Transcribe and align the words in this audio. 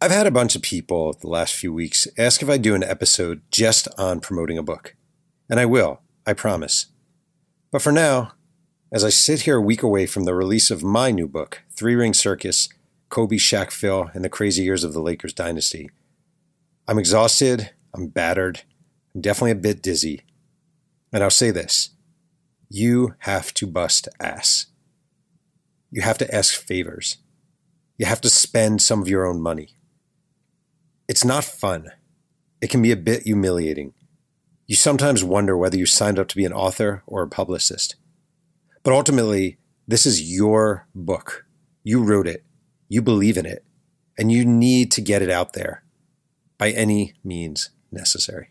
I've 0.00 0.12
had 0.12 0.28
a 0.28 0.30
bunch 0.30 0.54
of 0.54 0.62
people 0.62 1.12
the 1.14 1.26
last 1.26 1.54
few 1.56 1.72
weeks 1.72 2.06
ask 2.16 2.40
if 2.40 2.48
I 2.48 2.56
do 2.56 2.76
an 2.76 2.84
episode 2.84 3.42
just 3.50 3.88
on 3.98 4.20
promoting 4.20 4.56
a 4.56 4.62
book. 4.62 4.94
And 5.50 5.58
I 5.58 5.66
will, 5.66 6.02
I 6.24 6.34
promise. 6.34 6.86
But 7.72 7.82
for 7.82 7.90
now, 7.90 8.34
as 8.92 9.02
I 9.02 9.08
sit 9.08 9.40
here 9.40 9.56
a 9.56 9.60
week 9.60 9.82
away 9.82 10.06
from 10.06 10.22
the 10.22 10.34
release 10.34 10.70
of 10.70 10.84
my 10.84 11.10
new 11.10 11.26
book, 11.26 11.62
Three 11.72 11.96
Ring 11.96 12.14
Circus 12.14 12.68
Kobe, 13.08 13.38
Shaq, 13.38 13.72
Phil, 13.72 14.08
and 14.14 14.24
the 14.24 14.28
Crazy 14.28 14.62
Years 14.62 14.84
of 14.84 14.92
the 14.92 15.00
Lakers 15.00 15.32
Dynasty, 15.32 15.90
I'm 16.86 16.98
exhausted, 16.98 17.70
I'm 17.92 18.06
battered, 18.06 18.62
I'm 19.16 19.20
definitely 19.20 19.50
a 19.50 19.56
bit 19.56 19.82
dizzy. 19.82 20.22
And 21.12 21.24
I'll 21.24 21.30
say 21.30 21.50
this 21.50 21.90
you 22.68 23.16
have 23.20 23.52
to 23.54 23.66
bust 23.66 24.06
ass. 24.20 24.66
You 25.90 26.02
have 26.02 26.18
to 26.18 26.32
ask 26.32 26.54
favors. 26.54 27.16
You 27.96 28.06
have 28.06 28.20
to 28.20 28.30
spend 28.30 28.80
some 28.80 29.02
of 29.02 29.08
your 29.08 29.26
own 29.26 29.40
money. 29.40 29.70
It's 31.08 31.24
not 31.24 31.42
fun. 31.42 31.88
It 32.60 32.68
can 32.68 32.82
be 32.82 32.92
a 32.92 32.96
bit 32.96 33.22
humiliating. 33.22 33.94
You 34.66 34.76
sometimes 34.76 35.24
wonder 35.24 35.56
whether 35.56 35.78
you 35.78 35.86
signed 35.86 36.18
up 36.18 36.28
to 36.28 36.36
be 36.36 36.44
an 36.44 36.52
author 36.52 37.02
or 37.06 37.22
a 37.22 37.28
publicist. 37.28 37.96
But 38.82 38.92
ultimately, 38.92 39.56
this 39.86 40.04
is 40.04 40.30
your 40.30 40.86
book. 40.94 41.46
You 41.82 42.04
wrote 42.04 42.28
it, 42.28 42.44
you 42.90 43.00
believe 43.00 43.38
in 43.38 43.46
it, 43.46 43.64
and 44.18 44.30
you 44.30 44.44
need 44.44 44.92
to 44.92 45.00
get 45.00 45.22
it 45.22 45.30
out 45.30 45.54
there 45.54 45.82
by 46.58 46.72
any 46.72 47.14
means 47.24 47.70
necessary. 47.90 48.50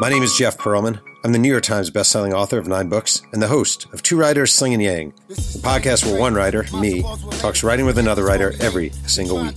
My 0.00 0.08
name 0.08 0.22
is 0.22 0.34
Jeff 0.34 0.58
Pearlman. 0.58 1.00
I'm 1.22 1.32
the 1.32 1.38
New 1.38 1.48
York 1.48 1.62
Times 1.62 1.90
bestselling 1.90 2.32
author 2.32 2.58
of 2.58 2.66
nine 2.66 2.88
books 2.88 3.22
and 3.32 3.40
the 3.40 3.48
host 3.48 3.86
of 3.92 4.02
Two 4.02 4.16
Writers 4.16 4.52
Slinging 4.52 4.80
Yang, 4.80 5.14
the 5.28 5.34
podcast 5.62 6.04
where 6.04 6.18
one 6.18 6.34
writer, 6.34 6.64
me, 6.78 7.02
talks 7.38 7.62
writing 7.62 7.86
with 7.86 7.98
another 7.98 8.24
writer 8.24 8.52
every 8.60 8.90
single 9.06 9.40
week. 9.40 9.56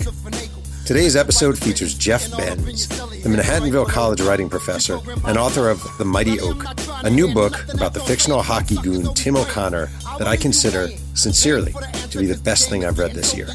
Today's 0.88 1.18
episode 1.18 1.58
features 1.58 1.94
Jeff 1.94 2.32
Bens, 2.38 2.88
the 2.88 3.28
Manhattanville 3.28 3.90
College 3.90 4.22
writing 4.22 4.48
professor 4.48 5.00
and 5.26 5.38
author 5.38 5.70
of 5.70 5.84
The 5.98 6.06
Mighty 6.06 6.40
Oak, 6.40 6.64
a 7.04 7.10
new 7.10 7.34
book 7.34 7.62
about 7.74 7.94
the 7.94 8.00
fictional 8.00 8.42
hockey 8.42 8.78
goon 8.78 9.14
Tim 9.14 9.36
O'Connor 9.36 9.88
that 10.18 10.28
I 10.28 10.38
consider, 10.38 10.88
sincerely, 11.14 11.74
to 12.12 12.20
be 12.20 12.26
the 12.26 12.40
best 12.42 12.70
thing 12.70 12.86
I've 12.86 13.00
read 13.00 13.12
this 13.12 13.36
year. 13.36 13.48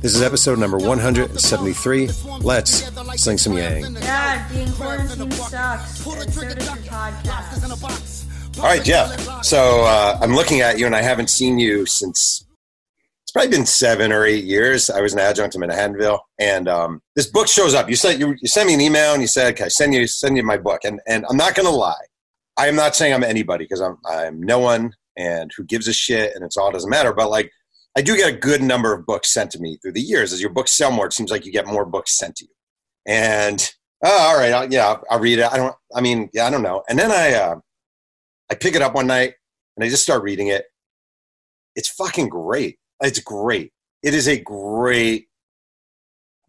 This 0.00 0.16
is 0.16 0.22
episode 0.22 0.58
number 0.58 0.76
173. 0.76 2.08
Let's 2.40 2.84
sling 3.22 3.38
some 3.38 3.56
yang. 3.56 3.94
Yeah, 3.94 4.48
being 4.52 4.72
quarantined 4.72 5.32
sucks. 5.34 6.04
And 6.04 6.34
so 6.34 6.42
does 6.48 6.56
your 6.66 6.82
podcast. 6.86 8.58
All 8.58 8.64
right, 8.64 8.82
Jeff. 8.82 9.44
So 9.44 9.82
uh, 9.84 10.18
I'm 10.20 10.34
looking 10.34 10.62
at 10.62 10.80
you, 10.80 10.86
and 10.86 10.96
I 10.96 11.02
haven't 11.02 11.30
seen 11.30 11.60
you 11.60 11.86
since 11.86 12.44
it's 13.30 13.32
probably 13.32 13.56
been 13.56 13.66
seven 13.66 14.10
or 14.10 14.24
eight 14.24 14.42
years. 14.42 14.90
I 14.90 15.00
was 15.00 15.12
an 15.12 15.20
adjunct 15.20 15.54
in 15.54 15.60
Manhattanville, 15.60 16.18
and 16.40 16.66
um, 16.66 17.00
this 17.14 17.30
book 17.30 17.46
shows 17.46 17.74
up. 17.74 17.88
You 17.88 17.94
sent 17.94 18.18
you, 18.18 18.34
you 18.40 18.48
sent 18.48 18.66
me 18.66 18.74
an 18.74 18.80
email, 18.80 19.12
and 19.12 19.22
you 19.22 19.28
said, 19.28 19.52
"Okay, 19.52 19.68
send 19.68 19.94
you 19.94 20.08
send 20.08 20.36
you 20.36 20.42
my 20.42 20.56
book." 20.56 20.80
And 20.82 21.00
and 21.06 21.24
I'm 21.30 21.36
not 21.36 21.54
gonna 21.54 21.70
lie, 21.70 21.94
I 22.56 22.66
am 22.66 22.74
not 22.74 22.96
saying 22.96 23.14
I'm 23.14 23.22
anybody 23.22 23.66
because 23.66 23.80
I'm 23.80 23.98
I'm 24.04 24.42
no 24.42 24.58
one, 24.58 24.94
and 25.16 25.48
who 25.56 25.62
gives 25.62 25.86
a 25.86 25.92
shit, 25.92 26.34
and 26.34 26.44
it's 26.44 26.56
all 26.56 26.72
doesn't 26.72 26.90
matter. 26.90 27.12
But 27.12 27.30
like, 27.30 27.52
I 27.96 28.02
do 28.02 28.16
get 28.16 28.34
a 28.34 28.36
good 28.36 28.62
number 28.62 28.92
of 28.92 29.06
books 29.06 29.32
sent 29.32 29.52
to 29.52 29.60
me 29.60 29.78
through 29.80 29.92
the 29.92 30.00
years. 30.00 30.32
As 30.32 30.40
your 30.40 30.50
books 30.50 30.76
sell 30.76 30.90
more, 30.90 31.06
it 31.06 31.12
seems 31.12 31.30
like 31.30 31.46
you 31.46 31.52
get 31.52 31.68
more 31.68 31.84
books 31.84 32.18
sent 32.18 32.34
to 32.38 32.46
you. 32.46 32.54
And 33.06 33.72
oh, 34.04 34.10
all 34.10 34.36
right, 34.36 34.52
I'll, 34.52 34.72
yeah, 34.72 34.88
I'll, 34.88 35.04
I'll 35.08 35.20
read 35.20 35.38
it. 35.38 35.52
I 35.52 35.56
don't. 35.56 35.76
I 35.94 36.00
mean, 36.00 36.30
yeah, 36.32 36.48
I 36.48 36.50
don't 36.50 36.64
know. 36.64 36.82
And 36.88 36.98
then 36.98 37.12
I 37.12 37.34
uh, 37.34 37.60
I 38.50 38.56
pick 38.56 38.74
it 38.74 38.82
up 38.82 38.96
one 38.96 39.06
night 39.06 39.34
and 39.76 39.84
I 39.84 39.88
just 39.88 40.02
start 40.02 40.24
reading 40.24 40.48
it. 40.48 40.64
It's 41.76 41.90
fucking 41.90 42.28
great 42.28 42.79
it's 43.00 43.20
great. 43.20 43.72
It 44.02 44.14
is 44.14 44.28
a 44.28 44.38
great, 44.38 45.28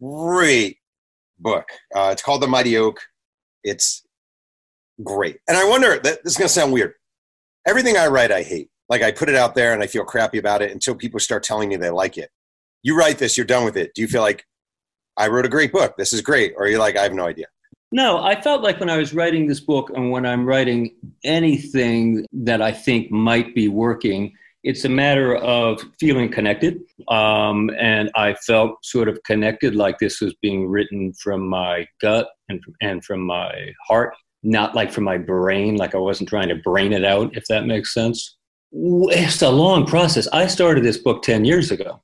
great 0.00 0.78
book. 1.38 1.68
Uh, 1.94 2.10
it's 2.12 2.22
called 2.22 2.42
The 2.42 2.48
Mighty 2.48 2.76
Oak. 2.76 3.00
It's 3.64 4.06
great. 5.02 5.38
And 5.48 5.56
I 5.56 5.68
wonder, 5.68 5.98
that, 5.98 6.24
this 6.24 6.32
is 6.32 6.36
going 6.36 6.48
to 6.48 6.52
sound 6.52 6.72
weird. 6.72 6.94
Everything 7.66 7.96
I 7.96 8.06
write, 8.06 8.32
I 8.32 8.42
hate. 8.42 8.70
Like 8.88 9.02
I 9.02 9.12
put 9.12 9.28
it 9.28 9.34
out 9.34 9.54
there 9.54 9.72
and 9.72 9.82
I 9.82 9.86
feel 9.86 10.04
crappy 10.04 10.38
about 10.38 10.62
it 10.62 10.70
until 10.70 10.94
people 10.94 11.20
start 11.20 11.42
telling 11.42 11.68
me 11.68 11.76
they 11.76 11.90
like 11.90 12.18
it. 12.18 12.30
You 12.82 12.98
write 12.98 13.18
this, 13.18 13.36
you're 13.36 13.46
done 13.46 13.64
with 13.64 13.76
it. 13.76 13.94
Do 13.94 14.02
you 14.02 14.08
feel 14.08 14.22
like 14.22 14.44
I 15.16 15.28
wrote 15.28 15.46
a 15.46 15.48
great 15.48 15.72
book? 15.72 15.96
This 15.96 16.12
is 16.12 16.20
great. 16.20 16.54
Or 16.56 16.64
are 16.64 16.68
you 16.68 16.78
like, 16.78 16.96
I 16.96 17.02
have 17.02 17.14
no 17.14 17.26
idea? 17.26 17.46
No, 17.92 18.22
I 18.22 18.40
felt 18.40 18.62
like 18.62 18.80
when 18.80 18.90
I 18.90 18.96
was 18.96 19.14
writing 19.14 19.46
this 19.46 19.60
book 19.60 19.90
and 19.94 20.10
when 20.10 20.26
I'm 20.26 20.46
writing 20.46 20.96
anything 21.24 22.26
that 22.32 22.60
I 22.60 22.72
think 22.72 23.10
might 23.10 23.54
be 23.54 23.68
working, 23.68 24.32
it's 24.64 24.84
a 24.84 24.88
matter 24.88 25.36
of 25.36 25.82
feeling 25.98 26.30
connected. 26.30 26.80
Um, 27.08 27.70
and 27.78 28.10
I 28.14 28.34
felt 28.34 28.84
sort 28.84 29.08
of 29.08 29.22
connected, 29.24 29.74
like 29.74 29.98
this 29.98 30.20
was 30.20 30.34
being 30.40 30.68
written 30.68 31.12
from 31.14 31.46
my 31.48 31.86
gut 32.00 32.28
and, 32.48 32.62
from, 32.62 32.74
and 32.80 33.04
from 33.04 33.20
my 33.22 33.72
heart, 33.86 34.14
not 34.42 34.74
like 34.74 34.92
from 34.92 35.04
my 35.04 35.18
brain, 35.18 35.76
like 35.76 35.94
I 35.94 35.98
wasn't 35.98 36.28
trying 36.28 36.48
to 36.48 36.56
brain 36.56 36.92
it 36.92 37.04
out, 37.04 37.36
if 37.36 37.44
that 37.48 37.66
makes 37.66 37.92
sense. 37.92 38.36
It's 38.72 39.42
a 39.42 39.50
long 39.50 39.84
process. 39.84 40.28
I 40.28 40.46
started 40.46 40.84
this 40.84 40.98
book 40.98 41.22
10 41.22 41.44
years 41.44 41.70
ago. 41.70 42.02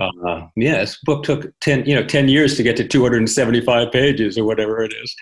Oh. 0.00 0.10
Uh, 0.26 0.46
yeah, 0.56 0.78
this 0.78 0.98
book 1.04 1.24
took 1.24 1.52
10, 1.60 1.86
you 1.86 1.94
know, 1.94 2.04
10 2.04 2.28
years 2.28 2.56
to 2.56 2.62
get 2.62 2.76
to 2.76 2.86
275 2.86 3.90
pages 3.92 4.38
or 4.38 4.44
whatever 4.44 4.82
it 4.82 4.92
is. 5.02 5.14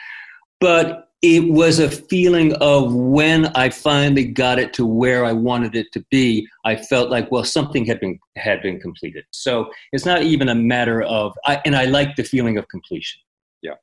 But 0.60 1.05
it 1.34 1.50
was 1.50 1.80
a 1.80 1.90
feeling 1.90 2.52
of 2.60 2.94
when 2.94 3.46
I 3.56 3.68
finally 3.68 4.24
got 4.24 4.60
it 4.60 4.72
to 4.74 4.86
where 4.86 5.24
I 5.24 5.32
wanted 5.32 5.74
it 5.74 5.88
to 5.94 6.04
be, 6.08 6.46
I 6.64 6.76
felt 6.76 7.10
like, 7.10 7.32
well, 7.32 7.42
something 7.42 7.84
had 7.84 7.98
been 7.98 8.20
had 8.36 8.62
been 8.62 8.78
completed. 8.78 9.24
So 9.32 9.68
it's 9.92 10.04
not 10.04 10.22
even 10.22 10.48
a 10.48 10.54
matter 10.54 11.02
of, 11.02 11.36
I, 11.44 11.60
and 11.64 11.74
I 11.74 11.86
like 11.86 12.14
the 12.14 12.22
feeling 12.22 12.58
of 12.58 12.68
completion. 12.68 13.20
Yeah. 13.60 13.74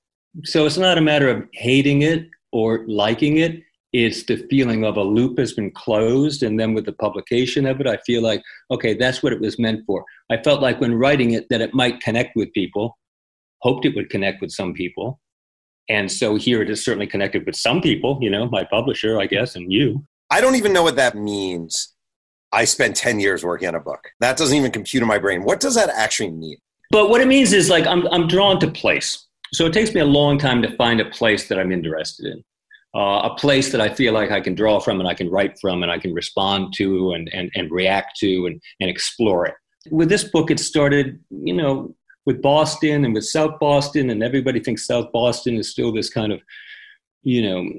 So 0.45 0.65
it's 0.65 0.77
not 0.77 0.97
a 0.97 1.01
matter 1.01 1.27
of 1.27 1.43
hating 1.51 2.03
it 2.03 2.29
or 2.53 2.85
liking 2.87 3.37
it. 3.37 3.61
It's 3.91 4.23
the 4.23 4.37
feeling 4.49 4.85
of 4.85 4.95
a 4.95 5.03
loop 5.03 5.37
has 5.37 5.53
been 5.53 5.71
closed, 5.71 6.43
and 6.43 6.57
then 6.57 6.73
with 6.73 6.85
the 6.85 6.93
publication 6.93 7.65
of 7.67 7.81
it, 7.81 7.87
I 7.87 7.97
feel 8.05 8.23
like, 8.23 8.41
okay, 8.71 8.93
that's 8.93 9.21
what 9.21 9.33
it 9.33 9.41
was 9.41 9.59
meant 9.59 9.85
for. 9.85 10.05
I 10.31 10.41
felt 10.41 10.61
like 10.61 10.79
when 10.79 10.95
writing 10.95 11.31
it 11.31 11.47
that 11.49 11.61
it 11.61 11.73
might 11.73 11.99
connect 11.99 12.37
with 12.37 12.53
people, 12.53 12.97
hoped 13.59 13.85
it 13.85 13.95
would 13.95 14.09
connect 14.09 14.41
with 14.41 14.51
some 14.51 14.73
people 14.73 15.19
and 15.89 16.11
so 16.11 16.35
here 16.35 16.61
it 16.61 16.69
is 16.69 16.83
certainly 16.83 17.07
connected 17.07 17.45
with 17.45 17.55
some 17.55 17.81
people, 17.81 18.17
you 18.21 18.29
know, 18.29 18.47
my 18.49 18.63
publisher, 18.63 19.19
I 19.19 19.27
guess, 19.27 19.55
and 19.55 19.71
you. 19.71 20.05
I 20.31 20.41
don't 20.41 20.55
even 20.55 20.73
know 20.73 20.83
what 20.83 20.95
that 20.95 21.16
means. 21.16 21.94
I 22.51 22.66
spent 22.66 22.95
10 22.95 23.19
years 23.19 23.44
working 23.44 23.67
on 23.67 23.75
a 23.75 23.79
book. 23.79 24.11
That 24.19 24.38
doesn't 24.38 24.55
even 24.55 24.71
compute 24.71 25.01
in 25.01 25.07
my 25.07 25.17
brain. 25.17 25.44
What 25.44 25.59
does 25.59 25.75
that 25.75 25.89
actually 25.89 26.31
mean? 26.31 26.57
But 26.91 27.09
what 27.09 27.21
it 27.21 27.27
means 27.27 27.53
is 27.53 27.69
like 27.69 27.85
I'm, 27.88 28.07
I'm 28.07 28.27
drawn 28.27 28.59
to 28.59 28.69
place. 28.69 29.27
So 29.53 29.66
it 29.66 29.73
takes 29.73 29.94
me 29.94 30.01
a 30.01 30.05
long 30.05 30.38
time 30.38 30.61
to 30.61 30.75
find 30.75 30.99
a 30.99 31.09
place 31.09 31.47
that 31.47 31.59
I'm 31.59 31.71
interested 31.71 32.27
in. 32.27 32.44
Uh, 32.95 33.29
a 33.31 33.35
place 33.35 33.71
that 33.71 33.81
I 33.81 33.89
feel 33.89 34.13
like 34.13 34.29
I 34.29 34.39
can 34.39 34.53
draw 34.53 34.79
from 34.79 35.00
and 35.00 35.09
I 35.09 35.15
can 35.15 35.29
write 35.29 35.59
from 35.59 35.81
and 35.81 35.91
I 35.91 35.97
can 35.97 36.13
respond 36.13 36.73
to 36.75 37.13
and, 37.13 37.27
and, 37.33 37.51
and 37.55 37.71
react 37.71 38.17
to 38.19 38.45
and, 38.45 38.61
and 38.79 38.89
explore 38.89 39.47
it. 39.47 39.55
With 39.89 40.09
this 40.09 40.25
book, 40.25 40.51
it 40.51 40.59
started, 40.59 41.19
you 41.31 41.53
know, 41.53 41.95
with 42.25 42.41
Boston 42.41 43.06
and 43.06 43.13
with 43.13 43.25
South 43.25 43.59
Boston, 43.59 44.09
and 44.09 44.23
everybody 44.23 44.59
thinks 44.59 44.88
South 44.88 45.11
Boston 45.11 45.57
is 45.57 45.69
still 45.69 45.91
this 45.91 46.09
kind 46.09 46.31
of, 46.31 46.41
you 47.23 47.41
know, 47.41 47.69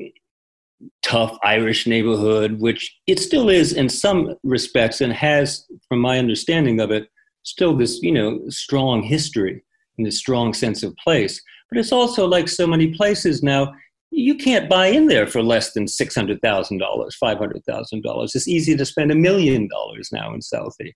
tough 1.03 1.37
Irish 1.43 1.87
neighborhood, 1.87 2.61
which 2.61 2.95
it 3.07 3.19
still 3.19 3.49
is 3.49 3.73
in 3.73 3.89
some 3.89 4.35
respects, 4.43 5.01
and 5.01 5.13
has, 5.13 5.67
from 5.89 6.01
my 6.01 6.19
understanding 6.19 6.81
of 6.81 6.91
it, 6.91 7.09
still 7.43 7.77
this, 7.77 8.03
you 8.03 8.13
know, 8.13 8.41
strong 8.49 9.03
history 9.03 9.63
and 9.97 10.07
this 10.07 10.19
strong 10.19 10.53
sense 10.53 10.83
of 10.83 10.97
place. 10.97 11.41
But 11.71 11.79
it's 11.79 11.93
also 11.93 12.27
like 12.27 12.49
so 12.49 12.67
many 12.67 12.95
places 12.95 13.43
now, 13.43 13.73
you 14.11 14.37
can't 14.37 14.69
buy 14.69 14.87
in 14.87 15.09
there 15.09 15.27
for 15.27 15.43
less 15.43 15.73
than 15.73 15.87
$600,000, 15.87 16.39
$500,000. 16.41 18.35
It's 18.35 18.49
easy 18.49 18.77
to 18.77 18.85
spend 18.85 19.11
a 19.11 19.17
million 19.17 19.69
dollars 19.69 20.11
now 20.13 20.33
in 20.33 20.41
Southie. 20.41 20.93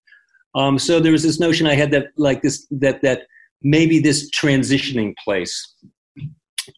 Um, 0.55 0.79
so 0.79 1.01
there 1.01 1.13
was 1.13 1.23
this 1.23 1.41
notion 1.41 1.67
I 1.67 1.75
had 1.75 1.91
that 1.91 2.09
like 2.17 2.43
this 2.43 2.67
that 2.71 3.03
that 3.03 3.23
maybe 3.63 3.99
this 3.99 4.31
transitioning 4.31 5.15
place 5.23 5.75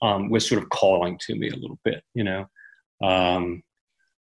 um, 0.02 0.30
was 0.30 0.48
sort 0.48 0.62
of 0.62 0.68
calling 0.70 1.18
to 1.26 1.34
me 1.34 1.48
a 1.48 1.56
little 1.56 1.78
bit, 1.84 2.02
you 2.14 2.24
know. 2.24 2.46
Um, 3.02 3.62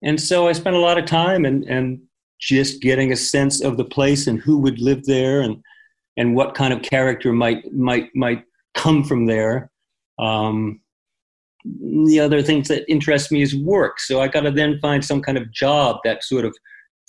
and 0.02 0.20
so 0.20 0.49
I 0.49 0.52
spent 0.52 0.76
a 0.76 0.81
lot 0.81 0.99
of 0.99 1.05
time 1.05 1.44
and, 1.44 1.64
and 1.64 2.00
just 2.40 2.81
getting 2.81 3.12
a 3.12 3.16
sense 3.16 3.62
of 3.62 3.76
the 3.76 3.84
place 3.84 4.26
and 4.26 4.40
who 4.40 4.58
would 4.58 4.81
live 4.81 5.05
there 5.05 5.40
and, 5.40 5.56
and 6.16 6.34
what 6.34 6.55
kind 6.55 6.72
of 6.72 6.82
character 6.82 7.32
might, 7.32 7.72
might, 7.72 8.14
might 8.14 8.44
come 8.75 9.02
from 9.02 9.26
there. 9.26 9.70
Um, 10.19 10.81
the 11.64 12.20
other 12.20 12.43
things 12.43 12.69
that 12.69 12.90
interest 12.90 13.32
me 13.32 13.43
is 13.43 13.56
work. 13.56 14.00
So 14.00 14.20
I 14.20 14.28
got 14.28 14.40
to 14.40 14.50
then 14.50 14.78
find 14.81 15.05
some 15.05 15.20
kind 15.20 15.37
of 15.37 15.52
job 15.52 15.99
that 16.05 16.25
sort 16.25 16.44
of 16.44 16.56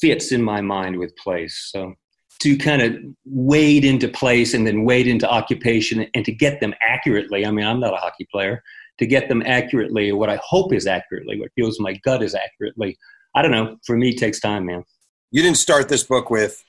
fits 0.01 0.31
in 0.31 0.41
my 0.41 0.61
mind 0.61 0.97
with 0.97 1.15
place. 1.17 1.69
So 1.71 1.93
to 2.39 2.57
kind 2.57 2.81
of 2.81 2.95
wade 3.25 3.83
into 3.83 4.07
place 4.07 4.53
and 4.53 4.65
then 4.65 4.85
wade 4.85 5.07
into 5.07 5.29
occupation 5.29 6.07
and 6.13 6.25
to 6.25 6.31
get 6.31 6.61
them 6.61 6.73
accurately. 6.81 7.45
I 7.45 7.51
mean, 7.51 7.65
I'm 7.65 7.79
not 7.79 7.93
a 7.93 7.97
hockey 7.97 8.27
player. 8.31 8.63
To 8.99 9.05
get 9.05 9.29
them 9.29 9.41
accurately, 9.45 10.11
what 10.11 10.29
I 10.29 10.39
hope 10.43 10.73
is 10.73 10.85
accurately, 10.85 11.39
what 11.39 11.51
feels 11.55 11.79
my 11.79 11.93
gut 12.03 12.21
is 12.21 12.35
accurately. 12.35 12.97
I 13.35 13.41
don't 13.41 13.51
know. 13.51 13.77
For 13.85 13.95
me, 13.95 14.13
takes 14.13 14.39
time, 14.39 14.65
man. 14.65 14.83
You 15.31 15.41
didn't 15.41 15.57
start 15.57 15.87
this 15.87 16.03
book 16.03 16.29
with 16.29 16.63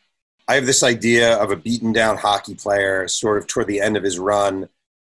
I 0.50 0.54
have 0.54 0.66
this 0.66 0.82
idea 0.82 1.36
of 1.36 1.52
a 1.52 1.56
beaten 1.56 1.92
down 1.92 2.16
hockey 2.16 2.56
player, 2.56 3.06
sort 3.06 3.38
of 3.38 3.46
toward 3.46 3.68
the 3.68 3.80
end 3.80 3.96
of 3.96 4.02
his 4.02 4.18
run, 4.18 4.68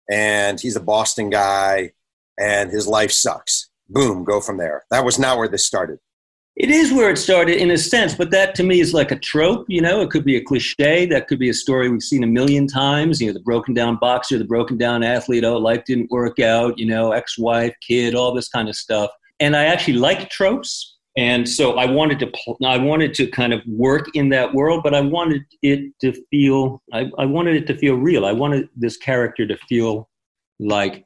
and 0.09 0.59
he's 0.61 0.77
a 0.77 0.81
Boston 0.81 1.29
guy, 1.29 1.91
and 2.39 2.71
his 2.71 2.87
life 2.87 3.11
sucks. 3.11 3.69
Boom, 3.89 4.23
go 4.23 4.39
from 4.39 4.57
there. 4.57 4.83
That 4.91 5.03
was 5.03 5.19
not 5.19 5.37
where 5.37 5.49
this 5.49 5.65
started. 5.65 5.99
It 6.55 6.71
is 6.71 6.93
where 6.93 7.09
it 7.09 7.17
started 7.17 7.57
in 7.57 7.71
a 7.71 7.77
sense, 7.77 8.15
but 8.15 8.31
that 8.31 8.55
to 8.55 8.63
me 8.63 8.79
is 8.79 8.93
like 8.93 9.11
a 9.11 9.19
trope, 9.19 9.65
you 9.67 9.81
know, 9.81 9.99
it 9.99 10.09
could 10.09 10.23
be 10.23 10.37
a 10.37 10.43
cliche, 10.43 11.05
that 11.07 11.27
could 11.27 11.37
be 11.37 11.49
a 11.49 11.53
story 11.53 11.89
we've 11.89 12.01
seen 12.01 12.23
a 12.23 12.27
million 12.27 12.65
times, 12.65 13.19
you 13.19 13.27
know, 13.27 13.33
the 13.33 13.41
broken 13.41 13.73
down 13.73 13.97
boxer, 13.97 14.37
the 14.37 14.45
broken 14.45 14.77
down 14.77 15.03
athlete, 15.03 15.43
oh, 15.43 15.57
life 15.57 15.83
didn't 15.83 16.09
work 16.11 16.39
out, 16.39 16.79
you 16.79 16.85
know, 16.85 17.11
ex-wife, 17.11 17.75
kid, 17.85 18.15
all 18.15 18.33
this 18.33 18.47
kind 18.47 18.69
of 18.69 18.75
stuff. 18.75 19.09
And 19.41 19.53
I 19.53 19.65
actually 19.65 19.95
like 19.97 20.29
tropes, 20.29 20.95
and 21.17 21.47
so 21.47 21.77
I 21.77 21.91
wanted 21.91 22.19
to 22.19 22.31
I 22.65 22.77
wanted 22.77 23.13
to 23.15 23.27
kind 23.27 23.53
of 23.53 23.61
work 23.67 24.07
in 24.15 24.29
that 24.29 24.53
world, 24.53 24.81
but 24.81 24.93
I 24.93 25.01
wanted 25.01 25.43
it 25.61 25.91
to 25.99 26.13
feel 26.29 26.81
I, 26.93 27.11
I 27.17 27.25
wanted 27.25 27.55
it 27.57 27.67
to 27.67 27.77
feel 27.77 27.95
real. 27.95 28.25
I 28.25 28.31
wanted 28.31 28.69
this 28.77 28.95
character 28.95 29.45
to 29.45 29.57
feel 29.69 30.09
like 30.59 31.04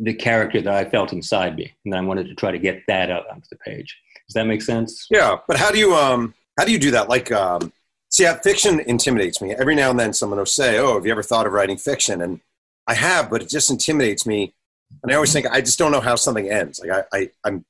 the 0.00 0.14
character 0.14 0.60
that 0.62 0.74
I 0.74 0.88
felt 0.88 1.12
inside 1.12 1.56
me, 1.56 1.72
and 1.84 1.94
I 1.94 2.00
wanted 2.00 2.26
to 2.28 2.34
try 2.34 2.50
to 2.50 2.58
get 2.58 2.82
that 2.88 3.10
out 3.10 3.28
onto 3.30 3.46
the 3.50 3.56
page. 3.56 3.96
Does 4.26 4.34
that 4.34 4.46
make 4.46 4.62
sense? 4.62 5.06
Yeah, 5.10 5.36
but 5.46 5.56
how 5.56 5.70
do 5.70 5.78
you 5.78 5.94
um 5.94 6.34
how 6.58 6.64
do 6.64 6.72
you 6.72 6.78
do 6.78 6.90
that? 6.90 7.08
Like, 7.08 7.30
um, 7.32 7.72
see, 8.10 8.24
yeah, 8.24 8.38
fiction 8.40 8.80
intimidates 8.80 9.40
me. 9.40 9.54
Every 9.54 9.74
now 9.74 9.90
and 9.90 9.98
then, 9.98 10.12
someone 10.12 10.38
will 10.38 10.46
say, 10.46 10.78
"Oh, 10.78 10.94
have 10.94 11.06
you 11.06 11.12
ever 11.12 11.22
thought 11.22 11.46
of 11.46 11.52
writing 11.52 11.76
fiction?" 11.76 12.20
And 12.22 12.40
I 12.86 12.94
have, 12.94 13.30
but 13.30 13.42
it 13.42 13.48
just 13.48 13.70
intimidates 13.70 14.26
me. 14.26 14.54
And 15.02 15.12
I 15.12 15.14
always 15.14 15.32
think 15.32 15.46
I 15.46 15.60
just 15.60 15.78
don't 15.78 15.92
know 15.92 16.00
how 16.00 16.16
something 16.16 16.50
ends. 16.50 16.80
Like 16.80 17.06
I, 17.12 17.18
I 17.18 17.30
I'm 17.44 17.64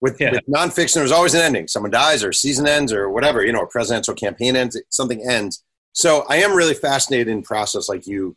with, 0.00 0.20
yeah. 0.20 0.32
with 0.32 0.46
nonfiction, 0.46 0.94
there's 0.94 1.12
always 1.12 1.34
an 1.34 1.40
ending. 1.40 1.68
Someone 1.68 1.90
dies, 1.90 2.22
or 2.22 2.32
season 2.32 2.68
ends, 2.68 2.92
or 2.92 3.08
whatever. 3.08 3.44
You 3.44 3.52
know, 3.52 3.62
a 3.62 3.66
presidential 3.66 4.14
campaign 4.14 4.56
ends. 4.56 4.80
Something 4.90 5.28
ends. 5.28 5.62
So 5.92 6.26
I 6.28 6.36
am 6.36 6.54
really 6.54 6.74
fascinated 6.74 7.28
in 7.28 7.42
process. 7.42 7.88
Like 7.88 8.06
you, 8.06 8.36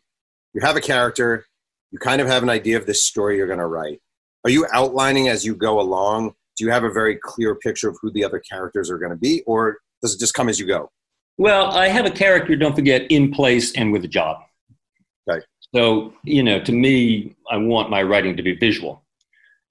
you 0.54 0.62
have 0.62 0.76
a 0.76 0.80
character, 0.80 1.46
you 1.90 1.98
kind 1.98 2.20
of 2.20 2.28
have 2.28 2.42
an 2.42 2.50
idea 2.50 2.76
of 2.76 2.86
this 2.86 3.04
story 3.04 3.36
you're 3.36 3.46
going 3.46 3.58
to 3.58 3.66
write. 3.66 4.00
Are 4.44 4.50
you 4.50 4.66
outlining 4.72 5.28
as 5.28 5.44
you 5.44 5.54
go 5.54 5.80
along? 5.80 6.34
Do 6.56 6.64
you 6.64 6.70
have 6.70 6.84
a 6.84 6.90
very 6.90 7.16
clear 7.16 7.54
picture 7.54 7.88
of 7.88 7.98
who 8.00 8.10
the 8.10 8.24
other 8.24 8.38
characters 8.38 8.90
are 8.90 8.98
going 8.98 9.10
to 9.10 9.16
be, 9.16 9.42
or 9.46 9.78
does 10.02 10.14
it 10.14 10.20
just 10.20 10.34
come 10.34 10.48
as 10.48 10.58
you 10.58 10.66
go? 10.66 10.90
Well, 11.38 11.70
I 11.72 11.88
have 11.88 12.06
a 12.06 12.10
character, 12.10 12.54
don't 12.56 12.74
forget, 12.74 13.10
in 13.10 13.30
place 13.30 13.72
and 13.72 13.92
with 13.92 14.04
a 14.04 14.08
job. 14.08 14.42
Okay. 15.28 15.44
So, 15.74 16.12
you 16.24 16.42
know, 16.42 16.60
to 16.60 16.72
me, 16.72 17.34
I 17.50 17.56
want 17.56 17.90
my 17.90 18.02
writing 18.02 18.36
to 18.36 18.42
be 18.42 18.56
visual. 18.56 19.04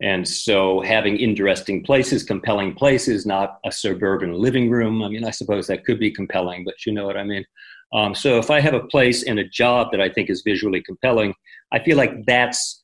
And 0.01 0.27
so 0.27 0.81
having 0.81 1.17
interesting 1.17 1.83
places, 1.83 2.23
compelling 2.23 2.73
places, 2.73 3.25
not 3.25 3.59
a 3.65 3.71
suburban 3.71 4.33
living 4.33 4.69
room. 4.69 5.03
I 5.03 5.09
mean, 5.09 5.25
I 5.25 5.31
suppose 5.31 5.67
that 5.67 5.83
could 5.85 5.99
be 5.99 6.09
compelling, 6.09 6.63
but 6.63 6.85
you 6.85 6.93
know 6.93 7.05
what 7.05 7.17
I 7.17 7.23
mean. 7.23 7.45
Um, 7.93 8.13
so 8.13 8.37
if 8.37 8.51
I 8.51 8.59
have 8.59 8.73
a 8.73 8.85
place 8.87 9.23
and 9.23 9.39
a 9.39 9.47
job 9.47 9.91
that 9.91 10.01
I 10.01 10.09
think 10.09 10.29
is 10.29 10.41
visually 10.41 10.81
compelling, 10.81 11.33
I 11.71 11.79
feel 11.79 11.97
like 11.97 12.25
that's 12.25 12.81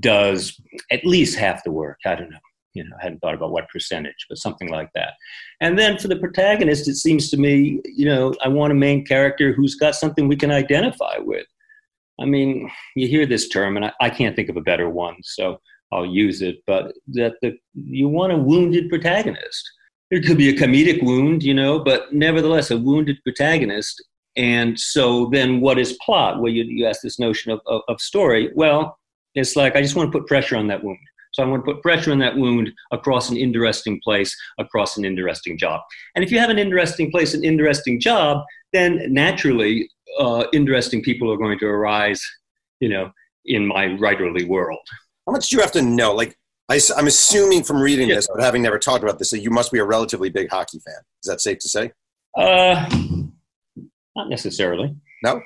does 0.00 0.60
at 0.90 1.04
least 1.04 1.38
half 1.38 1.64
the 1.64 1.70
work. 1.70 1.98
I 2.04 2.14
don't 2.14 2.30
know. 2.30 2.38
You 2.74 2.84
know, 2.84 2.96
I 3.00 3.04
hadn't 3.04 3.20
thought 3.20 3.34
about 3.34 3.50
what 3.50 3.68
percentage, 3.70 4.26
but 4.28 4.38
something 4.38 4.68
like 4.68 4.90
that. 4.94 5.14
And 5.60 5.78
then 5.78 5.98
for 5.98 6.08
the 6.08 6.16
protagonist, 6.16 6.86
it 6.86 6.96
seems 6.96 7.30
to 7.30 7.36
me, 7.36 7.80
you 7.84 8.04
know, 8.04 8.34
I 8.44 8.48
want 8.48 8.72
a 8.72 8.76
main 8.76 9.04
character 9.04 9.52
who's 9.52 9.74
got 9.74 9.94
something 9.94 10.28
we 10.28 10.36
can 10.36 10.50
identify 10.50 11.16
with. 11.18 11.46
I 12.20 12.26
mean, 12.26 12.70
you 12.94 13.08
hear 13.08 13.26
this 13.26 13.48
term, 13.48 13.76
and 13.76 13.86
I, 13.86 13.92
I 14.00 14.10
can't 14.10 14.36
think 14.36 14.48
of 14.48 14.56
a 14.56 14.60
better 14.60 14.90
one, 14.90 15.16
so 15.22 15.60
I'll 15.92 16.06
use 16.06 16.42
it. 16.42 16.62
But 16.66 16.92
that 17.08 17.34
the 17.42 17.56
you 17.74 18.08
want 18.08 18.32
a 18.32 18.36
wounded 18.36 18.88
protagonist. 18.88 19.70
It 20.10 20.24
could 20.24 20.38
be 20.38 20.48
a 20.48 20.58
comedic 20.58 21.02
wound, 21.02 21.42
you 21.42 21.52
know, 21.52 21.78
but 21.78 22.14
nevertheless, 22.14 22.70
a 22.70 22.78
wounded 22.78 23.18
protagonist 23.24 24.02
and 24.38 24.78
so 24.78 25.26
then 25.26 25.60
what 25.60 25.78
is 25.78 25.98
plot? 26.04 26.40
Well, 26.40 26.52
you, 26.52 26.62
you 26.62 26.86
ask 26.86 27.02
this 27.02 27.18
notion 27.18 27.50
of, 27.50 27.60
of, 27.66 27.82
of 27.88 28.00
story. 28.00 28.50
Well, 28.54 28.96
it's 29.34 29.56
like 29.56 29.74
I 29.74 29.82
just 29.82 29.96
want 29.96 30.10
to 30.12 30.18
put 30.18 30.28
pressure 30.28 30.56
on 30.56 30.68
that 30.68 30.82
wound. 30.82 30.98
So 31.32 31.42
I 31.42 31.46
want 31.46 31.64
to 31.66 31.72
put 31.72 31.82
pressure 31.82 32.12
on 32.12 32.20
that 32.20 32.36
wound 32.36 32.72
across 32.92 33.30
an 33.30 33.36
interesting 33.36 34.00
place, 34.02 34.34
across 34.58 34.96
an 34.96 35.04
interesting 35.04 35.58
job. 35.58 35.80
And 36.14 36.24
if 36.24 36.30
you 36.30 36.38
have 36.38 36.50
an 36.50 36.58
interesting 36.58 37.10
place, 37.10 37.34
an 37.34 37.44
interesting 37.44 38.00
job, 38.00 38.44
then 38.72 39.12
naturally, 39.12 39.90
uh, 40.18 40.44
interesting 40.52 41.02
people 41.02 41.30
are 41.32 41.36
going 41.36 41.58
to 41.58 41.66
arise, 41.66 42.22
you 42.80 42.88
know, 42.88 43.10
in 43.44 43.66
my 43.66 43.86
writerly 43.86 44.46
world. 44.46 44.80
How 45.26 45.32
much 45.32 45.48
do 45.48 45.56
you 45.56 45.62
have 45.62 45.72
to 45.72 45.82
know? 45.82 46.14
Like, 46.14 46.38
I, 46.68 46.80
am 46.96 47.06
assuming 47.06 47.64
from 47.64 47.80
reading 47.80 48.08
this, 48.08 48.28
but 48.32 48.42
having 48.42 48.62
never 48.62 48.78
talked 48.78 49.02
about 49.02 49.18
this, 49.18 49.30
that 49.30 49.40
you 49.40 49.50
must 49.50 49.72
be 49.72 49.78
a 49.78 49.84
relatively 49.84 50.30
big 50.30 50.48
hockey 50.48 50.78
fan. 50.78 51.02
Is 51.22 51.28
that 51.28 51.40
safe 51.40 51.58
to 51.58 51.68
say? 51.68 51.92
Uh, 52.36 52.88
not 54.18 54.28
necessarily. 54.28 54.94
No. 55.22 55.40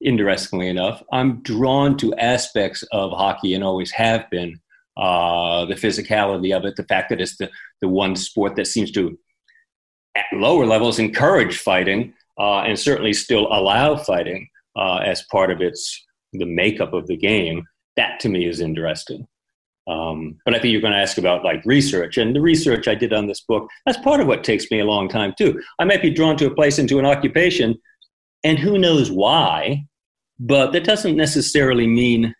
Interestingly 0.00 0.68
enough, 0.68 1.02
I'm 1.12 1.42
drawn 1.42 1.96
to 1.98 2.14
aspects 2.14 2.82
of 2.90 3.12
hockey 3.12 3.54
and 3.54 3.62
always 3.62 3.92
have 3.92 4.28
been. 4.30 4.58
Uh, 4.96 5.64
the 5.66 5.74
physicality 5.74 6.54
of 6.54 6.64
it, 6.64 6.76
the 6.76 6.84
fact 6.84 7.08
that 7.08 7.20
it's 7.20 7.36
the, 7.36 7.48
the 7.80 7.88
one 7.88 8.14
sport 8.16 8.56
that 8.56 8.66
seems 8.66 8.90
to, 8.92 9.18
at 10.14 10.26
lower 10.34 10.66
levels, 10.66 10.98
encourage 10.98 11.56
fighting 11.58 12.12
uh, 12.38 12.60
and 12.60 12.78
certainly 12.78 13.12
still 13.12 13.46
allow 13.52 13.96
fighting 13.96 14.48
uh, 14.76 14.96
as 14.96 15.24
part 15.30 15.50
of 15.50 15.62
its 15.62 16.04
the 16.32 16.44
makeup 16.44 16.92
of 16.92 17.06
the 17.06 17.16
game. 17.16 17.64
That 17.96 18.20
to 18.20 18.28
me 18.28 18.46
is 18.46 18.60
interesting. 18.60 19.26
Um, 19.88 20.38
but 20.44 20.54
I 20.54 20.58
think 20.58 20.72
you're 20.72 20.80
going 20.80 20.92
to 20.92 20.98
ask 20.98 21.18
about 21.18 21.44
like 21.44 21.62
research, 21.64 22.16
and 22.16 22.34
the 22.36 22.40
research 22.40 22.86
I 22.86 22.94
did 22.94 23.12
on 23.12 23.26
this 23.26 23.40
book. 23.40 23.68
That's 23.84 23.98
part 23.98 24.20
of 24.20 24.28
what 24.28 24.44
takes 24.44 24.70
me 24.70 24.80
a 24.80 24.84
long 24.84 25.08
time 25.08 25.34
too. 25.36 25.60
I 25.78 25.84
might 25.84 26.02
be 26.02 26.10
drawn 26.10 26.36
to 26.36 26.46
a 26.46 26.54
place 26.54 26.78
into 26.78 26.98
an 26.98 27.06
occupation, 27.06 27.76
and 28.44 28.58
who 28.58 28.78
knows 28.78 29.10
why, 29.10 29.84
but 30.38 30.72
that 30.72 30.84
doesn't 30.84 31.16
necessarily 31.16 31.86
mean 31.86 32.34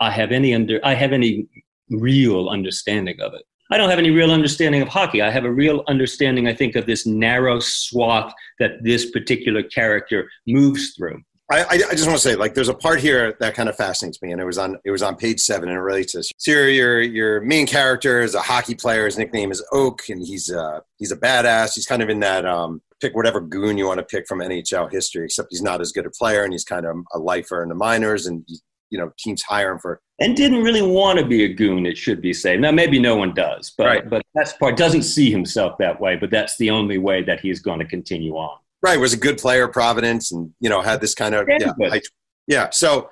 I 0.00 0.10
have 0.10 0.30
any 0.30 0.54
under 0.54 0.80
I 0.84 0.94
have 0.94 1.12
any 1.12 1.48
real 1.90 2.48
understanding 2.48 3.20
of 3.20 3.34
it. 3.34 3.42
I 3.70 3.76
don't 3.76 3.90
have 3.90 3.98
any 3.98 4.10
real 4.10 4.30
understanding 4.30 4.80
of 4.80 4.88
hockey. 4.88 5.20
I 5.20 5.30
have 5.30 5.44
a 5.44 5.52
real 5.52 5.84
understanding, 5.88 6.48
I 6.48 6.54
think, 6.54 6.74
of 6.74 6.86
this 6.86 7.04
narrow 7.04 7.60
swath 7.60 8.32
that 8.58 8.82
this 8.82 9.10
particular 9.10 9.62
character 9.62 10.30
moves 10.46 10.94
through. 10.96 11.20
I, 11.50 11.64
I, 11.70 11.76
just 11.92 12.06
want 12.06 12.18
to 12.18 12.22
say, 12.22 12.34
like, 12.34 12.52
there's 12.52 12.68
a 12.68 12.74
part 12.74 13.00
here 13.00 13.34
that 13.40 13.54
kind 13.54 13.70
of 13.70 13.76
fascinates 13.76 14.20
me, 14.20 14.32
and 14.32 14.40
it 14.40 14.44
was 14.44 14.58
on 14.58 14.78
it 14.84 14.90
was 14.90 15.02
on 15.02 15.16
page 15.16 15.40
seven, 15.40 15.70
and 15.70 15.78
it 15.78 15.80
relates 15.80 16.12
to 16.12 16.18
this. 16.18 16.30
So 16.36 16.50
your 16.50 16.68
your, 16.68 17.00
your 17.00 17.40
main 17.40 17.66
character 17.66 18.20
is 18.20 18.34
a 18.34 18.42
hockey 18.42 18.74
player. 18.74 19.06
His 19.06 19.16
nickname 19.16 19.50
is 19.50 19.64
Oak, 19.72 20.10
and 20.10 20.20
he's 20.20 20.52
uh 20.52 20.80
he's 20.98 21.10
a 21.10 21.16
badass. 21.16 21.74
He's 21.74 21.86
kind 21.86 22.02
of 22.02 22.10
in 22.10 22.20
that 22.20 22.44
um 22.44 22.82
pick 23.00 23.14
whatever 23.14 23.40
goon 23.40 23.78
you 23.78 23.86
want 23.86 23.98
to 23.98 24.04
pick 24.04 24.26
from 24.26 24.40
NHL 24.40 24.92
history, 24.92 25.24
except 25.24 25.48
he's 25.50 25.62
not 25.62 25.80
as 25.80 25.90
good 25.90 26.04
a 26.04 26.10
player, 26.10 26.44
and 26.44 26.52
he's 26.52 26.64
kind 26.64 26.84
of 26.84 26.96
a 27.14 27.18
lifer 27.18 27.62
in 27.62 27.70
the 27.70 27.74
minors, 27.74 28.26
and 28.26 28.44
he, 28.46 28.58
you 28.90 28.98
know 28.98 29.10
teams 29.18 29.42
hire 29.42 29.72
him 29.72 29.78
for 29.78 30.00
and 30.18 30.36
didn't 30.36 30.62
really 30.62 30.82
want 30.82 31.18
to 31.18 31.24
be 31.24 31.44
a 31.44 31.48
goon. 31.48 31.86
It 31.86 31.96
should 31.96 32.20
be 32.20 32.34
said. 32.34 32.60
Now 32.60 32.72
maybe 32.72 32.98
no 32.98 33.16
one 33.16 33.32
does, 33.32 33.72
but 33.78 33.86
right. 33.86 34.10
but 34.10 34.22
that's 34.34 34.52
part 34.52 34.76
doesn't 34.76 35.04
see 35.04 35.30
himself 35.30 35.78
that 35.78 35.98
way. 35.98 36.16
But 36.16 36.30
that's 36.30 36.58
the 36.58 36.68
only 36.70 36.98
way 36.98 37.22
that 37.22 37.40
he's 37.40 37.60
going 37.60 37.78
to 37.78 37.86
continue 37.86 38.34
on. 38.36 38.58
Right, 38.80 38.98
was 38.98 39.12
a 39.12 39.18
good 39.18 39.38
player, 39.38 39.66
Providence, 39.66 40.30
and 40.30 40.52
you 40.60 40.68
know 40.68 40.80
had 40.80 41.00
this 41.00 41.14
kind 41.14 41.34
of 41.34 41.48
yeah, 41.48 41.72
I, 41.80 42.00
yeah. 42.46 42.70
So 42.70 43.10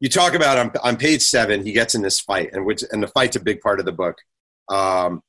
you 0.00 0.08
talk 0.08 0.34
about 0.34 0.58
on, 0.58 0.72
on 0.82 0.96
page 0.96 1.22
seven, 1.22 1.64
he 1.64 1.72
gets 1.72 1.94
in 1.94 2.02
this 2.02 2.20
fight, 2.20 2.50
and 2.52 2.64
which 2.64 2.82
and 2.90 3.02
the 3.02 3.08
fight's 3.08 3.36
a 3.36 3.40
big 3.40 3.60
part 3.60 3.80
of 3.80 3.86
the 3.86 3.92
book. 3.92 4.16
Um, 4.68 5.22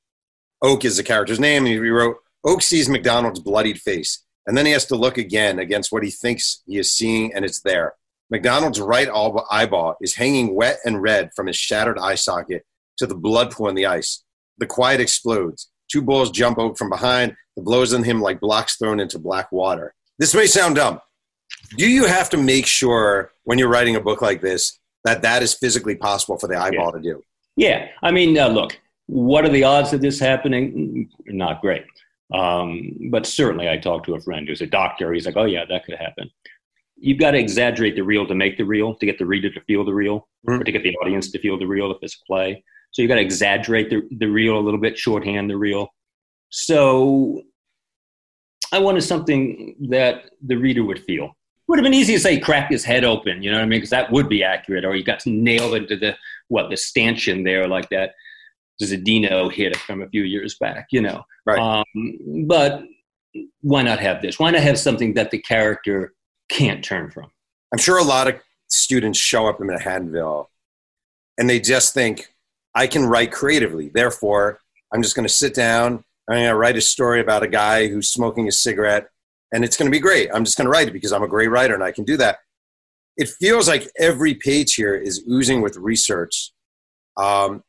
Oak 0.62 0.86
is 0.86 0.98
the 0.98 1.04
character's 1.04 1.40
name, 1.40 1.66
and 1.66 1.74
he 1.74 1.90
wrote 1.90 2.18
Oak 2.46 2.62
sees 2.62 2.88
McDonald's 2.88 3.40
bloodied 3.40 3.80
face, 3.80 4.24
and 4.48 4.58
then 4.58 4.66
he 4.66 4.72
has 4.72 4.86
to 4.86 4.96
look 4.96 5.18
again 5.18 5.60
against 5.60 5.92
what 5.92 6.04
he 6.04 6.12
thinks 6.12 6.62
he 6.66 6.78
is 6.78 6.94
seeing, 6.94 7.34
and 7.34 7.44
it's 7.44 7.62
there. 7.62 7.96
McDonald's 8.30 8.80
right 8.80 9.08
eyeball 9.52 9.96
is 10.02 10.16
hanging 10.16 10.56
wet 10.56 10.78
and 10.84 11.02
red 11.02 11.30
from 11.36 11.48
his 11.48 11.58
shattered 11.58 12.00
eye 12.00 12.16
socket 12.16 12.66
to 12.98 13.06
the 13.06 13.16
blood 13.16 13.52
pool 13.52 13.70
in 13.70 13.76
the 13.76 13.86
ice. 13.86 14.24
The 14.58 14.66
quiet 14.66 15.00
explodes. 15.00 15.70
Two 15.96 16.02
bulls 16.02 16.30
jump 16.30 16.60
out 16.60 16.78
from 16.78 16.90
behind 16.90 17.38
the 17.56 17.62
blows 17.62 17.94
on 17.94 18.04
him 18.04 18.20
like 18.20 18.42
blocks 18.42 18.76
thrown 18.76 19.00
into 19.00 19.18
black 19.18 19.50
water. 19.54 19.94
This 20.20 20.36
may 20.36 20.46
sound 20.46 20.76
dumb. 20.76 21.00
Do 21.78 21.90
you 21.90 22.06
have 22.06 22.30
to 22.32 22.38
make 22.38 22.68
sure 22.68 23.32
when 23.46 23.58
you're 23.58 23.70
writing 23.70 23.96
a 23.96 24.02
book 24.02 24.22
like 24.22 24.42
this 24.42 24.78
that 25.06 25.22
that 25.22 25.42
is 25.42 25.54
physically 25.54 25.96
possible 25.96 26.38
for 26.38 26.50
the 26.50 26.58
eyeball 26.58 26.88
yeah. 26.88 26.98
to 26.98 27.02
do? 27.02 27.24
Yeah. 27.56 27.88
I 28.04 28.12
mean, 28.12 28.38
uh, 28.38 28.50
look, 28.50 28.78
what 29.06 29.46
are 29.46 29.50
the 29.50 29.64
odds 29.64 29.94
of 29.94 30.02
this 30.02 30.20
happening? 30.20 31.10
Not 31.28 31.62
great. 31.62 31.86
Um, 32.34 32.92
but 33.10 33.26
certainly, 33.26 33.70
I 33.70 33.78
talked 33.78 34.06
to 34.08 34.16
a 34.16 34.20
friend 34.20 34.50
who's 34.50 34.60
a 34.60 34.68
doctor. 34.68 35.14
He's 35.14 35.26
like, 35.26 35.38
oh, 35.38 35.46
yeah, 35.46 35.64
that 35.70 35.86
could 35.86 35.96
happen. 35.96 36.30
You've 36.98 37.20
got 37.20 37.32
to 37.32 37.40
exaggerate 37.40 37.96
the 37.96 38.04
real 38.04 38.28
to 38.28 38.36
make 38.36 38.58
the 38.58 38.66
real, 38.66 38.96
to 38.96 39.06
get 39.06 39.18
the 39.18 39.26
reader 39.26 39.50
to 39.50 39.62
feel 39.62 39.86
the 39.86 39.94
real, 39.94 40.28
mm-hmm. 40.46 40.60
or 40.60 40.64
to 40.66 40.72
get 40.74 40.84
the 40.84 40.94
audience 40.98 41.32
to 41.32 41.40
feel 41.40 41.58
the 41.58 41.68
real 41.68 41.90
if 41.92 42.00
it's 42.02 42.16
a 42.22 42.26
play. 42.26 42.66
So 42.96 43.02
you've 43.02 43.10
got 43.10 43.16
to 43.16 43.22
exaggerate 43.22 43.90
the, 43.90 44.08
the 44.20 44.28
real 44.28 44.58
a 44.58 44.62
little 44.62 44.80
bit, 44.80 44.98
shorthand 44.98 45.50
the 45.50 45.58
real. 45.58 45.90
So 46.50 47.42
I 48.72 48.80
wanted 48.80 49.02
something 49.02 49.76
that 49.90 50.30
the 50.42 50.56
reader 50.56 50.82
would 50.82 51.04
feel. 51.04 51.26
It 51.26 51.32
would 51.68 51.78
have 51.78 51.84
been 51.84 51.94
easy 51.94 52.14
to 52.14 52.20
say 52.22 52.40
crack 52.40 52.72
his 52.72 52.86
head 52.86 53.04
open, 53.04 53.44
you 53.44 53.52
know 53.52 53.58
what 53.58 53.64
I 53.64 53.68
mean? 53.68 53.80
Because 53.80 53.90
that 53.90 54.14
would 54.14 54.30
be 54.30 54.46
accurate. 54.46 54.86
Or 54.86 54.96
you 54.96 55.04
got 55.04 55.26
nailed 55.26 55.76
into 55.76 55.98
the 55.98 56.16
what 56.48 56.70
the 56.70 56.78
stanchion 56.78 57.44
there 57.44 57.68
like 57.68 57.90
that 57.90 58.14
Zdeno 58.82 59.52
hit 59.52 59.74
it 59.74 59.80
from 59.80 60.02
a 60.02 60.08
few 60.08 60.24
years 60.24 60.56
back, 60.58 60.88
you 60.90 61.02
know. 61.02 61.22
Right. 61.46 61.60
Um, 61.60 62.46
but 62.48 62.82
why 63.60 63.82
not 63.82 64.00
have 64.00 64.22
this? 64.22 64.40
Why 64.40 64.52
not 64.52 64.62
have 64.62 64.80
something 64.80 65.16
that 65.16 65.32
the 65.32 65.40
character 65.40 66.14
can't 66.48 66.82
turn 66.82 67.12
from? 67.12 67.30
I'm 67.74 67.80
sure 67.80 67.98
a 67.98 68.04
lot 68.04 68.30
of 68.30 68.36
students 68.70 69.20
show 69.20 69.48
up 69.48 69.60
in 69.60 69.68
Manhattanville 69.68 70.46
and 71.38 71.50
they 71.50 71.60
just 71.60 71.94
think, 71.94 72.30
I 72.76 72.88
can 72.88 73.06
write 73.06 73.32
creatively. 73.32 73.90
Therefore, 73.90 74.60
I'm 74.94 75.02
just 75.02 75.16
going 75.16 75.28
to 75.28 75.34
sit 75.34 75.54
down. 75.54 76.04
I'm 76.30 76.36
going 76.36 76.50
to 76.50 76.56
write 76.56 76.76
a 76.76 76.82
story 76.82 77.22
about 77.22 77.44
a 77.44 77.48
guy 77.48 77.88
who's 77.88 78.10
smoking 78.10 78.48
a 78.48 78.52
cigarette, 78.52 79.10
and 79.54 79.64
it's 79.64 79.78
going 79.78 79.90
to 79.90 79.96
be 79.96 80.02
great. 80.02 80.30
I'm 80.34 80.44
just 80.44 80.58
going 80.58 80.66
to 80.66 80.72
write 80.72 80.88
it 80.88 80.94
because 80.94 81.14
I'm 81.14 81.24
a 81.24 81.28
great 81.28 81.50
writer 81.50 81.74
and 81.74 81.84
I 81.84 81.92
can 81.92 82.04
do 82.04 82.18
that. 82.18 82.40
It 83.16 83.30
feels 83.30 83.68
like 83.68 83.90
every 83.98 84.34
page 84.34 84.74
here 84.74 84.96
is 84.96 85.24
oozing 85.30 85.62
with 85.62 85.78
research, 85.78 86.52
um, 87.16 87.64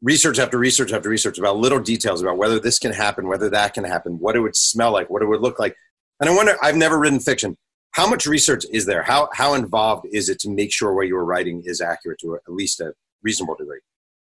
research 0.00 0.38
after 0.38 0.56
research 0.56 0.92
after 0.92 1.10
research 1.10 1.38
about 1.38 1.58
little 1.58 1.80
details 1.80 2.22
about 2.22 2.38
whether 2.38 2.58
this 2.58 2.78
can 2.78 2.92
happen, 2.92 3.28
whether 3.28 3.50
that 3.50 3.74
can 3.74 3.84
happen, 3.84 4.18
what 4.18 4.36
it 4.36 4.40
would 4.40 4.56
smell 4.56 4.92
like, 4.92 5.10
what 5.10 5.20
it 5.20 5.26
would 5.26 5.42
look 5.42 5.58
like. 5.58 5.76
And 6.20 6.30
I 6.30 6.34
wonder, 6.34 6.56
I've 6.62 6.76
never 6.76 6.98
written 6.98 7.20
fiction. 7.20 7.56
How 7.90 8.08
much 8.08 8.26
research 8.26 8.64
is 8.72 8.86
there? 8.86 9.02
How, 9.02 9.28
how 9.34 9.54
involved 9.54 10.06
is 10.12 10.28
it 10.28 10.38
to 10.40 10.50
make 10.50 10.72
sure 10.72 10.94
what 10.94 11.08
you're 11.08 11.24
writing 11.24 11.62
is 11.66 11.80
accurate 11.80 12.20
to 12.20 12.36
at 12.36 12.42
least 12.46 12.80
a 12.80 12.94
reasonable 13.22 13.56
degree? 13.56 13.80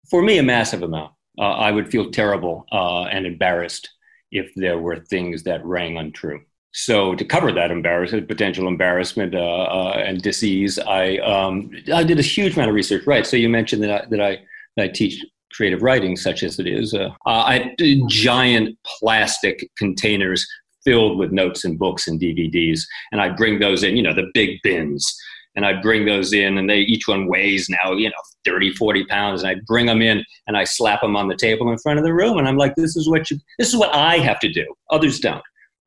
For 0.10 0.22
me, 0.22 0.38
a 0.38 0.44
massive 0.44 0.84
amount. 0.84 1.14
Uh, 1.40 1.52
I 1.52 1.72
would 1.72 1.90
feel 1.90 2.12
terrible 2.12 2.66
uh, 2.72 3.04
and 3.06 3.26
embarrassed 3.26 3.90
if 4.32 4.52
there 4.56 4.78
were 4.78 4.98
things 4.98 5.44
that 5.44 5.66
rang 5.66 5.98
untrue. 5.98 6.42
So 6.74 7.14
to 7.16 7.24
cover 7.24 7.52
that 7.52 7.72
embarrassment, 7.72 8.28
potential 8.28 8.68
embarrassment 8.68 9.36
uh, 9.36 9.40
uh, 9.40 10.04
and 10.06 10.22
disease, 10.22 10.80
I 10.80 11.18
um, 11.18 11.72
I 11.94 12.04
did 12.04 12.18
a 12.18 12.24
huge 12.24 12.56
amount 12.56 12.70
of 12.70 12.76
research. 12.76 13.06
Right. 13.06 13.26
So 13.26 13.38
you 13.38 13.48
mentioned 13.48 13.84
that 13.84 13.92
I, 13.92 14.06
that 14.10 14.22
I 14.22 14.40
that 14.76 14.84
I 14.86 14.88
teach 14.88 15.24
creative 15.54 15.84
writing, 15.84 16.18
such 16.18 16.42
as 16.42 16.58
it 16.60 16.66
is. 16.66 16.96
Uh, 16.96 17.10
I 17.28 17.76
giant 18.08 18.78
plastic 19.00 19.70
containers 19.78 20.48
filled 20.84 21.20
with 21.20 21.32
notes 21.32 21.64
and 21.64 21.78
books 21.78 22.08
and 22.08 22.20
DVDs, 22.20 22.82
and 23.12 23.22
I 23.22 23.30
bring 23.30 23.60
those 23.60 23.84
in. 23.84 23.96
You 23.96 24.04
know, 24.04 24.16
the 24.16 24.32
big 24.34 24.60
bins 24.64 25.16
and 25.56 25.66
I 25.66 25.82
bring 25.82 26.06
those 26.06 26.34
in 26.34 26.58
and 26.58 26.70
they 26.70 26.80
each 26.80 27.08
one 27.08 27.28
weighs 27.28 27.70
now, 27.70 27.94
you 27.94 28.10
know, 28.10 28.16
30, 28.46 28.74
40 28.74 29.06
pounds. 29.06 29.44
And 29.44 29.52
I 29.52 29.62
bring 29.66 29.86
them 29.86 30.02
in 30.02 30.24
and 30.48 30.58
I 30.58 30.64
slap 30.64 31.02
them 31.02 31.16
on 31.16 31.28
the 31.28 31.36
table 31.36 31.72
in 31.72 31.78
front 31.78 32.00
of 32.00 32.06
the 32.06 32.14
room. 32.14 32.38
And 32.38 32.48
I'm 32.48 32.58
like, 32.58 32.76
this 32.76 32.96
is 32.96 33.08
what 33.08 33.30
you, 33.30 33.40
this 33.60 33.70
is 33.70 33.78
what 33.78 33.94
I 33.94 34.18
have 34.18 34.40
to 34.40 34.52
do. 34.52 34.66
Others 34.90 35.20
don't. 35.20 35.44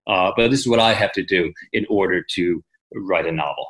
Uh, 0.07 0.31
but 0.37 0.51
this 0.51 0.61
is 0.61 0.69
what 0.69 0.79
I 0.79 0.95
have 0.95 1.13
to 1.13 1.23
do 1.23 1.53
in 1.73 1.85
order 1.91 2.25
to 2.35 2.63
write 2.95 3.27
a 3.27 3.33
novel. 3.33 3.67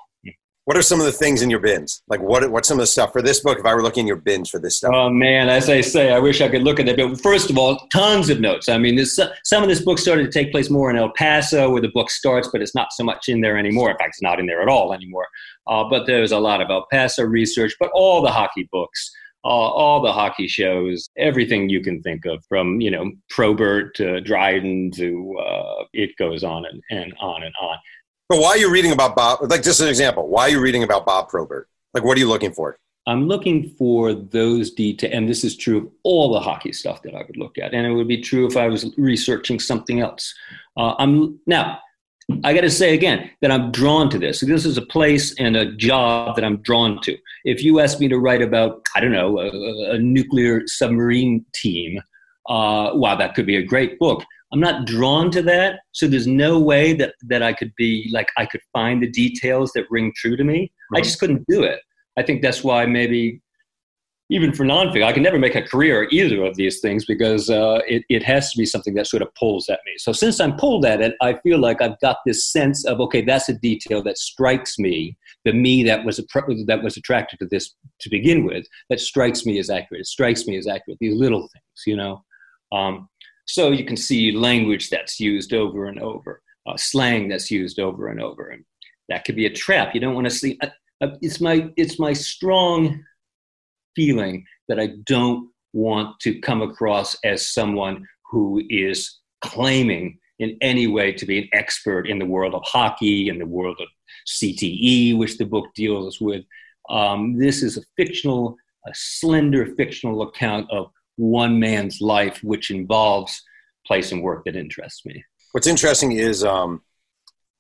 What 0.67 0.77
are 0.77 0.83
some 0.83 0.99
of 0.99 1.07
the 1.07 1.13
things 1.13 1.43
in 1.43 1.49
your 1.49 1.61
bins? 1.61 2.03
Like 2.09 2.21
what? 2.21 2.51
What's 2.51 2.67
some 2.67 2.77
of 2.77 2.83
the 2.83 2.89
stuff 2.89 3.13
for 3.13 3.23
this 3.23 3.39
book? 3.39 3.61
If 3.61 3.65
I 3.65 3.73
were 3.73 3.85
looking 3.85 4.01
in 4.01 4.07
your 4.09 4.17
bins 4.17 4.51
for 4.51 4.59
this 4.59 4.79
stuff. 4.79 4.91
Oh 4.93 5.09
man, 5.09 5.49
as 5.49 5.71
I 5.71 5.81
say, 5.81 6.13
I 6.13 6.19
wish 6.19 6.41
I 6.41 6.49
could 6.49 6.65
look 6.65 6.81
at 6.81 6.89
it. 6.89 6.97
But 6.97 7.21
first 7.21 7.51
of 7.51 7.57
all, 7.57 7.79
tons 7.93 8.31
of 8.31 8.41
notes. 8.41 8.69
I 8.69 8.77
mean, 8.77 8.97
this, 8.97 9.17
some 9.45 9.63
of 9.63 9.69
this 9.69 9.81
book 9.81 10.01
started 10.01 10.25
to 10.25 10.31
take 10.33 10.51
place 10.51 10.69
more 10.69 10.91
in 10.91 10.97
El 10.97 11.13
Paso, 11.13 11.71
where 11.71 11.81
the 11.81 11.93
book 11.95 12.11
starts, 12.11 12.49
but 12.53 12.63
it's 12.63 12.75
not 12.75 12.93
so 12.93 13.05
much 13.05 13.29
in 13.29 13.43
there 13.43 13.57
anymore. 13.57 13.93
In 13.93 13.97
fact, 13.97 14.09
it's 14.09 14.23
not 14.23 14.41
in 14.41 14.47
there 14.47 14.61
at 14.61 14.69
all 14.69 14.93
anymore. 14.93 15.29
Uh, 15.69 15.85
but 15.89 16.05
there's 16.09 16.33
a 16.33 16.39
lot 16.41 16.61
of 16.61 16.69
El 16.69 16.85
Paso 16.91 17.23
research, 17.23 17.77
but 17.79 17.91
all 17.95 18.21
the 18.21 18.33
hockey 18.33 18.69
books. 18.73 19.13
Uh, 19.45 19.49
all 19.49 20.03
the 20.03 20.13
hockey 20.13 20.49
shows, 20.49 21.09
everything 21.17 21.69
you 21.69 21.81
can 21.81 22.03
think 22.03 22.25
of, 22.25 22.45
from 22.49 22.81
you 22.81 22.91
know 22.91 23.13
Probert 23.31 23.95
to 23.95 24.21
Dryden 24.21 24.91
to 24.97 25.39
uh, 25.39 25.85
it 25.93 26.11
goes 26.19 26.43
on 26.43 26.65
and, 26.67 26.83
and 26.91 27.15
on 27.21 27.45
and 27.45 27.55
on. 27.61 27.77
But 28.29 28.41
why 28.41 28.51
are 28.51 28.59
you 28.59 28.71
reading 28.71 28.93
about 28.93 29.15
Bob? 29.15 29.39
Like, 29.43 29.63
just 29.63 29.81
an 29.81 29.89
example. 29.89 30.29
Why 30.29 30.43
are 30.43 30.49
you 30.49 30.61
reading 30.61 30.83
about 30.83 31.07
Bob 31.07 31.29
Probert? 31.29 31.69
Like, 31.95 32.05
what 32.05 32.17
are 32.17 32.21
you 32.21 32.29
looking 32.29 32.53
for? 32.53 32.77
I'm 33.07 33.29
looking 33.29 33.71
for 33.79 34.13
those 34.15 34.73
details, 34.73 35.13
and 35.15 35.29
this 35.29 35.45
is 35.45 35.57
true 35.57 35.79
of 35.79 35.89
all 36.03 36.33
the 36.33 36.41
hockey 36.41 36.73
stuff 36.73 37.03
that 37.03 37.15
I 37.15 37.19
would 37.19 37.37
look 37.37 37.57
at, 37.57 37.73
and 37.73 37.87
it 37.87 37.93
would 37.93 38.09
be 38.09 38.21
true 38.21 38.49
if 38.49 38.57
I 38.57 38.67
was 38.67 38.93
researching 38.99 39.61
something 39.61 40.01
else. 40.01 40.35
Uh, 40.77 40.95
I'm 40.99 41.39
now. 41.47 41.79
I 42.43 42.53
got 42.53 42.63
to 42.63 42.71
say 42.71 42.93
again 42.93 43.31
that 43.41 43.53
I'm 43.53 43.71
drawn 43.71 44.11
to 44.11 44.19
this. 44.19 44.41
This 44.41 44.67
is 44.67 44.77
a 44.77 44.83
place 44.83 45.33
and 45.39 45.57
a 45.57 45.71
job 45.77 46.35
that 46.35 46.45
I'm 46.45 46.57
drawn 46.57 47.01
to. 47.03 47.17
If 47.45 47.63
you 47.63 47.79
ask 47.79 48.01
me 48.01 48.09
to 48.09 48.19
write 48.19 48.43
about, 48.43 48.83
I 48.97 49.01
don't 49.01 49.13
know, 49.13 49.39
a, 49.39 49.93
a 49.93 49.99
nuclear 49.99 50.67
submarine 50.67 51.47
team, 51.55 52.01
uh, 52.49 52.91
wow, 52.95 53.15
that 53.15 53.37
could 53.37 53.47
be 53.47 53.57
a 53.57 53.63
great 53.63 54.01
book. 54.01 54.25
I'm 54.57 54.61
not 54.61 54.87
drawn 54.87 55.31
to 55.33 55.43
that. 55.43 55.81
So 55.93 56.09
there's 56.09 56.27
no 56.27 56.59
way 56.59 56.95
that, 56.95 57.15
that 57.29 57.43
I 57.43 57.53
could 57.53 57.73
be 57.77 58.09
like, 58.11 58.31
I 58.39 58.47
could 58.47 58.63
find 58.73 59.03
the 59.03 59.11
details 59.11 59.71
that 59.75 59.85
ring 59.91 60.15
true 60.17 60.35
to 60.35 60.45
me. 60.45 60.73
Right. 60.91 61.01
I 61.01 61.03
just 61.03 61.21
couldn't 61.21 61.45
do 61.47 61.63
it. 61.63 61.81
I 62.17 62.23
think 62.23 62.41
that's 62.41 62.65
why 62.65 62.87
maybe 62.87 63.43
even 64.31 64.55
for 64.55 64.65
nonfiction, 64.65 65.05
I 65.05 65.13
can 65.13 65.23
never 65.23 65.39
make 65.39 65.55
a 65.55 65.61
career 65.61 66.09
either 66.11 66.43
of 66.43 66.57
these 66.57 66.81
things 66.81 67.05
because 67.05 67.51
uh, 67.51 67.81
it, 67.87 68.03
it 68.09 68.23
has 68.23 68.51
to 68.53 68.59
be 68.59 68.65
something 68.65 68.95
that 68.95 69.07
sort 69.07 69.23
of 69.23 69.29
pulls 69.35 69.69
at 69.69 69.81
me. 69.85 69.93
So 69.99 70.13
since 70.13 70.41
I'm 70.41 70.57
pulled 70.57 70.87
at 70.87 71.03
it, 71.03 71.15
I 71.21 71.35
feel 71.43 71.59
like 71.59 71.83
I've 71.83 72.01
got 72.01 72.17
this 72.25 72.51
sense 72.51 72.87
of, 72.87 72.99
okay, 73.03 73.21
that's 73.21 73.51
a 73.51 73.55
detail 73.59 74.03
that 74.05 74.17
strikes 74.17 74.79
me, 74.79 75.19
the 75.45 75.53
me 75.53 75.83
that 75.85 76.07
was, 76.07 76.17
that 76.17 76.81
was 76.83 76.97
attracted 76.97 77.41
to 77.41 77.47
this 77.47 77.75
to 78.01 78.09
begin 78.09 78.47
with, 78.47 78.67
that 78.89 79.01
strikes 79.01 79.45
me 79.45 79.59
as 79.59 79.69
accurate. 79.69 80.01
It 80.01 80.07
strikes 80.07 80.47
me 80.47 80.57
as 80.57 80.67
accurate, 80.67 80.97
these 80.99 81.15
little 81.15 81.43
things, 81.43 81.83
you 81.87 81.97
know. 81.97 82.25
Um, 82.73 83.09
so 83.47 83.71
you 83.71 83.85
can 83.85 83.97
see 83.97 84.33
language 84.33 84.91
that's 84.91 85.19
used 85.19 85.55
over 85.55 85.87
and 85.87 86.01
over, 86.01 86.43
uh, 86.67 86.77
slang 86.77 87.29
that's 87.29 87.51
used 87.51 87.79
over 87.79 88.09
and 88.09 88.21
over, 88.21 88.49
and 88.49 88.65
that 89.09 89.25
could 89.25 89.37
be 89.37 89.47
a 89.47 89.53
trap. 89.53 89.95
You 89.95 90.01
don't 90.01 90.15
want 90.15 90.27
to 90.27 90.31
see. 90.31 90.59
Uh, 90.63 90.69
uh, 91.01 91.09
it's 91.21 91.41
my 91.41 91.71
it's 91.77 91.99
my 91.99 92.13
strong 92.13 93.03
feeling 93.95 94.45
that 94.69 94.81
I 94.81 94.89
don't 95.05 95.51
want 95.73 96.19
to 96.21 96.41
come 96.41 96.63
across 96.63 97.17
as 97.25 97.53
someone 97.53 98.07
who 98.31 98.63
is 98.69 99.21
claiming 99.43 100.19
in 100.39 100.57
any 100.61 100.87
way 100.87 101.13
to 101.13 101.25
be 101.25 101.39
an 101.39 101.49
expert 101.53 102.09
in 102.09 102.19
the 102.19 102.27
world 102.27 102.55
of 102.55 102.63
hockey 102.65 103.29
and 103.29 103.41
the 103.41 103.47
world 103.47 103.79
of 103.81 103.89
CTE, 104.27 105.17
which 105.17 105.39
the 105.39 105.45
book 105.45 105.67
deals 105.75 106.21
with. 106.21 106.45
Um, 106.91 107.39
this 107.39 107.63
is 107.63 107.77
a 107.77 107.83
fictional, 107.97 108.57
a 108.87 108.91
slender 108.95 109.75
fictional 109.77 110.23
account 110.23 110.71
of 110.71 110.91
one 111.17 111.59
man's 111.59 112.01
life, 112.01 112.43
which 112.43 112.71
involves 112.71 113.43
place 113.87 114.13
and 114.13 114.23
work 114.23 114.45
that 114.45 114.57
interests 114.57 115.05
me. 115.05 115.25
What's 115.53 115.67
interesting 115.67 116.13
is 116.13 116.45
um, 116.45 116.83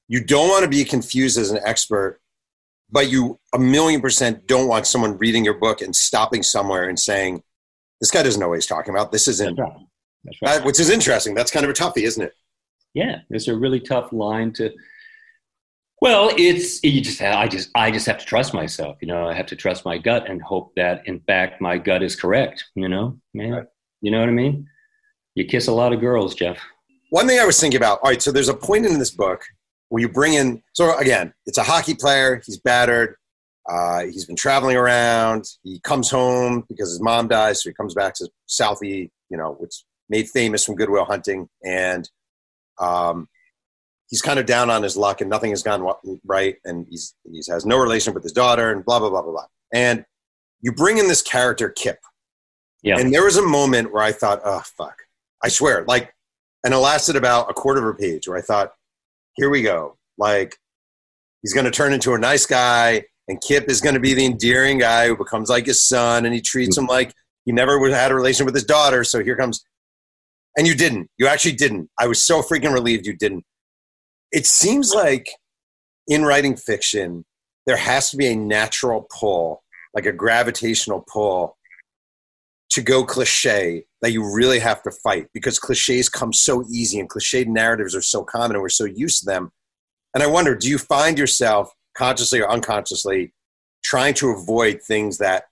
you 0.08 0.22
don't 0.22 0.48
want 0.48 0.64
to 0.64 0.70
be 0.70 0.84
confused 0.84 1.38
as 1.38 1.50
an 1.50 1.58
expert, 1.64 2.20
but 2.90 3.10
you 3.10 3.38
a 3.54 3.58
million 3.58 4.00
percent 4.00 4.46
don't 4.46 4.68
want 4.68 4.86
someone 4.86 5.16
reading 5.18 5.44
your 5.44 5.54
book 5.54 5.80
and 5.80 5.94
stopping 5.94 6.42
somewhere 6.42 6.88
and 6.88 6.98
saying, 6.98 7.42
"This 8.00 8.10
guy 8.10 8.22
doesn't 8.22 8.40
know 8.40 8.48
what 8.48 8.56
he's 8.56 8.66
talking 8.66 8.94
about. 8.94 9.12
This 9.12 9.28
isn't." 9.28 9.56
That's 9.56 9.70
right. 9.70 9.86
That's 10.25 10.42
right. 10.42 10.58
That, 10.58 10.64
which 10.66 10.80
is 10.80 10.90
interesting. 10.90 11.34
That's 11.34 11.50
kind 11.50 11.64
of 11.64 11.70
a 11.70 11.72
toughie, 11.72 12.04
isn't 12.04 12.22
it? 12.22 12.32
Yeah, 12.94 13.20
it's 13.30 13.48
a 13.48 13.56
really 13.56 13.80
tough 13.80 14.12
line 14.12 14.52
to. 14.54 14.72
Well, 16.00 16.31
it's 16.37 16.83
you 16.85 17.00
just 17.00 17.23
I 17.23 17.49
just 17.49 17.71
I 17.75 17.91
just 17.91 18.07
have 18.07 18.19
to 18.19 18.26
trust 18.26 18.53
myself. 18.53 18.99
You 19.00 19.09
know, 19.09 19.26
I 19.29 19.35
have 19.35 19.47
to 19.47 19.57
trust 19.57 19.85
my 19.85 19.97
gut 19.99 20.29
and 20.29 20.43
hope 20.43 20.75
that 20.76 21.07
in 21.07 21.21
fact 21.21 21.61
my 21.61 21.79
gut 21.79 22.03
is 22.03 22.17
correct. 22.17 22.65
You 22.75 22.88
know, 22.88 23.19
man. 23.33 23.53
Right. 23.53 23.67
You 24.03 24.11
know 24.11 24.21
what 24.21 24.29
I 24.29 24.33
mean? 24.33 24.69
You 25.35 25.45
kiss 25.47 25.69
a 25.69 25.73
lot 25.73 25.93
of 25.93 26.00
girls, 26.00 26.35
Jeff. 26.35 26.59
One 27.11 27.26
thing 27.26 27.41
I 27.41 27.45
was 27.45 27.59
thinking 27.59 27.79
about. 27.79 28.00
All 28.03 28.11
right, 28.11 28.21
so 28.21 28.31
there's 28.31 28.49
a 28.49 28.55
point 28.55 28.85
in 28.85 28.99
this 28.99 29.11
book 29.11 29.43
where 29.88 30.00
you 30.00 30.09
bring 30.09 30.35
in. 30.35 30.62
So 30.75 30.97
again, 30.99 31.33
it's 31.47 31.59
a 31.59 31.62
hockey 31.62 31.95
player. 31.95 32.43
He's 32.45 32.59
battered. 32.59 33.17
Uh, 33.69 34.05
he's 34.05 34.26
been 34.26 34.37
traveling 34.37 34.76
around. 34.76 35.45
He 35.62 35.81
comes 35.81 36.11
home 36.11 36.65
because 36.69 36.91
his 36.91 37.00
mom 37.00 37.29
dies, 37.29 37.62
so 37.62 37.71
he 37.71 37.75
comes 37.75 37.95
back 37.95 38.15
to 38.15 38.29
Southie, 38.49 39.11
you 39.29 39.37
know, 39.37 39.57
which 39.59 39.85
made 40.09 40.29
famous 40.29 40.65
from 40.65 40.76
Good 40.76 40.91
Will 40.91 41.05
Hunting, 41.05 41.49
and 41.65 42.09
um, 42.79 43.29
he's 44.08 44.22
kind 44.22 44.38
of 44.38 44.46
down 44.46 44.70
on 44.70 44.82
his 44.82 44.96
luck, 44.96 45.20
and 45.20 45.30
nothing 45.30 45.50
has 45.50 45.62
gone 45.62 45.86
right, 46.25 46.56
and 46.64 46.86
he's 46.88 47.14
he 47.25 47.42
has 47.48 47.66
no 47.66 47.78
relation 47.78 48.14
with 48.14 48.22
his 48.22 48.32
daughter, 48.32 48.72
and 48.72 48.84
blah 48.84 48.98
blah 48.98 49.10
blah 49.10 49.22
blah 49.22 49.32
blah. 49.32 49.46
And 49.72 50.04
you 50.60 50.72
bring 50.72 50.98
in 50.98 51.08
this 51.08 51.22
character 51.22 51.68
Kip, 51.68 51.98
yeah. 52.82 52.98
And 52.98 53.12
there 53.12 53.25
was 53.25 53.36
a 53.36 53.42
moment 53.42 53.92
where 53.92 54.02
I 54.02 54.12
thought, 54.12 54.40
oh 54.44 54.62
fuck, 54.76 55.02
I 55.42 55.48
swear, 55.48 55.84
like, 55.88 56.14
and 56.64 56.72
it 56.72 56.78
lasted 56.78 57.16
about 57.16 57.50
a 57.50 57.54
quarter 57.54 57.80
of 57.80 57.94
a 57.94 57.98
page 57.98 58.28
where 58.28 58.38
I 58.38 58.42
thought, 58.42 58.75
here 59.34 59.50
we 59.50 59.62
go. 59.62 59.96
Like, 60.18 60.56
he's 61.42 61.52
going 61.52 61.64
to 61.64 61.72
turn 61.72 61.92
into 61.92 62.14
a 62.14 62.18
nice 62.18 62.46
guy, 62.46 63.04
and 63.26 63.40
Kip 63.40 63.68
is 63.68 63.80
going 63.80 63.94
to 63.94 64.00
be 64.00 64.14
the 64.14 64.25
endearing 64.25 64.78
guy 64.78 65.08
who 65.08 65.16
becomes 65.16 65.50
like 65.50 65.66
his 65.66 65.82
son, 65.82 66.25
and 66.25 66.34
he 66.34 66.40
treats 66.40 66.78
mm-hmm. 66.78 66.84
him 66.84 66.88
like 66.88 67.12
he 67.44 67.52
never 67.52 67.78
had 67.90 68.12
a 68.12 68.14
relation 68.14 68.46
with 68.46 68.54
his 68.54 68.64
daughter. 68.64 69.02
So 69.02 69.22
here 69.22 69.36
comes, 69.36 69.64
and 70.56 70.64
you 70.64 70.75
didn't. 70.76 71.10
You 71.18 71.26
actually 71.26 71.56
didn't. 71.56 71.90
I 71.98 72.06
was 72.06 72.22
so 72.22 72.40
freaking 72.40 72.72
relieved 72.72 73.04
you 73.04 73.16
didn't. 73.16 73.44
It 74.37 74.45
seems 74.45 74.93
like 74.93 75.31
in 76.09 76.23
writing 76.23 76.57
fiction, 76.57 77.25
there 77.64 77.78
has 77.78 78.11
to 78.11 78.19
be 78.19 78.26
a 78.26 78.37
natural 78.37 79.07
pull, 79.19 79.62
like 79.95 80.05
a 80.05 80.12
gravitational 80.12 81.07
pull 81.11 81.57
to 82.73 82.83
go 82.83 83.02
cliche 83.02 83.87
that 84.02 84.12
you 84.12 84.31
really 84.31 84.59
have 84.59 84.83
to 84.83 84.90
fight 85.02 85.28
because 85.33 85.59
cliches 85.59 86.11
come 86.11 86.35
so 86.35 86.62
easy 86.71 87.00
and 87.00 87.09
cliched 87.09 87.47
narratives 87.47 87.97
are 87.97 88.02
so 88.02 88.25
common 88.25 88.57
and 88.57 88.61
we're 88.61 88.69
so 88.69 88.85
used 88.85 89.21
to 89.21 89.25
them. 89.25 89.52
And 90.12 90.23
I 90.23 90.26
wonder, 90.26 90.55
do 90.55 90.69
you 90.69 90.76
find 90.76 91.19
yourself 91.19 91.73
consciously 91.97 92.43
or 92.43 92.50
unconsciously 92.50 93.33
trying 93.83 94.12
to 94.14 94.28
avoid 94.33 94.83
things 94.83 95.16
that 95.16 95.45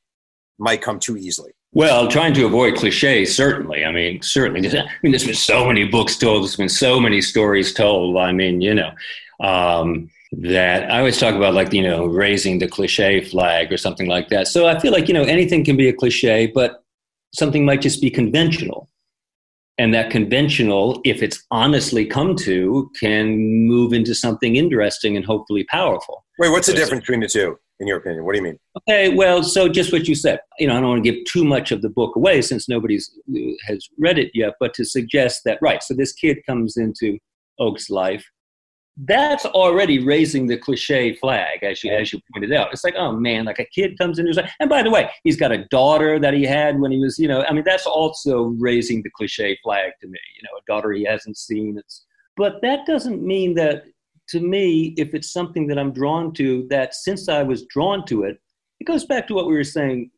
might 0.59 0.83
come 0.83 1.01
too 1.01 1.17
easily? 1.17 1.53
Well, 1.75 2.07
trying 2.07 2.35
to 2.35 2.47
avoid 2.47 2.77
cliches, 2.77 3.35
certainly. 3.35 3.85
I 3.85 3.91
mean, 3.91 4.23
certainly. 4.23 4.67
I 4.79 4.85
mean, 5.03 5.11
there's 5.11 5.27
been 5.27 5.35
so 5.35 5.67
many 5.67 5.85
books 5.85 6.17
told. 6.17 6.43
There's 6.43 6.57
been 6.57 6.69
so 6.69 7.01
many 7.01 7.21
stories 7.21 7.75
told. 7.75 8.17
I 8.17 8.31
mean, 8.31 8.61
you 8.61 8.75
know, 8.75 8.93
um, 9.41 10.09
that 10.33 10.91
I 10.91 10.99
always 10.99 11.19
talk 11.19 11.35
about, 11.35 11.55
like, 11.55 11.73
you 11.73 11.83
know, 11.83 12.07
raising 12.07 12.61
the 12.61 12.69
cliche 12.69 13.21
flag 13.21 13.73
or 13.73 13.77
something 13.77 14.07
like 14.07 14.29
that. 14.29 14.47
So 14.47 14.69
I 14.69 14.79
feel 14.79 14.93
like, 14.93 15.09
you 15.09 15.15
know, 15.15 15.25
anything 15.25 15.65
can 15.65 15.77
be 15.77 15.89
a 15.89 15.93
cliche, 15.93 16.47
but 16.47 16.85
something 17.35 17.65
might 17.65 17.81
just 17.81 18.01
be 18.01 18.11
conventional. 18.11 18.89
And 19.77 19.93
that 19.93 20.11
conventional, 20.11 21.01
if 21.05 21.25
it's 21.25 21.43
honestly 21.51 22.07
come 22.07 22.37
to, 22.37 22.89
can 23.01 23.37
move 23.67 23.93
into 23.93 24.15
something 24.15 24.55
interesting 24.55 25.17
and 25.17 25.27
hopefully 25.27 25.65
powerful. 25.65 26.24
Wait, 26.39 26.51
what's 26.51 26.67
the 26.67 26.73
difference 26.73 27.03
between 27.03 27.21
the 27.21 27.29
two, 27.29 27.59
in 27.81 27.87
your 27.87 27.99
opinion? 27.99 28.25
What 28.25 28.33
do 28.33 28.39
you 28.39 28.45
mean? 28.45 28.59
Okay, 28.89 29.15
well, 29.15 29.43
so 29.43 29.69
just 29.69 29.93
what 29.93 30.09
you 30.09 30.15
said. 30.15 30.41
You 30.59 30.67
know, 30.67 30.77
I 30.77 30.81
don't 30.81 30.91
want 30.91 31.05
to 31.05 31.13
give 31.13 31.25
too 31.27 31.45
much 31.45 31.73
of 31.73 31.83
the 31.83 31.91
book 31.91 32.17
away 32.17 32.43
since 32.43 32.69
nobody's 32.69 33.11
uh, 33.35 33.39
has 33.67 33.89
read 33.99 34.19
it 34.19 34.31
yet, 34.35 34.55
but 34.59 34.75
to 34.75 34.85
suggest 34.85 35.43
that, 35.45 35.59
right, 35.63 35.83
so 35.83 35.95
this 35.95 36.13
kid 36.13 36.39
comes 36.47 36.77
into 36.77 37.19
Oak's 37.59 37.89
life 37.89 38.25
that's 38.97 39.45
already 39.45 40.05
raising 40.05 40.47
the 40.47 40.57
cliche 40.57 41.15
flag, 41.17 41.63
as 41.63 41.83
you 41.83 41.93
as 41.93 42.13
you 42.13 42.21
pointed 42.33 42.53
out. 42.53 42.73
It's 42.73 42.85
like, 42.85 42.95
oh 42.97 43.13
man, 43.13 43.45
like 43.45 43.59
a 43.59 43.65
kid 43.67 43.99
comes 43.99 44.19
in, 44.19 44.27
and 44.27 44.35
says, 44.35 44.49
and 44.61 44.71
by 44.71 44.83
the 44.83 44.91
way, 44.91 45.11
he's 45.25 45.37
got 45.37 45.53
a 45.53 45.65
daughter 45.67 46.19
that 46.21 46.35
he 46.35 46.45
had 46.45 46.79
when 46.79 46.93
he 46.93 46.99
was, 46.99 47.19
you 47.19 47.27
know, 47.27 47.45
I 47.45 47.53
mean, 47.53 47.65
that's 47.67 47.87
also 47.87 48.55
raising 48.59 49.03
the 49.03 49.11
cliche 49.11 49.59
flag 49.65 49.93
to 50.01 50.07
me. 50.07 50.19
You 50.37 50.43
know, 50.45 50.57
a 50.59 50.63
daughter 50.67 50.93
he 50.93 51.05
hasn't 51.05 51.37
seen. 51.37 51.77
It's, 51.77 52.05
but 52.37 52.63
that 52.63 52.87
doesn't 52.87 53.23
mean 53.23 53.55
that 53.55 53.85
to 54.29 54.41
me, 54.41 54.95
if 54.97 55.15
it's 55.15 55.33
something 55.33 55.67
that 55.69 55.79
I'm 55.79 55.93
drawn 55.93 56.33
to, 56.35 56.67
that 56.71 56.95
since 56.95 57.29
I 57.29 57.43
was 57.43 57.67
drawn 57.67 58.07
to 58.07 58.25
it, 58.25 58.39
it 58.81 58.85
goes 58.85 59.05
back 59.05 59.27
to 59.29 59.35
what 59.35 59.47
we 59.47 59.55
were 59.55 59.65
saying 59.65 60.11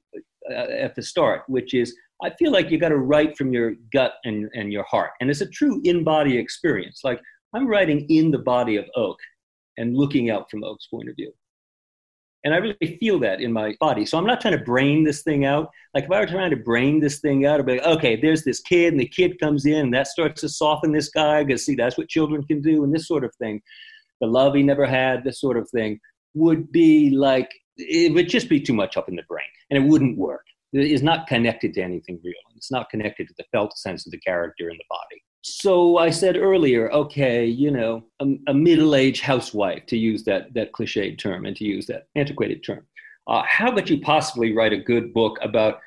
uh, 0.50 0.54
at 0.54 0.94
the 0.94 1.02
start, 1.02 1.42
which 1.48 1.75
is 1.75 1.94
I 2.22 2.30
feel 2.38 2.50
like 2.50 2.70
you 2.70 2.78
got 2.78 2.88
to 2.90 2.98
write 2.98 3.36
from 3.36 3.52
your 3.52 3.75
gut 3.92 4.14
and, 4.25 4.48
and 4.54 4.72
your 4.72 4.84
heart. 4.84 5.10
And 5.20 5.28
it's 5.28 5.42
a 5.42 5.48
true 5.48 5.80
in 5.84 6.02
body 6.02 6.38
experience. 6.38 7.00
Like 7.04 7.20
I'm 7.54 7.66
writing 7.66 8.06
in 8.08 8.30
the 8.30 8.38
body 8.38 8.76
of 8.76 8.86
Oak 8.96 9.18
and 9.76 9.96
looking 9.96 10.30
out 10.30 10.50
from 10.50 10.64
Oak's 10.64 10.86
point 10.86 11.08
of 11.08 11.16
view. 11.16 11.32
And 12.44 12.54
I 12.54 12.58
really 12.58 12.98
feel 13.00 13.18
that 13.20 13.40
in 13.40 13.52
my 13.52 13.75
body. 13.80 14.06
So 14.06 14.16
I'm 14.16 14.25
not 14.25 14.40
trying 14.40 14.56
to 14.56 14.64
brain 14.64 15.02
this 15.02 15.22
thing 15.22 15.44
out. 15.44 15.68
Like 15.94 16.04
if 16.04 16.10
I 16.12 16.20
were 16.20 16.26
trying 16.26 16.50
to 16.50 16.56
brain 16.56 17.00
this 17.00 17.18
thing 17.18 17.44
out, 17.44 17.58
I'd 17.58 17.66
be 17.66 17.78
like, 17.78 17.86
okay, 17.86 18.14
there's 18.14 18.44
this 18.44 18.60
kid, 18.60 18.92
and 18.92 19.00
the 19.00 19.08
kid 19.08 19.40
comes 19.40 19.66
in, 19.66 19.86
and 19.86 19.94
that 19.94 20.06
starts 20.06 20.42
to 20.42 20.48
soften 20.48 20.92
this 20.92 21.08
guy 21.08 21.42
because 21.42 21.64
see, 21.64 21.75
that's 21.75 21.98
what 21.98 22.08
children 22.08 22.44
can 22.44 22.62
do, 22.62 22.84
and 22.84 22.94
this 22.94 23.08
sort 23.08 23.25
of 23.25 23.34
thing. 23.34 23.60
The 24.20 24.26
love 24.26 24.54
he 24.54 24.62
never 24.62 24.87
had, 24.87 25.25
this 25.25 25.40
sort 25.40 25.56
of 25.56 25.68
thing, 25.70 26.00
would 26.35 26.70
be 26.73 27.11
like 27.11 27.50
it 27.76 28.14
would 28.14 28.28
just 28.28 28.49
be 28.49 28.61
too 28.61 28.73
much 28.73 28.96
up 28.96 29.08
in 29.08 29.16
the 29.16 29.23
brain, 29.28 29.44
and 29.70 29.82
it 29.82 29.88
wouldn't 29.88 30.16
work. 30.16 30.44
It 30.73 30.90
is 30.90 31.02
not 31.02 31.26
connected 31.26 31.75
to 31.75 31.82
anything 31.82 32.20
real. 32.25 32.35
It's 32.56 32.70
not 32.70 32.90
connected 32.90 33.28
to 33.28 33.35
the 33.37 33.44
felt 33.52 33.76
sense 33.78 34.06
of 34.06 34.12
the 34.12 34.18
character 34.18 34.68
in 34.68 34.76
the 34.76 34.85
body. 34.88 35.23
So 35.42 35.99
I 35.99 36.11
said 36.11 36.37
earlier, 36.37 36.90
okay, 36.90 37.44
you 37.44 37.70
know, 37.70 38.04
a, 38.20 38.26
a 38.49 38.54
middle-aged 38.54 39.23
housewife, 39.23 39.87
to 39.87 39.96
use 39.96 40.25
that 40.25 40.52
that 40.54 40.73
cliched 40.73 41.18
term 41.18 41.46
and 41.46 41.56
to 41.56 41.64
use 41.64 41.87
that 41.87 42.08
antiquated 42.16 42.64
term. 42.64 42.87
Uh, 43.28 43.42
how 43.46 43.73
could 43.73 43.88
you 43.88 44.00
possibly 44.00 44.54
write 44.54 44.73
a 44.73 44.76
good 44.78 45.12
book 45.12 45.38
about 45.42 45.80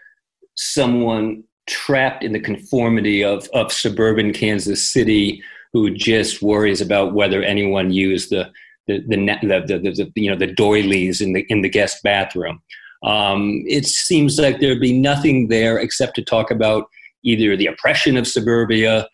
someone 0.55 1.43
trapped 1.67 2.23
in 2.23 2.33
the 2.33 2.39
conformity 2.39 3.23
of, 3.23 3.47
of 3.53 3.71
suburban 3.71 4.33
Kansas 4.33 4.91
City 4.91 5.41
who 5.73 5.89
just 5.91 6.41
worries 6.41 6.81
about 6.81 7.13
whether 7.13 7.43
anyone 7.43 7.91
used 7.91 8.29
the 8.29 8.51
the 8.87 8.99
the, 9.07 9.17
the, 9.41 9.79
the, 9.79 9.91
the 9.91 10.11
you 10.15 10.29
know 10.29 10.37
the 10.37 10.47
doilies 10.47 11.21
in 11.21 11.33
the 11.33 11.45
in 11.49 11.61
the 11.61 11.69
guest 11.69 12.01
bathroom. 12.03 12.61
Um, 13.03 13.63
it 13.65 13.85
seems 13.85 14.37
like 14.37 14.59
there'd 14.59 14.81
be 14.81 14.99
nothing 14.99 15.47
there 15.47 15.77
except 15.77 16.15
to 16.15 16.23
talk 16.23 16.51
about 16.51 16.89
either 17.23 17.55
the 17.55 17.67
oppression 17.67 18.17
of 18.17 18.27
suburbia 18.27 19.07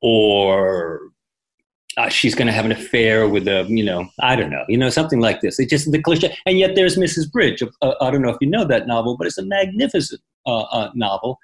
or 0.00 1.00
uh, 1.96 2.08
she's 2.08 2.34
going 2.34 2.46
to 2.46 2.52
have 2.52 2.64
an 2.64 2.72
affair 2.72 3.28
with 3.28 3.48
a, 3.48 3.66
you 3.68 3.84
know, 3.84 4.08
I 4.20 4.36
don't 4.36 4.50
know, 4.50 4.64
you 4.68 4.76
know, 4.76 4.88
something 4.88 5.20
like 5.20 5.40
this. 5.40 5.58
It's 5.58 5.70
just 5.70 5.90
the 5.90 6.00
cliche. 6.00 6.36
And 6.46 6.58
yet 6.58 6.76
there's 6.76 6.96
Mrs. 6.96 7.30
Bridge. 7.30 7.62
Uh, 7.82 7.94
I 8.00 8.10
don't 8.10 8.22
know 8.22 8.28
if 8.30 8.36
you 8.40 8.48
know 8.48 8.64
that 8.64 8.86
novel, 8.86 9.16
but 9.16 9.26
it's 9.26 9.38
a 9.38 9.44
magnificent 9.44 10.20
uh, 10.46 10.62
uh 10.62 10.90
novel 10.94 11.38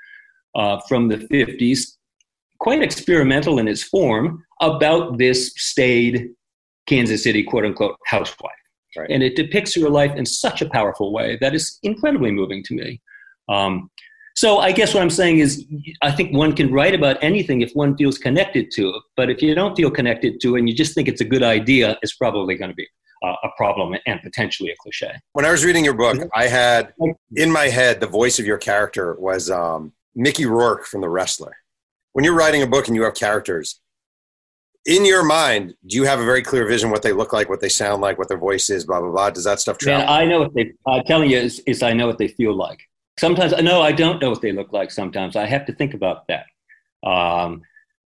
uh, 0.55 0.81
from 0.89 1.09
the 1.09 1.17
50s, 1.17 1.94
quite 2.65 2.83
experimental 2.83 3.59
in 3.59 3.69
its 3.69 3.83
form, 3.83 4.43
about 4.61 5.19
this 5.19 5.53
staid 5.57 6.31
Kansas 6.87 7.23
City, 7.23 7.43
quote 7.45 7.67
unquote, 7.67 7.97
housewife. 8.07 8.53
Right. 8.97 9.11
And 9.11 9.23
it 9.23 9.37
depicts 9.37 9.75
her 9.75 9.91
life 9.91 10.15
in 10.17 10.25
such 10.25 10.63
a 10.63 10.69
powerful 10.71 11.13
way 11.13 11.37
that 11.43 11.55
is 11.55 11.79
incredibly 11.83 12.31
moving 12.31 12.63
to 12.65 12.75
me. 12.75 13.03
Um, 13.49 13.91
so 14.35 14.59
I 14.59 14.73
guess 14.73 14.95
what 14.95 15.03
I'm 15.03 15.11
saying 15.11 15.41
is, 15.41 15.65
I 16.03 16.11
think 16.11 16.35
one 16.35 16.53
can 16.55 16.73
write 16.73 16.95
about 16.95 17.17
anything 17.23 17.61
if 17.61 17.71
one 17.73 17.97
feels 17.97 18.19
connected 18.19 18.71
to 18.77 18.89
it. 18.89 19.03
But 19.17 19.31
if 19.31 19.43
you 19.43 19.55
don't 19.55 19.77
feel 19.77 19.91
connected 19.91 20.41
to 20.41 20.57
it 20.57 20.61
and 20.61 20.69
you 20.69 20.75
just 20.75 20.95
think 20.95 21.07
it's 21.07 21.21
a 21.21 21.25
good 21.25 21.43
idea, 21.43 21.99
it's 22.03 22.17
probably 22.17 22.55
going 22.57 22.71
to 22.71 22.75
be 22.75 22.89
a 23.23 23.49
problem 23.57 23.95
and 24.07 24.21
potentially 24.23 24.71
a 24.71 24.77
cliche. 24.81 25.13
When 25.33 25.45
I 25.45 25.51
was 25.51 25.65
reading 25.65 25.85
your 25.85 25.95
book, 25.95 26.19
I 26.35 26.47
had 26.47 26.93
in 27.37 27.51
my 27.51 27.69
head 27.69 28.01
the 28.01 28.07
voice 28.07 28.39
of 28.39 28.47
your 28.47 28.59
character 28.59 29.15
was 29.19 29.51
um, 29.51 29.93
Mickey 30.15 30.47
Rourke 30.47 30.85
from 30.87 31.01
The 31.01 31.09
Wrestler. 31.09 31.57
When 32.15 32.25
you're 32.25 32.35
writing 32.35 32.63
a 32.63 32.67
book 32.67 32.87
and 32.87 32.97
you 32.97 33.03
have 33.03 33.15
characters, 33.15 33.81
in 34.87 35.05
your 35.05 35.25
mind, 35.25 35.75
do 35.87 35.97
you 35.97 36.05
have 36.05 36.21
a 36.21 36.25
very 36.25 36.43
clear 36.43 36.67
vision 36.67 36.91
what 36.91 37.03
they 37.03 37.13
look 37.13 37.33
like, 37.33 37.49
what 37.49 37.61
they 37.61 37.69
sound 37.69 38.03
like, 38.03 38.19
what 38.19 38.29
their 38.29 38.39
voice 38.39 38.71
is, 38.71 38.85
blah 38.85 39.01
blah 39.01 39.11
blah? 39.11 39.31
Does 39.31 39.45
that 39.45 39.61
stuff 39.61 39.79
travel? 39.79 40.05
Yeah, 40.05 40.13
I 40.13 40.25
know 40.25 40.41
what 40.41 40.55
they. 40.55 40.73
I'm 40.87 41.05
telling 41.05 41.31
you, 41.31 41.39
is, 41.39 41.61
is 41.67 41.83
I 41.83 41.93
know 41.93 42.07
what 42.07 42.19
they 42.19 42.29
feel 42.29 42.55
like. 42.55 42.81
Sometimes, 43.19 43.53
no, 43.63 43.81
I 43.81 43.93
don't 43.93 44.21
know 44.21 44.31
what 44.31 44.43
they 44.43 44.53
look 44.53 44.73
like 44.73 44.91
sometimes. 44.91 45.37
I 45.37 45.47
have 45.47 45.67
to 45.67 45.73
think 45.73 45.95
about 45.95 46.27
that. 46.29 46.47
Um, 47.09 47.63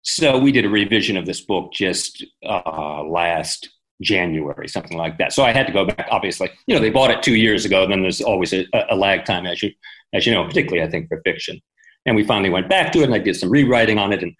so 0.02 0.38
we 0.38 0.52
did 0.52 0.64
a 0.64 0.68
revision 0.68 1.16
of 1.16 1.26
this 1.26 1.40
book 1.40 1.72
just 1.72 2.24
uh, 2.44 3.02
last 3.04 3.68
January, 4.00 4.68
something 4.68 4.96
like 4.96 5.18
that. 5.18 5.32
So 5.32 5.42
I 5.42 5.52
had 5.52 5.66
to 5.66 5.72
go 5.72 5.84
back. 5.84 6.08
Obviously, 6.10 6.50
you 6.66 6.74
know, 6.74 6.80
they 6.80 6.90
bought 6.90 7.10
it 7.10 7.22
two 7.22 7.34
years 7.34 7.64
ago. 7.64 7.82
And 7.82 7.92
then 7.92 8.02
there's 8.02 8.20
always 8.20 8.52
a, 8.52 8.66
a, 8.90 8.96
lag 8.96 9.24
time, 9.24 9.46
as 9.46 9.62
you 9.62 9.72
as 10.12 10.26
you 10.26 10.32
know, 10.32 10.44
particularly 10.44 10.86
I 10.86 10.90
think 10.90 11.08
for 11.08 11.20
fiction. 11.22 11.60
And 12.06 12.16
we 12.16 12.24
finally 12.24 12.50
went 12.50 12.68
back 12.68 12.92
to 12.92 13.00
it, 13.00 13.04
and 13.04 13.14
I 13.14 13.18
did 13.18 13.36
some 13.36 13.50
rewriting 13.50 13.98
on 13.98 14.12
it, 14.12 14.22
and 14.22 14.34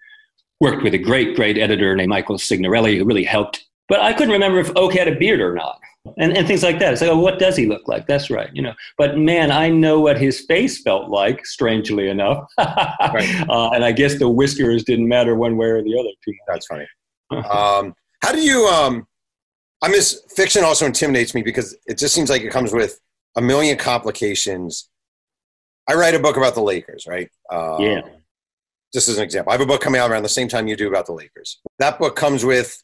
worked 0.59 0.83
with 0.83 0.93
a 0.93 0.97
great, 0.97 1.35
great 1.35 1.57
editor 1.57 1.95
named 1.95 2.09
Michael 2.09 2.37
Signorelli, 2.37 2.97
who 2.97 3.05
really 3.05 3.23
helped. 3.23 3.65
But 3.87 3.99
I 3.99 4.13
couldn't 4.13 4.33
remember 4.33 4.59
if 4.59 4.71
Oak 4.75 4.93
had 4.93 5.07
a 5.07 5.15
beard 5.15 5.41
or 5.41 5.53
not 5.53 5.79
and, 6.17 6.35
and 6.35 6.47
things 6.47 6.63
like 6.63 6.79
that. 6.79 6.93
It's 6.93 7.01
like, 7.01 7.11
oh, 7.11 7.19
what 7.19 7.39
does 7.39 7.55
he 7.55 7.65
look 7.65 7.87
like? 7.87 8.07
That's 8.07 8.29
right, 8.29 8.49
you 8.53 8.61
know. 8.61 8.73
But 8.97 9.17
man, 9.17 9.51
I 9.51 9.69
know 9.69 9.99
what 9.99 10.19
his 10.19 10.41
face 10.41 10.81
felt 10.81 11.09
like. 11.09 11.45
Strangely 11.45 12.09
enough, 12.09 12.45
right. 12.57 13.45
uh, 13.49 13.69
and 13.71 13.83
I 13.83 13.91
guess 13.91 14.17
the 14.17 14.29
whiskers 14.29 14.83
didn't 14.83 15.07
matter 15.07 15.35
one 15.35 15.57
way 15.57 15.67
or 15.67 15.83
the 15.83 15.97
other 15.99 16.09
too 16.23 16.31
much. 16.31 16.47
That's 16.47 16.65
funny. 16.67 16.87
um, 17.49 17.93
how 18.21 18.31
do 18.31 18.41
you? 18.41 18.65
Um, 18.67 19.07
I 19.81 19.89
miss 19.89 20.23
fiction. 20.35 20.63
Also 20.63 20.85
intimidates 20.85 21.33
me 21.33 21.41
because 21.41 21.75
it 21.87 21.97
just 21.97 22.13
seems 22.13 22.29
like 22.29 22.41
it 22.41 22.51
comes 22.51 22.73
with 22.73 22.99
a 23.35 23.41
million 23.41 23.77
complications. 23.77 24.89
I 25.87 25.93
write 25.93 26.15
a 26.15 26.19
book 26.19 26.37
about 26.37 26.55
the 26.55 26.61
Lakers, 26.61 27.05
right? 27.07 27.29
Um, 27.51 27.81
yeah. 27.81 28.01
Just 28.93 29.07
as 29.07 29.17
an 29.17 29.23
example, 29.23 29.51
I 29.51 29.53
have 29.53 29.61
a 29.61 29.65
book 29.65 29.81
coming 29.81 30.01
out 30.01 30.11
around 30.11 30.23
the 30.23 30.29
same 30.29 30.47
time 30.47 30.67
you 30.67 30.75
do 30.75 30.87
about 30.87 31.05
the 31.05 31.13
Lakers. 31.13 31.61
That 31.79 31.97
book 31.97 32.15
comes 32.15 32.43
with 32.43 32.81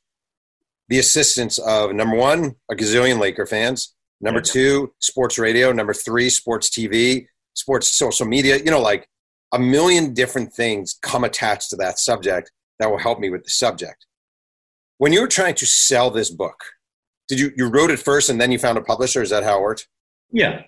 the 0.88 1.00
assistance 1.00 1.60
of 1.60 1.94
number 1.94 2.16
one, 2.16 2.56
a 2.72 2.76
gazillion 2.76 3.20
Laker 3.20 3.46
fans, 3.46 3.94
number 4.22 4.42
two, 4.42 4.94
sports 5.00 5.38
radio, 5.38 5.72
number 5.72 5.94
three, 5.94 6.30
sports 6.30 6.70
TV, 6.70 7.28
sports 7.54 7.98
social 7.98 8.26
media, 8.26 8.58
you 8.58 8.72
know, 8.72 8.82
like 8.82 9.08
a 9.54 9.60
million 9.60 10.14
different 10.14 10.54
things 10.54 10.98
come 11.02 11.24
attached 11.24 11.70
to 11.72 11.76
that 11.78 12.00
subject 12.00 12.52
that 12.80 12.90
will 12.90 13.00
help 13.00 13.20
me 13.20 13.30
with 13.30 13.44
the 13.44 13.50
subject. 13.50 14.06
When 14.98 15.14
you 15.14 15.22
were 15.22 15.28
trying 15.28 15.56
to 15.56 15.66
sell 15.66 16.10
this 16.10 16.30
book, 16.30 16.64
did 17.28 17.40
you 17.40 17.52
you 17.56 17.68
wrote 17.68 17.92
it 17.92 18.00
first 18.00 18.30
and 18.30 18.40
then 18.40 18.52
you 18.52 18.60
found 18.60 18.78
a 18.78 18.82
publisher? 18.82 19.22
Is 19.22 19.30
that 19.30 19.44
how 19.44 19.60
it 19.60 19.62
worked? 19.62 19.88
Yeah. 20.32 20.64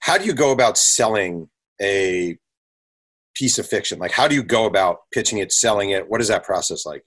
How 0.00 0.18
do 0.18 0.24
you 0.24 0.34
go 0.34 0.52
about 0.52 0.78
selling 0.78 1.48
a 1.80 2.38
piece 3.34 3.58
of 3.58 3.66
fiction? 3.66 3.98
Like 3.98 4.12
how 4.12 4.28
do 4.28 4.34
you 4.34 4.42
go 4.42 4.66
about 4.66 4.98
pitching 5.12 5.38
it, 5.38 5.52
selling 5.52 5.90
it? 5.90 6.08
What 6.08 6.20
is 6.20 6.28
that 6.28 6.44
process 6.44 6.86
like? 6.86 7.04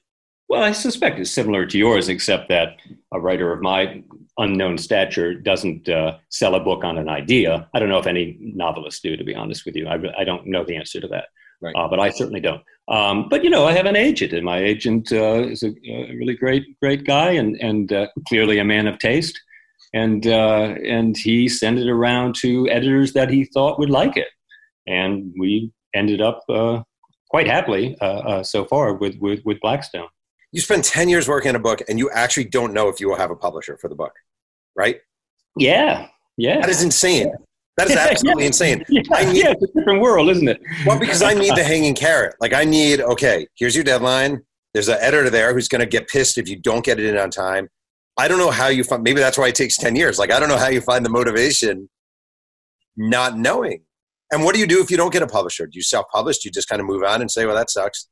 Well, 0.51 0.63
I 0.63 0.73
suspect 0.73 1.17
it's 1.17 1.32
similar 1.32 1.65
to 1.65 1.77
yours, 1.77 2.10
except 2.10 2.49
that 2.49 2.75
a 3.13 3.21
writer 3.21 3.54
of 3.54 3.62
my 3.62 4.04
unknown 4.38 4.77
stature 4.77 5.34
doesn't 5.34 5.88
uh, 5.88 6.17
sell 6.27 6.56
a 6.56 6.60
book 6.60 6.84
on 6.84 6.97
an 6.97 7.08
idea. 7.08 7.69
I 7.73 7.80
don't 7.80 7.88
know 7.88 7.99
if 7.99 8.06
any 8.06 8.38
novelists 8.41 8.99
do, 8.99 9.15
to 9.15 9.23
be 9.23 9.34
honest 9.34 9.65
with 9.65 9.77
you. 9.77 9.88
I, 9.88 9.97
I 10.17 10.25
don't 10.25 10.45
know 10.45 10.65
the 10.65 10.75
answer 10.75 10.99
to 10.99 11.08
that, 11.08 11.27
right. 11.62 11.73
uh, 11.73 11.88
but 11.88 12.01
I 12.01 12.10
certainly 12.10 12.41
don't. 12.41 12.62
Um, 12.89 13.30
but 13.30 13.45
you 13.45 13.49
know, 13.49 13.65
I 13.65 13.71
have 13.71 13.86
an 13.86 13.95
agent, 13.95 14.34
and 14.34 14.43
my 14.43 14.58
agent 14.58 15.13
uh, 15.13 15.41
is 15.47 15.63
a, 15.63 15.69
a, 15.89 16.15
really 16.17 16.36
great, 16.36 16.77
great 16.82 17.06
guy, 17.06 17.32
and 17.32 17.56
and 17.62 17.93
uh, 17.93 18.08
clearly 18.27 18.60
a 18.60 18.65
man 18.65 18.88
of 18.88 18.99
taste. 18.99 19.39
And 19.93 20.25
uh, 20.25 20.75
and 20.86 21.17
he 21.17 21.49
sent 21.49 21.77
it 21.80 21.89
around 21.89 22.36
to 22.36 22.69
editors 22.69 23.13
that 23.13 23.30
he 23.30 23.45
thought 23.45 23.77
would 23.77 23.89
like 23.89 24.15
it, 24.15 24.30
and 24.88 25.34
we 25.38 25.71
ended 25.93 26.21
up 26.21 26.41
uh, 26.47 26.82
quite 27.30 27.47
happily 27.47 27.97
so 28.43 28.63
far 28.65 28.93
with, 28.93 29.17
with 29.19 29.41
with 29.43 29.60
Blackstone 29.60 30.08
you 30.51 30.62
spend 30.62 30.84
10 30.84 31.10
years 31.10 31.27
working 31.27 31.49
on 31.49 31.56
a 31.56 31.60
book 31.60 31.82
and 31.88 31.97
you 31.97 32.10
actually 32.12 32.45
don't 32.45 32.73
know 32.73 32.89
if 32.89 32.99
you 32.99 33.08
will 33.10 33.15
have 33.15 33.32
a 33.32 33.36
publisher 33.36 33.77
for 33.77 33.88
the 33.88 33.95
book, 33.95 34.13
right? 34.75 34.99
Yeah. 35.58 36.08
Yeah. 36.38 36.60
That 36.62 36.69
is 36.69 36.84
insane. 36.84 37.32
That 37.77 37.89
is 37.89 37.95
absolutely 37.97 38.45
insane. 38.45 38.84
Yeah, 38.89 39.01
I 39.13 39.25
need- 39.25 39.38
yeah, 39.38 39.51
it's 39.51 39.63
a 39.63 39.67
different 39.80 40.01
world, 40.01 40.30
isn't 40.30 40.47
it? 40.47 40.62
Well, 40.86 40.99
because 40.99 41.21
I 41.21 41.34
need 41.34 41.56
the 41.56 41.63
hanging 41.73 41.95
carrot. 41.95 42.36
Like 42.41 42.54
I 42.54 42.65
need, 42.65 43.01
okay, 43.01 43.47
here's 43.56 43.75
your 43.75 43.84
deadline. 43.84 44.41
There's 44.73 44.89
an 44.89 44.97
editor 44.99 45.30
there 45.30 45.54
who's 45.54 45.67
going 45.67 45.82
to 45.82 45.86
get 45.86 46.08
pissed 46.08 46.38
if 46.38 46.47
you 46.47 46.58
don't 46.58 46.84
get 46.84 46.99
it 46.99 47.06
in 47.06 47.17
on 47.17 47.30
time. 47.30 47.69
I 48.21 48.27
don't 48.27 48.38
know 48.38 48.51
how 48.51 48.67
you 48.67 48.84
find. 48.84 49.01
Maybe 49.01 49.19
that's 49.19 49.36
why 49.36 49.47
it 49.47 49.55
takes 49.55 49.77
ten 49.77 49.95
years. 49.95 50.19
Like 50.19 50.31
I 50.31 50.39
don't 50.39 50.47
know 50.47 50.57
how 50.57 50.67
you 50.67 50.79
find 50.79 51.03
the 51.03 51.10
motivation, 51.10 51.89
not 52.95 53.36
knowing. 53.36 53.81
And 54.31 54.43
what 54.43 54.53
do 54.53 54.62
you 54.62 54.67
do 54.67 54.79
if 54.79 54.91
you 54.91 54.95
don't 54.95 55.12
get 55.12 55.23
a 55.23 55.27
publisher? 55.27 55.65
Do 55.65 55.71
you 55.73 55.81
self-publish? 55.81 56.38
Do 56.38 56.47
you 56.47 56.51
just 56.51 56.69
kind 56.69 56.79
of 56.79 56.86
move 56.86 57.03
on 57.03 57.21
and 57.21 57.31
say, 57.31 57.47
"Well, 57.47 57.55
that 57.55 57.71
sucks"? 57.71 58.07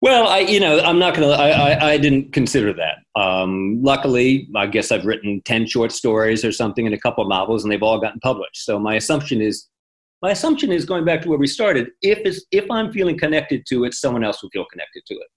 Well, 0.00 0.28
I, 0.28 0.38
you 0.38 0.60
know, 0.60 0.80
I'm 0.80 0.98
not 0.98 1.14
gonna. 1.14 1.28
I, 1.28 1.50
I, 1.50 1.90
I 1.90 1.98
didn't 1.98 2.32
consider 2.32 2.72
that. 2.72 3.20
Um, 3.20 3.82
luckily, 3.82 4.48
I 4.56 4.66
guess 4.66 4.90
I've 4.90 5.04
written 5.04 5.42
ten 5.44 5.66
short 5.66 5.92
stories 5.92 6.42
or 6.42 6.50
something 6.50 6.86
and 6.86 6.94
a 6.94 6.98
couple 6.98 7.22
of 7.22 7.28
novels, 7.28 7.64
and 7.64 7.70
they've 7.70 7.82
all 7.82 8.00
gotten 8.00 8.20
published. 8.20 8.64
So 8.64 8.78
my 8.78 8.94
assumption 8.94 9.42
is, 9.42 9.68
my 10.22 10.30
assumption 10.30 10.72
is 10.72 10.86
going 10.86 11.04
back 11.04 11.20
to 11.22 11.28
where 11.28 11.38
we 11.38 11.48
started. 11.48 11.90
If 12.00 12.20
it's 12.24 12.46
if 12.50 12.70
I'm 12.70 12.92
feeling 12.92 13.18
connected 13.18 13.66
to 13.66 13.84
it, 13.84 13.92
someone 13.92 14.24
else 14.24 14.42
will 14.42 14.50
feel 14.50 14.64
connected 14.72 15.02
to 15.08 15.14
it. 15.16 15.28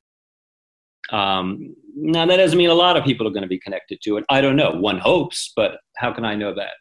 Um, 1.12 1.76
now 1.96 2.26
that 2.26 2.38
doesn't 2.38 2.58
mean 2.58 2.70
a 2.70 2.74
lot 2.76 2.98
of 2.98 3.04
people 3.04 3.28
are 3.28 3.32
going 3.32 3.44
to 3.44 3.48
be 3.48 3.60
connected 3.60 4.00
to 4.04 4.18
it. 4.18 4.26
I 4.30 4.42
don't 4.42 4.56
know. 4.56 4.72
One 4.72 4.98
hopes, 4.98 5.52
but 5.56 5.74
how 5.98 6.14
can 6.14 6.26
I 6.26 6.36
know 6.36 6.54
that? 6.56 6.72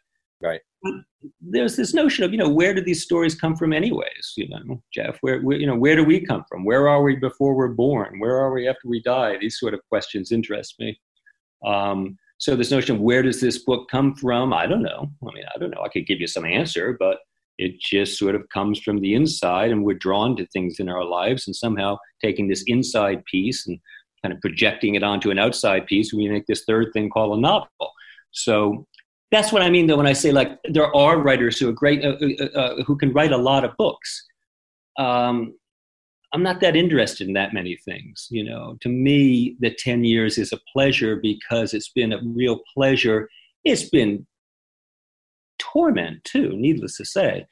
Right. 0.41 0.61
But 0.81 0.93
there's 1.39 1.75
this 1.75 1.93
notion 1.93 2.23
of 2.23 2.31
you 2.31 2.37
know 2.37 2.49
where 2.49 2.73
do 2.73 2.81
these 2.81 3.03
stories 3.03 3.35
come 3.35 3.55
from 3.55 3.73
anyways? 3.73 4.33
You 4.35 4.49
know, 4.49 4.81
Jeff, 4.93 5.17
where, 5.21 5.41
where 5.41 5.57
you 5.57 5.67
know 5.67 5.75
where 5.75 5.95
do 5.95 6.03
we 6.03 6.25
come 6.25 6.43
from? 6.49 6.65
Where 6.65 6.87
are 6.87 7.03
we 7.03 7.15
before 7.15 7.53
we're 7.55 7.67
born? 7.67 8.19
Where 8.19 8.37
are 8.37 8.51
we 8.51 8.67
after 8.67 8.87
we 8.87 9.01
die? 9.03 9.37
These 9.39 9.59
sort 9.59 9.73
of 9.73 9.81
questions 9.89 10.31
interest 10.31 10.75
me. 10.79 10.99
Um, 11.65 12.17
so 12.39 12.55
this 12.55 12.71
notion 12.71 12.95
of 12.95 13.01
where 13.01 13.21
does 13.21 13.39
this 13.39 13.63
book 13.63 13.87
come 13.91 14.15
from? 14.15 14.51
I 14.51 14.65
don't 14.65 14.81
know. 14.81 15.11
I 15.21 15.31
mean, 15.31 15.43
I 15.53 15.59
don't 15.59 15.69
know. 15.69 15.83
I 15.83 15.89
could 15.89 16.07
give 16.07 16.19
you 16.19 16.25
some 16.25 16.45
answer, 16.45 16.97
but 16.99 17.17
it 17.59 17.79
just 17.79 18.17
sort 18.17 18.33
of 18.33 18.49
comes 18.49 18.79
from 18.79 18.99
the 18.99 19.13
inside, 19.13 19.69
and 19.69 19.83
we're 19.83 19.93
drawn 19.93 20.35
to 20.37 20.47
things 20.47 20.79
in 20.79 20.89
our 20.89 21.05
lives, 21.05 21.45
and 21.45 21.55
somehow 21.55 21.99
taking 22.19 22.47
this 22.47 22.63
inside 22.65 23.23
piece 23.25 23.67
and 23.67 23.77
kind 24.23 24.33
of 24.33 24.41
projecting 24.41 24.95
it 24.95 25.03
onto 25.03 25.31
an 25.31 25.39
outside 25.39 25.85
piece, 25.87 26.13
we 26.13 26.27
make 26.29 26.45
this 26.47 26.63
third 26.65 26.91
thing 26.93 27.09
called 27.09 27.37
a 27.37 27.41
novel. 27.41 27.69
So 28.31 28.85
that's 29.31 29.51
what 29.51 29.61
I 29.61 29.69
mean, 29.69 29.87
though, 29.87 29.97
when 29.97 30.07
I 30.07 30.13
say 30.13 30.31
like 30.31 30.59
there 30.65 30.93
are 30.95 31.19
writers 31.19 31.57
who 31.57 31.69
are 31.69 31.73
great, 31.73 32.03
uh, 32.03 32.17
uh, 32.19 32.59
uh, 32.59 32.83
who 32.83 32.97
can 32.97 33.13
write 33.13 33.31
a 33.31 33.37
lot 33.37 33.63
of 33.63 33.75
books. 33.77 34.25
Um, 34.97 35.53
I'm 36.33 36.43
not 36.43 36.61
that 36.61 36.75
interested 36.75 37.27
in 37.27 37.33
that 37.33 37.53
many 37.53 37.77
things. 37.77 38.27
You 38.29 38.43
know, 38.43 38.77
to 38.81 38.89
me, 38.89 39.57
the 39.59 39.71
10 39.71 40.03
years 40.03 40.37
is 40.37 40.53
a 40.53 40.59
pleasure 40.71 41.17
because 41.17 41.73
it's 41.73 41.89
been 41.89 42.13
a 42.13 42.21
real 42.23 42.59
pleasure. 42.73 43.29
It's 43.63 43.89
been 43.89 44.25
torment 45.59 46.23
too, 46.23 46.53
needless 46.55 46.97
to 46.97 47.05
say, 47.05 47.45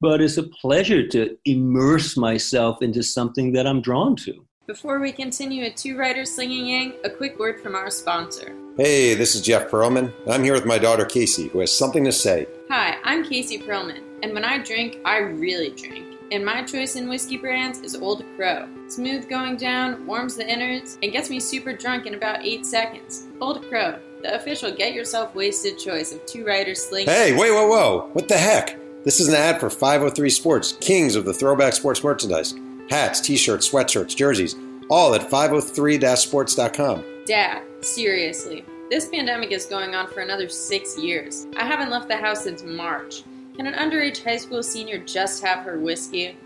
but 0.00 0.20
it's 0.20 0.38
a 0.38 0.44
pleasure 0.44 1.06
to 1.08 1.36
immerse 1.44 2.16
myself 2.16 2.82
into 2.82 3.02
something 3.02 3.52
that 3.52 3.66
I'm 3.66 3.80
drawn 3.80 4.16
to. 4.16 4.46
Before 4.72 5.00
we 5.00 5.12
continue 5.12 5.64
at 5.64 5.76
Two 5.76 5.98
Writers 5.98 6.32
Slinging 6.32 6.64
Yang, 6.64 6.94
a 7.04 7.10
quick 7.10 7.38
word 7.38 7.60
from 7.60 7.74
our 7.74 7.90
sponsor. 7.90 8.56
Hey, 8.78 9.12
this 9.12 9.34
is 9.34 9.42
Jeff 9.42 9.70
Pearlman. 9.70 10.10
I'm 10.26 10.42
here 10.42 10.54
with 10.54 10.64
my 10.64 10.78
daughter 10.78 11.04
Casey, 11.04 11.48
who 11.48 11.58
has 11.58 11.76
something 11.76 12.02
to 12.04 12.10
say. 12.10 12.46
Hi, 12.70 12.96
I'm 13.04 13.22
Casey 13.22 13.58
Pearlman, 13.58 14.02
and 14.22 14.32
when 14.32 14.46
I 14.46 14.56
drink, 14.56 14.96
I 15.04 15.18
really 15.18 15.72
drink. 15.72 16.16
And 16.32 16.42
my 16.42 16.62
choice 16.62 16.96
in 16.96 17.06
whiskey 17.06 17.36
brands 17.36 17.80
is 17.80 17.96
Old 17.96 18.24
Crow. 18.34 18.66
Smooth 18.88 19.28
going 19.28 19.56
down, 19.56 20.06
warms 20.06 20.36
the 20.36 20.50
innards, 20.50 20.96
and 21.02 21.12
gets 21.12 21.28
me 21.28 21.38
super 21.38 21.74
drunk 21.74 22.06
in 22.06 22.14
about 22.14 22.42
8 22.42 22.64
seconds. 22.64 23.26
Old 23.42 23.68
Crow, 23.68 23.98
the 24.22 24.36
official 24.36 24.72
get 24.72 24.94
yourself 24.94 25.34
wasted 25.34 25.78
choice 25.78 26.14
of 26.14 26.24
Two 26.24 26.46
Writers 26.46 26.82
Slinging 26.82 27.12
Hey, 27.12 27.34
wait, 27.34 27.50
whoa, 27.50 27.68
whoa! 27.68 28.08
What 28.14 28.26
the 28.26 28.38
heck? 28.38 28.78
This 29.04 29.20
is 29.20 29.28
an 29.28 29.34
ad 29.34 29.60
for 29.60 29.68
503 29.68 30.30
Sports, 30.30 30.72
kings 30.80 31.14
of 31.14 31.26
the 31.26 31.34
throwback 31.34 31.74
sports 31.74 32.02
merchandise. 32.02 32.54
Hats, 32.90 33.20
t-shirts, 33.20 33.70
sweatshirts, 33.70 34.16
jerseys, 34.16 34.56
all 34.90 35.14
at 35.14 35.30
503-sports.com. 35.30 37.04
Dad, 37.26 37.62
seriously. 37.80 38.64
This 38.90 39.08
pandemic 39.08 39.52
is 39.52 39.64
going 39.66 39.94
on 39.94 40.08
for 40.08 40.20
another 40.20 40.48
six 40.48 40.98
years. 40.98 41.46
I 41.56 41.64
haven't 41.64 41.90
left 41.90 42.08
the 42.08 42.16
house 42.16 42.44
since 42.44 42.62
March. 42.62 43.22
Can 43.56 43.66
an 43.66 43.74
underage 43.74 44.22
high 44.22 44.36
school 44.36 44.62
senior 44.62 44.98
just 44.98 45.42
have 45.42 45.64
her 45.64 45.78
whiskey? 45.78 46.36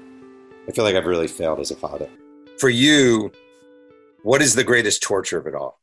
I 0.69 0.73
feel 0.73 0.85
like 0.85 0.95
I've 0.95 1.07
really 1.07 1.29
failed 1.29 1.61
as 1.61 1.71
a 1.71 1.77
father. 1.77 2.09
For 2.59 2.69
you, 2.69 3.33
what 4.23 4.43
is 4.43 4.55
the 4.55 4.65
greatest 4.65 5.03
torture 5.03 5.39
of 5.39 5.47
it 5.47 5.55
all? 5.55 5.81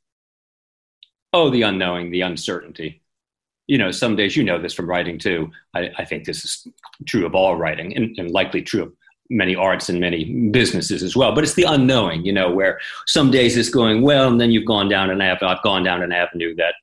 Oh, 1.34 1.50
the 1.50 1.64
unknowing, 1.64 2.12
the 2.12 2.22
uncertainty. 2.22 3.02
You 3.68 3.78
know, 3.78 3.92
some 3.92 4.16
days 4.16 4.36
you 4.36 4.44
know 4.44 4.62
this 4.62 4.74
from 4.74 4.90
writing 4.90 5.18
too. 5.18 5.50
I, 5.74 5.90
I 5.98 6.06
think 6.06 6.26
this 6.26 6.44
is 6.44 6.68
true 7.06 7.26
of 7.26 7.36
all 7.36 7.56
writing 7.56 7.96
and, 7.96 8.18
and 8.18 8.32
likely 8.32 8.62
true 8.62 8.84
of 8.84 8.94
many 9.34 9.56
arts 9.56 9.90
and 9.90 10.00
many 10.00 10.26
businesses 10.52 11.04
as 11.04 11.16
well. 11.16 11.34
But 11.34 11.44
it's 11.44 11.56
the 11.56 11.64
unknowing, 11.64 12.26
you 12.26 12.32
know, 12.32 12.52
where 12.52 12.80
some 13.08 13.32
days 13.32 13.58
it's 13.58 13.70
going 13.70 14.02
well, 14.02 14.30
and 14.30 14.40
then 14.40 14.52
you've 14.52 14.66
gone 14.66 14.88
down 14.88 15.10
an 15.10 15.22
avenue. 15.22 15.50
I've 15.50 15.64
gone 15.64 15.84
down 15.84 16.02
an 16.04 16.12
avenue 16.12 16.56
that 16.56 16.76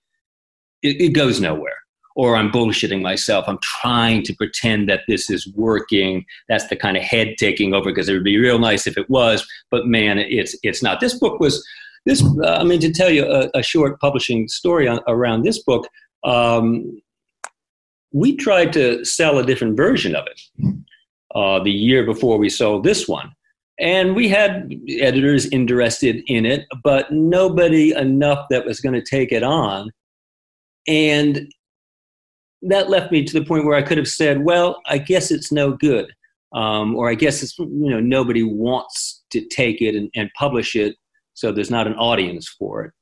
it, 0.83 1.01
it 1.01 1.09
goes 1.11 1.41
nowhere. 1.41 1.77
Or 2.17 2.37
I'm 2.37 2.51
bullshitting 2.51 3.01
myself. 3.01 3.45
I'm 3.49 3.61
trying 3.63 4.25
to 4.25 4.35
pretend 4.35 4.89
that 4.89 5.03
this 5.07 5.31
is 5.31 5.51
working. 5.55 6.25
That's 6.49 6.67
the 6.67 6.77
kind 6.77 6.97
of 6.97 7.03
head 7.03 7.37
taking 7.39 7.73
over 7.73 7.91
because 7.91 8.09
it 8.09 8.13
would 8.13 8.25
be 8.25 8.37
real 8.37 8.59
nice 8.59 8.87
if 8.87 8.99
it 8.99 9.09
was, 9.09 9.47
but 9.71 9.87
man, 9.87 10.19
it's 10.19 10.57
it's 10.63 10.83
not. 10.83 11.01
This 11.01 11.15
book 11.19 11.41
was 11.41 11.65
this. 12.05 12.23
Uh, 12.23 12.59
I 12.61 12.65
mean, 12.65 12.81
to 12.81 12.93
tell 12.93 13.11
you 13.11 13.25
a, 13.25 13.49
a 13.55 13.63
short 13.63 14.01
publishing 14.01 14.49
story 14.49 14.89
on, 14.89 15.01
around 15.07 15.45
this 15.45 15.63
book, 15.63 15.87
um, 16.25 17.01
we 18.13 18.37
tried 18.37 18.73
to 18.73 19.05
sell 19.05 19.39
a 19.39 19.47
different 19.47 19.77
version 19.77 20.17
of 20.17 20.27
it 20.27 20.41
uh, 21.35 21.62
the 21.62 21.71
year 21.71 22.05
before 22.05 22.38
we 22.38 22.49
sold 22.49 22.85
this 22.85 23.09
one. 23.09 23.33
And 23.79 24.14
we 24.14 24.29
had 24.29 24.75
editors 24.88 25.47
interested 25.47 26.23
in 26.27 26.45
it, 26.45 26.66
but 26.85 27.11
nobody 27.11 27.93
enough 27.93 28.47
that 28.51 28.66
was 28.66 28.81
going 28.81 28.95
to 28.95 29.03
take 29.03 29.33
it 29.33 29.43
on. 29.43 29.90
And 30.87 31.51
that 32.62 32.90
left 32.90 33.11
me 33.11 33.25
to 33.25 33.33
the 33.38 33.45
point 33.45 33.64
where 33.64 33.77
I 33.77 33.83
could 33.83 33.97
have 33.97 34.09
said, 34.09 34.45
well, 34.45 34.83
I 34.87 34.99
guess 34.99 35.31
it's 35.31 35.51
no 35.51 35.73
good. 35.73 36.12
Um, 36.53 36.97
or 36.97 37.09
I 37.09 37.14
guess 37.14 37.43
it's, 37.43 37.59
you 37.59 37.88
know, 37.90 38.01
nobody 38.01 38.43
wants 38.43 39.23
to 39.31 39.47
take 39.47 39.81
it 39.81 39.95
and, 39.95 40.11
and 40.14 40.29
publish 40.37 40.75
it, 40.75 40.97
so 41.35 41.53
there's 41.53 41.71
not 41.71 41.87
an 41.87 41.95
audience 41.95 42.49
for 42.49 42.85
it. 42.85 42.93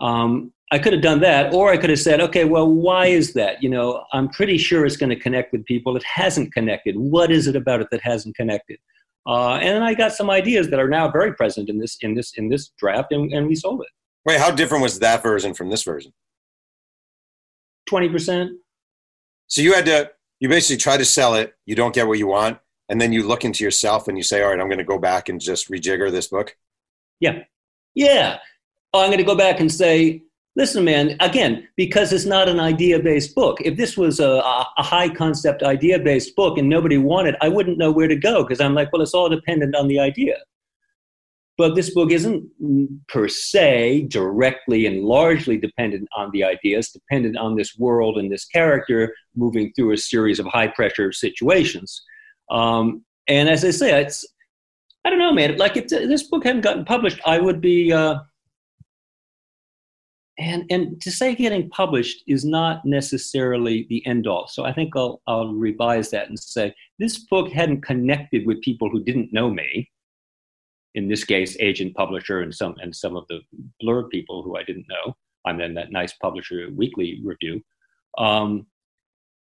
Um, 0.00 0.52
I 0.70 0.78
could 0.78 0.92
have 0.92 1.02
done 1.02 1.20
that, 1.20 1.54
or 1.54 1.70
I 1.70 1.78
could 1.78 1.88
have 1.88 1.98
said, 1.98 2.20
okay, 2.20 2.44
well, 2.44 2.70
why 2.70 3.06
is 3.06 3.32
that? 3.32 3.62
You 3.62 3.70
know, 3.70 4.04
I'm 4.12 4.28
pretty 4.28 4.58
sure 4.58 4.84
it's 4.84 4.98
going 4.98 5.08
to 5.10 5.16
connect 5.18 5.50
with 5.52 5.64
people. 5.64 5.96
It 5.96 6.04
hasn't 6.04 6.52
connected. 6.52 6.94
What 6.96 7.30
is 7.30 7.46
it 7.46 7.56
about 7.56 7.80
it 7.80 7.88
that 7.90 8.02
hasn't 8.02 8.36
connected? 8.36 8.78
Uh, 9.26 9.54
and 9.54 9.82
I 9.82 9.94
got 9.94 10.12
some 10.12 10.28
ideas 10.28 10.68
that 10.68 10.78
are 10.78 10.88
now 10.88 11.10
very 11.10 11.34
present 11.34 11.68
in 11.68 11.78
this 11.78 11.96
in 12.02 12.14
this 12.14 12.32
in 12.36 12.48
this 12.48 12.70
draft, 12.78 13.12
and, 13.12 13.32
and 13.32 13.46
we 13.46 13.54
sold 13.54 13.80
it. 13.80 13.88
Wait, 14.26 14.38
how 14.38 14.50
different 14.50 14.82
was 14.82 14.98
that 14.98 15.22
version 15.22 15.54
from 15.54 15.70
this 15.70 15.82
version? 15.82 16.12
Twenty 17.86 18.08
percent. 18.08 18.52
So 19.46 19.62
you 19.62 19.72
had 19.74 19.86
to, 19.86 20.10
you 20.40 20.50
basically 20.50 20.76
try 20.76 20.98
to 20.98 21.04
sell 21.04 21.34
it, 21.34 21.54
you 21.64 21.74
don't 21.74 21.94
get 21.94 22.06
what 22.06 22.18
you 22.18 22.26
want, 22.26 22.58
and 22.90 23.00
then 23.00 23.14
you 23.14 23.26
look 23.26 23.44
into 23.44 23.64
yourself 23.64 24.06
and 24.06 24.18
you 24.18 24.22
say, 24.22 24.42
all 24.42 24.50
right, 24.50 24.60
I'm 24.60 24.68
going 24.68 24.78
to 24.78 24.84
go 24.84 24.98
back 24.98 25.30
and 25.30 25.40
just 25.40 25.70
rejigger 25.70 26.10
this 26.10 26.26
book. 26.26 26.54
Yeah, 27.20 27.44
yeah. 27.94 28.38
Oh, 28.92 29.00
I'm 29.00 29.08
going 29.08 29.18
to 29.18 29.24
go 29.24 29.34
back 29.34 29.60
and 29.60 29.72
say, 29.72 30.22
listen, 30.56 30.84
man, 30.84 31.16
again, 31.20 31.68
because 31.76 32.12
it's 32.12 32.24
not 32.26 32.48
an 32.48 32.60
idea 32.60 32.98
based 33.00 33.34
book. 33.34 33.58
If 33.60 33.76
this 33.76 33.96
was 33.96 34.20
a, 34.20 34.42
a 34.78 34.82
high 34.82 35.08
concept 35.08 35.62
idea 35.62 35.98
based 35.98 36.34
book 36.36 36.58
and 36.58 36.68
nobody 36.68 36.98
wanted, 36.98 37.36
I 37.40 37.48
wouldn't 37.48 37.78
know 37.78 37.90
where 37.90 38.08
to 38.08 38.16
go 38.16 38.42
because 38.42 38.60
I'm 38.60 38.74
like, 38.74 38.92
well, 38.92 39.02
it's 39.02 39.14
all 39.14 39.28
dependent 39.28 39.74
on 39.76 39.88
the 39.88 40.00
idea. 40.00 40.36
But 41.56 41.74
this 41.74 41.90
book 41.90 42.12
isn't 42.12 42.48
per 43.08 43.26
se 43.26 44.06
directly 44.08 44.86
and 44.86 45.02
largely 45.02 45.58
dependent 45.58 46.08
on 46.16 46.30
the 46.32 46.44
idea. 46.44 46.78
It's 46.78 46.92
dependent 46.92 47.36
on 47.36 47.56
this 47.56 47.76
world 47.76 48.16
and 48.16 48.30
this 48.30 48.44
character 48.44 49.12
moving 49.34 49.72
through 49.74 49.92
a 49.92 49.96
series 49.96 50.38
of 50.38 50.46
high 50.46 50.68
pressure 50.68 51.10
situations. 51.10 52.00
Um, 52.48 53.04
and 53.26 53.48
as 53.48 53.64
I 53.64 53.70
say, 53.70 54.00
it's, 54.00 54.24
I 55.04 55.10
don't 55.10 55.18
know, 55.18 55.32
man. 55.32 55.56
Like 55.56 55.76
if 55.76 55.88
this 55.88 56.28
book 56.28 56.44
hadn't 56.44 56.60
gotten 56.60 56.84
published, 56.84 57.20
I 57.26 57.40
would 57.40 57.60
be, 57.60 57.92
uh, 57.92 58.20
and 60.38 60.64
and 60.70 61.00
to 61.02 61.10
say 61.10 61.34
getting 61.34 61.68
published 61.70 62.22
is 62.26 62.44
not 62.44 62.84
necessarily 62.84 63.86
the 63.88 64.06
end 64.06 64.26
all. 64.26 64.46
So 64.46 64.64
I 64.64 64.72
think 64.72 64.94
I'll 64.96 65.20
I'll 65.26 65.52
revise 65.52 66.10
that 66.10 66.28
and 66.28 66.38
say 66.38 66.74
this 66.98 67.18
book 67.18 67.50
hadn't 67.50 67.82
connected 67.82 68.46
with 68.46 68.62
people 68.62 68.88
who 68.88 69.02
didn't 69.02 69.32
know 69.32 69.50
me. 69.50 69.90
In 70.94 71.08
this 71.08 71.24
case, 71.24 71.56
agent, 71.60 71.94
publisher, 71.94 72.40
and 72.40 72.54
some 72.54 72.76
and 72.80 72.94
some 72.94 73.16
of 73.16 73.26
the 73.28 73.40
blurb 73.82 74.10
people 74.10 74.42
who 74.42 74.56
I 74.56 74.62
didn't 74.62 74.86
know. 74.88 75.14
I'm 75.44 75.60
in 75.60 75.74
that 75.74 75.92
nice 75.92 76.12
publisher 76.14 76.68
weekly 76.74 77.20
review. 77.24 77.62
Um, 78.16 78.66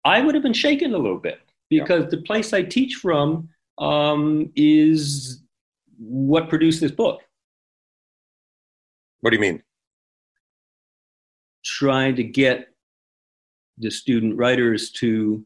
I 0.06 0.22
would 0.22 0.36
have 0.36 0.44
been 0.44 0.54
shaken 0.54 0.94
a 0.94 0.98
little 0.98 1.20
bit 1.20 1.40
because 1.70 2.04
yeah. 2.04 2.10
the 2.10 2.22
place 2.24 2.54
I 2.54 2.62
teach 2.64 2.96
from 2.96 3.50
um, 3.78 4.52
is 4.56 5.44
what 5.98 6.50
produced 6.50 6.82
this 6.82 6.92
book. 6.92 7.22
What 9.22 9.30
do 9.30 9.38
you 9.38 9.42
mean? 9.42 9.64
Trying 11.64 12.16
to 12.16 12.24
get 12.24 12.70
the 13.78 13.90
student 13.90 14.38
writers 14.38 14.92
to 14.92 15.46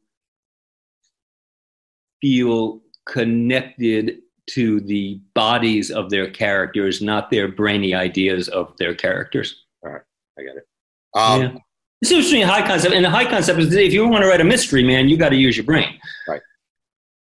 feel 2.22 2.82
connected 3.08 4.20
to 4.48 4.80
the 4.82 5.20
bodies 5.34 5.92
of 5.92 6.10
their 6.10 6.30
characters, 6.30 7.02
not 7.02 7.30
their 7.30 7.48
brainy 7.48 7.94
ideas 7.94 8.48
of 8.50 8.76
their 8.78 8.96
characters. 8.96 9.66
All 9.86 9.92
right, 9.92 10.02
I 10.40 10.44
got 10.44 10.56
it. 10.58 10.68
Um, 11.16 11.42
yeah. 11.42 11.60
It's 12.02 12.12
interesting 12.12 12.44
high 12.44 12.66
concept. 12.66 12.94
And 12.94 13.04
the 13.04 13.10
high 13.10 13.26
concept 13.26 13.60
is 13.60 13.74
if 13.74 13.92
you 13.92 14.08
want 14.08 14.24
to 14.24 14.30
write 14.30 14.42
a 14.42 14.46
mystery, 14.46 14.84
man, 14.84 15.10
you 15.10 15.18
got 15.18 15.30
to 15.30 15.36
use 15.36 15.58
your 15.58 15.66
brain. 15.66 16.00
Right. 16.28 16.42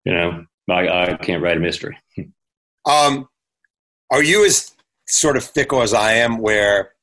You 0.04 0.12
know, 0.12 0.44
I, 0.68 0.88
I 0.88 1.16
can't 1.16 1.42
write 1.42 1.56
a 1.56 1.60
mystery. 1.60 1.96
Um, 2.86 3.28
are 4.10 4.22
you 4.22 4.44
as 4.44 4.72
sort 5.06 5.36
of 5.36 5.44
fickle 5.44 5.82
as 5.82 5.94
I 5.94 6.14
am, 6.14 6.38
where 6.38 6.93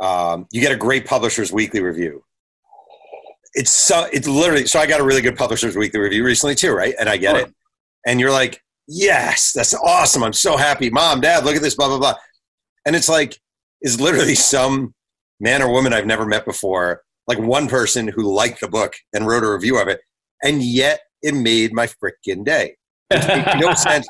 um, 0.00 0.46
you 0.52 0.60
get 0.60 0.72
a 0.72 0.76
great 0.76 1.06
Publishers 1.06 1.52
Weekly 1.52 1.80
review? 1.80 2.22
It's 3.54 3.70
so 3.70 4.06
it's 4.12 4.28
literally 4.28 4.66
so 4.66 4.78
I 4.78 4.86
got 4.86 5.00
a 5.00 5.04
really 5.04 5.22
good 5.22 5.36
Publishers 5.36 5.76
Weekly 5.76 6.00
review 6.00 6.24
recently 6.24 6.54
too, 6.54 6.72
right? 6.72 6.94
And 7.00 7.08
I 7.08 7.16
get 7.16 7.36
Sure. 7.36 7.46
it, 7.46 7.54
and 8.06 8.20
you're 8.20 8.30
like, 8.32 8.62
yes, 8.86 9.52
that's 9.52 9.74
awesome. 9.74 10.22
I'm 10.22 10.32
so 10.34 10.56
happy, 10.56 10.90
mom, 10.90 11.20
dad, 11.20 11.44
look 11.44 11.56
at 11.56 11.62
this, 11.62 11.74
blah 11.74 11.88
blah 11.88 11.98
blah, 11.98 12.14
and 12.84 12.94
it's 12.94 13.08
like 13.08 13.38
is 13.82 14.00
literally 14.00 14.34
some 14.54 14.94
man 15.40 15.62
or 15.62 15.70
woman 15.70 15.92
I've 15.92 16.06
never 16.06 16.26
met 16.26 16.44
before, 16.44 17.02
like 17.26 17.38
one 17.38 17.68
person 17.68 18.08
who 18.08 18.34
liked 18.34 18.60
the 18.60 18.68
book 18.68 18.94
and 19.14 19.26
wrote 19.26 19.44
a 19.44 19.50
review 19.50 19.80
of 19.80 19.88
it, 19.88 20.00
and 20.42 20.62
yet 20.62 21.00
it 21.22 21.34
made 21.34 21.72
my 21.72 21.86
freaking 21.86 22.44
day. 22.44 22.76
It 23.10 23.26
makes 23.26 23.60
no 23.60 23.72
sense. 23.90 24.06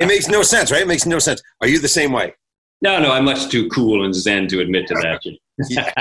It 0.00 0.06
makes 0.06 0.26
no 0.28 0.42
sense, 0.42 0.72
right? 0.72 0.82
It 0.82 0.88
makes 0.88 1.06
no 1.06 1.18
sense. 1.20 1.40
Are 1.60 1.68
you 1.68 1.78
the 1.78 1.86
same 1.88 2.10
way? 2.12 2.34
No, 2.82 3.00
no, 3.00 3.12
I'm 3.12 3.24
much 3.24 3.48
too 3.48 3.68
cool 3.68 4.04
and 4.04 4.14
zen 4.14 4.48
to 4.48 4.60
admit 4.60 4.88
to 4.88 4.94
that. 4.94 5.20
Yeah. 5.70 5.92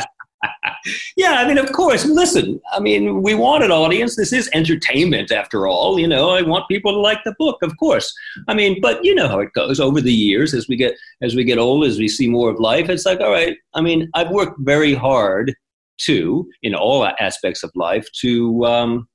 yeah, 1.18 1.34
I 1.34 1.48
mean, 1.48 1.60
of 1.60 1.72
course. 1.72 2.06
Listen, 2.06 2.60
I 2.72 2.80
mean, 2.80 3.22
we 3.22 3.36
want 3.36 3.64
an 3.64 3.72
audience. 3.72 4.16
This 4.16 4.34
is 4.34 4.50
entertainment, 4.54 5.32
after 5.32 5.68
all. 5.68 6.00
You 6.00 6.08
know, 6.08 6.32
I 6.32 6.42
want 6.42 6.68
people 6.68 6.92
to 6.92 6.98
like 6.98 7.20
the 7.24 7.36
book, 7.38 7.60
of 7.62 7.78
course. 7.78 8.12
I 8.48 8.56
mean, 8.56 8.82
but 8.82 9.06
you 9.06 9.14
know 9.14 9.28
how 9.28 9.40
it 9.40 9.54
goes 9.54 9.80
over 9.80 10.02
the 10.02 10.14
years 10.14 10.56
as 10.56 10.68
we 10.68 10.76
get 10.76 10.96
as 11.22 11.36
we 11.36 11.44
get 11.44 11.60
older, 11.60 11.88
as 11.88 12.00
we 12.00 12.08
see 12.08 12.28
more 12.28 12.50
of 12.50 12.60
life. 12.60 12.90
It's 12.90 13.06
like, 13.06 13.20
all 13.20 13.32
right. 13.32 13.56
I 13.74 13.82
mean, 13.82 14.10
I've 14.16 14.32
worked 14.32 14.60
very 14.62 14.94
hard 14.94 15.54
too, 16.00 16.50
in 16.64 16.74
all 16.74 17.06
aspects 17.20 17.64
of 17.64 17.72
life, 17.76 18.12
to 18.22 18.66
um, 18.66 19.08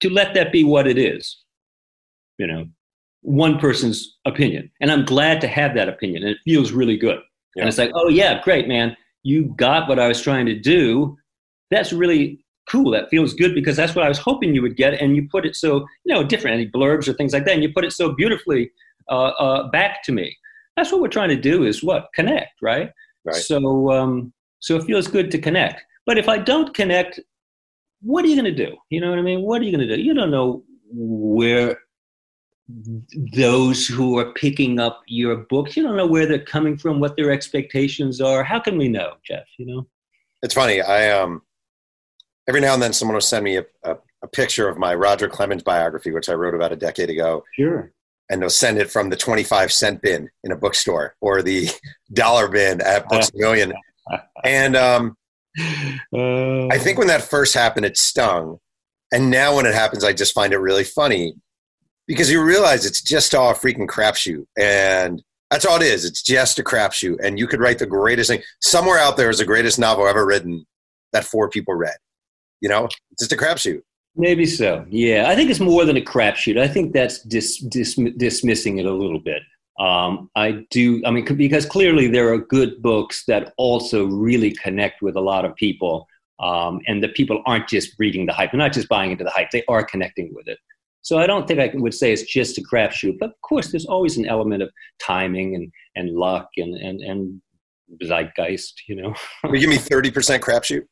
to 0.00 0.10
let 0.10 0.34
that 0.34 0.52
be 0.52 0.64
what 0.64 0.86
it 0.86 0.98
is. 0.98 1.38
You 2.38 2.46
know, 2.46 2.66
one 3.24 3.58
person's 3.58 4.16
opinion, 4.26 4.70
and 4.80 4.92
I'm 4.92 5.04
glad 5.04 5.40
to 5.40 5.48
have 5.48 5.74
that 5.74 5.88
opinion, 5.88 6.22
and 6.22 6.32
it 6.32 6.38
feels 6.44 6.72
really 6.72 6.96
good. 6.96 7.18
Yeah. 7.56 7.62
And 7.62 7.68
it's 7.68 7.78
like, 7.78 7.90
oh 7.94 8.08
yeah, 8.08 8.42
great, 8.42 8.68
man. 8.68 8.96
You 9.22 9.54
got 9.56 9.88
what 9.88 9.98
I 9.98 10.08
was 10.08 10.20
trying 10.20 10.46
to 10.46 10.58
do. 10.58 11.16
That's 11.70 11.92
really 11.92 12.44
cool. 12.70 12.90
That 12.90 13.08
feels 13.10 13.34
good 13.34 13.54
because 13.54 13.76
that's 13.76 13.94
what 13.94 14.04
I 14.04 14.08
was 14.08 14.18
hoping 14.18 14.54
you 14.54 14.62
would 14.62 14.76
get. 14.76 15.00
And 15.00 15.16
you 15.16 15.28
put 15.30 15.46
it 15.46 15.56
so, 15.56 15.86
you 16.04 16.14
know, 16.14 16.22
different, 16.22 16.54
any 16.54 16.68
blurbs 16.68 17.08
or 17.08 17.14
things 17.14 17.32
like 17.32 17.44
that. 17.44 17.54
And 17.54 17.62
you 17.62 17.72
put 17.72 17.84
it 17.84 17.92
so 17.92 18.12
beautifully 18.12 18.70
uh, 19.10 19.32
uh, 19.38 19.70
back 19.70 20.02
to 20.04 20.12
me. 20.12 20.36
That's 20.76 20.90
what 20.92 21.00
we're 21.00 21.08
trying 21.08 21.28
to 21.30 21.40
do 21.40 21.64
is 21.64 21.82
what? 21.82 22.08
Connect, 22.14 22.60
right? 22.60 22.90
Right. 23.24 23.36
So, 23.36 23.90
um, 23.90 24.32
so 24.60 24.76
it 24.76 24.84
feels 24.84 25.06
good 25.06 25.30
to 25.30 25.38
connect. 25.38 25.82
But 26.06 26.18
if 26.18 26.28
I 26.28 26.38
don't 26.38 26.74
connect, 26.74 27.20
what 28.02 28.24
are 28.24 28.28
you 28.28 28.40
going 28.40 28.54
to 28.54 28.66
do? 28.66 28.76
You 28.90 29.00
know 29.00 29.10
what 29.10 29.18
I 29.18 29.22
mean? 29.22 29.42
What 29.42 29.62
are 29.62 29.64
you 29.64 29.74
going 29.74 29.86
to 29.86 29.96
do? 29.96 30.02
You 30.02 30.14
don't 30.14 30.30
know 30.30 30.62
where 30.90 31.78
those 32.68 33.86
who 33.86 34.18
are 34.18 34.32
picking 34.32 34.78
up 34.78 35.02
your 35.06 35.36
books, 35.36 35.76
you 35.76 35.82
don't 35.82 35.96
know 35.96 36.06
where 36.06 36.26
they're 36.26 36.38
coming 36.38 36.76
from, 36.78 36.98
what 37.00 37.16
their 37.16 37.30
expectations 37.30 38.20
are. 38.20 38.42
How 38.42 38.58
can 38.58 38.78
we 38.78 38.88
know, 38.88 39.14
Jeff? 39.26 39.44
You 39.58 39.66
know? 39.66 39.86
It's 40.42 40.54
funny. 40.54 40.80
I 40.80 41.10
um, 41.10 41.42
every 42.48 42.60
now 42.60 42.74
and 42.74 42.82
then 42.82 42.92
someone 42.92 43.14
will 43.14 43.20
send 43.20 43.44
me 43.44 43.56
a, 43.58 43.64
a, 43.82 43.96
a 44.22 44.28
picture 44.28 44.68
of 44.68 44.78
my 44.78 44.94
Roger 44.94 45.28
Clemens 45.28 45.62
biography, 45.62 46.10
which 46.10 46.28
I 46.28 46.34
wrote 46.34 46.54
about 46.54 46.72
a 46.72 46.76
decade 46.76 47.10
ago, 47.10 47.44
Sure. 47.54 47.92
and 48.30 48.40
they'll 48.40 48.50
send 48.50 48.78
it 48.78 48.90
from 48.90 49.10
the 49.10 49.16
twenty-five 49.16 49.72
cent 49.72 50.00
bin 50.02 50.30
in 50.42 50.52
a 50.52 50.56
bookstore 50.56 51.16
or 51.20 51.42
the 51.42 51.68
dollar 52.12 52.48
bin 52.48 52.80
at 52.80 53.08
Books 53.08 53.30
a 53.34 53.36
Million. 53.38 53.72
And 54.44 54.76
um, 54.76 55.16
Uh, 56.12 56.66
I 56.68 56.78
think 56.78 56.98
when 56.98 57.06
that 57.08 57.22
first 57.22 57.54
happened, 57.54 57.86
it 57.86 57.96
stung, 57.96 58.58
and 59.12 59.30
now 59.30 59.54
when 59.56 59.66
it 59.66 59.74
happens, 59.74 60.02
I 60.02 60.12
just 60.12 60.34
find 60.34 60.52
it 60.52 60.58
really 60.58 60.84
funny 60.84 61.34
because 62.06 62.30
you 62.30 62.42
realize 62.42 62.86
it's 62.86 63.02
just 63.02 63.34
all 63.34 63.50
a 63.50 63.54
freaking 63.54 63.86
crapshoot, 63.86 64.44
and 64.58 65.22
that's 65.50 65.64
all 65.64 65.76
it 65.76 65.82
is. 65.82 66.04
It's 66.04 66.22
just 66.22 66.58
a 66.58 66.62
crapshoot, 66.62 67.16
and 67.22 67.38
you 67.38 67.46
could 67.46 67.60
write 67.60 67.78
the 67.78 67.86
greatest 67.86 68.30
thing. 68.30 68.42
Somewhere 68.60 68.98
out 68.98 69.16
there 69.16 69.30
is 69.30 69.38
the 69.38 69.44
greatest 69.44 69.78
novel 69.78 70.06
ever 70.06 70.26
written 70.26 70.66
that 71.12 71.24
four 71.24 71.48
people 71.48 71.74
read. 71.74 71.96
You 72.60 72.68
know, 72.68 72.86
it's 72.86 73.20
just 73.20 73.32
a 73.32 73.36
crapshoot. 73.36 73.82
Maybe 74.16 74.46
so. 74.46 74.86
Yeah, 74.88 75.28
I 75.28 75.34
think 75.34 75.50
it's 75.50 75.60
more 75.60 75.84
than 75.84 75.96
a 75.96 76.00
crapshoot. 76.00 76.58
I 76.58 76.68
think 76.68 76.92
that's 76.92 77.20
dis, 77.22 77.58
dis, 77.58 77.98
dismissing 78.16 78.78
it 78.78 78.86
a 78.86 78.92
little 78.92 79.18
bit. 79.18 79.42
Um, 79.80 80.30
I 80.36 80.64
do. 80.70 81.02
I 81.04 81.10
mean, 81.10 81.24
because 81.24 81.66
clearly 81.66 82.06
there 82.06 82.32
are 82.32 82.38
good 82.38 82.80
books 82.80 83.24
that 83.26 83.52
also 83.56 84.04
really 84.04 84.52
connect 84.52 85.02
with 85.02 85.16
a 85.16 85.20
lot 85.20 85.44
of 85.44 85.56
people, 85.56 86.06
um, 86.38 86.80
and 86.86 87.02
the 87.02 87.08
people 87.08 87.42
aren't 87.44 87.68
just 87.68 87.94
reading 87.98 88.24
the 88.26 88.32
hype. 88.32 88.52
They're 88.52 88.58
not 88.58 88.72
just 88.72 88.88
buying 88.88 89.10
into 89.10 89.24
the 89.24 89.30
hype. 89.30 89.50
They 89.50 89.64
are 89.68 89.82
connecting 89.84 90.32
with 90.32 90.46
it. 90.46 90.58
So 91.04 91.18
I 91.18 91.26
don't 91.26 91.46
think 91.46 91.60
I 91.60 91.70
would 91.74 91.94
say 91.94 92.12
it's 92.12 92.22
just 92.22 92.58
a 92.58 92.62
crapshoot. 92.62 93.18
But 93.20 93.30
of 93.30 93.40
course, 93.42 93.70
there's 93.70 93.86
always 93.86 94.16
an 94.16 94.26
element 94.26 94.62
of 94.62 94.70
timing 94.98 95.54
and, 95.54 95.70
and 95.94 96.16
luck 96.16 96.48
and, 96.56 96.74
and, 96.74 97.00
and 97.00 97.40
zeitgeist. 98.02 98.82
You 98.88 98.96
know. 98.96 99.14
Will 99.44 99.54
you 99.54 99.60
give 99.60 99.70
me 99.70 99.76
thirty 99.76 100.10
percent 100.10 100.42
crapshoot? 100.42 100.82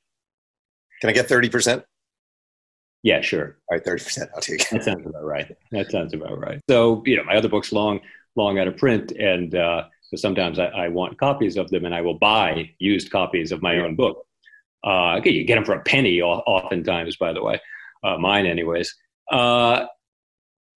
Can 1.00 1.10
I 1.10 1.12
get 1.12 1.28
thirty 1.28 1.48
percent? 1.48 1.82
yeah, 3.02 3.20
sure. 3.20 3.56
All 3.68 3.76
right, 3.76 3.84
thirty 3.84 4.04
percent. 4.04 4.30
I'll 4.34 4.40
take 4.40 4.60
it. 4.60 4.68
That 4.70 4.84
sounds 4.84 5.06
about 5.06 5.24
right. 5.24 5.56
That 5.72 5.90
sounds 5.90 6.14
about 6.14 6.38
right. 6.38 6.60
So, 6.68 7.02
you 7.04 7.16
know, 7.16 7.24
my 7.24 7.36
other 7.36 7.48
book's 7.48 7.72
long, 7.72 8.00
long 8.36 8.58
out 8.58 8.68
of 8.68 8.76
print, 8.76 9.12
and 9.12 9.54
uh, 9.54 9.84
so 10.02 10.16
sometimes 10.16 10.58
I, 10.58 10.66
I 10.66 10.88
want 10.88 11.18
copies 11.18 11.56
of 11.56 11.68
them, 11.70 11.84
and 11.84 11.94
I 11.94 12.00
will 12.00 12.18
buy 12.18 12.70
used 12.78 13.10
copies 13.10 13.50
of 13.50 13.62
my 13.62 13.78
own 13.78 13.96
book. 13.96 14.24
Uh, 14.84 15.20
you 15.24 15.44
get 15.44 15.56
them 15.56 15.64
for 15.64 15.74
a 15.74 15.80
penny, 15.80 16.20
oftentimes, 16.20 17.16
by 17.16 17.32
the 17.32 17.42
way, 17.42 17.60
uh, 18.04 18.18
mine, 18.18 18.46
anyways. 18.46 18.94
Uh, 19.30 19.86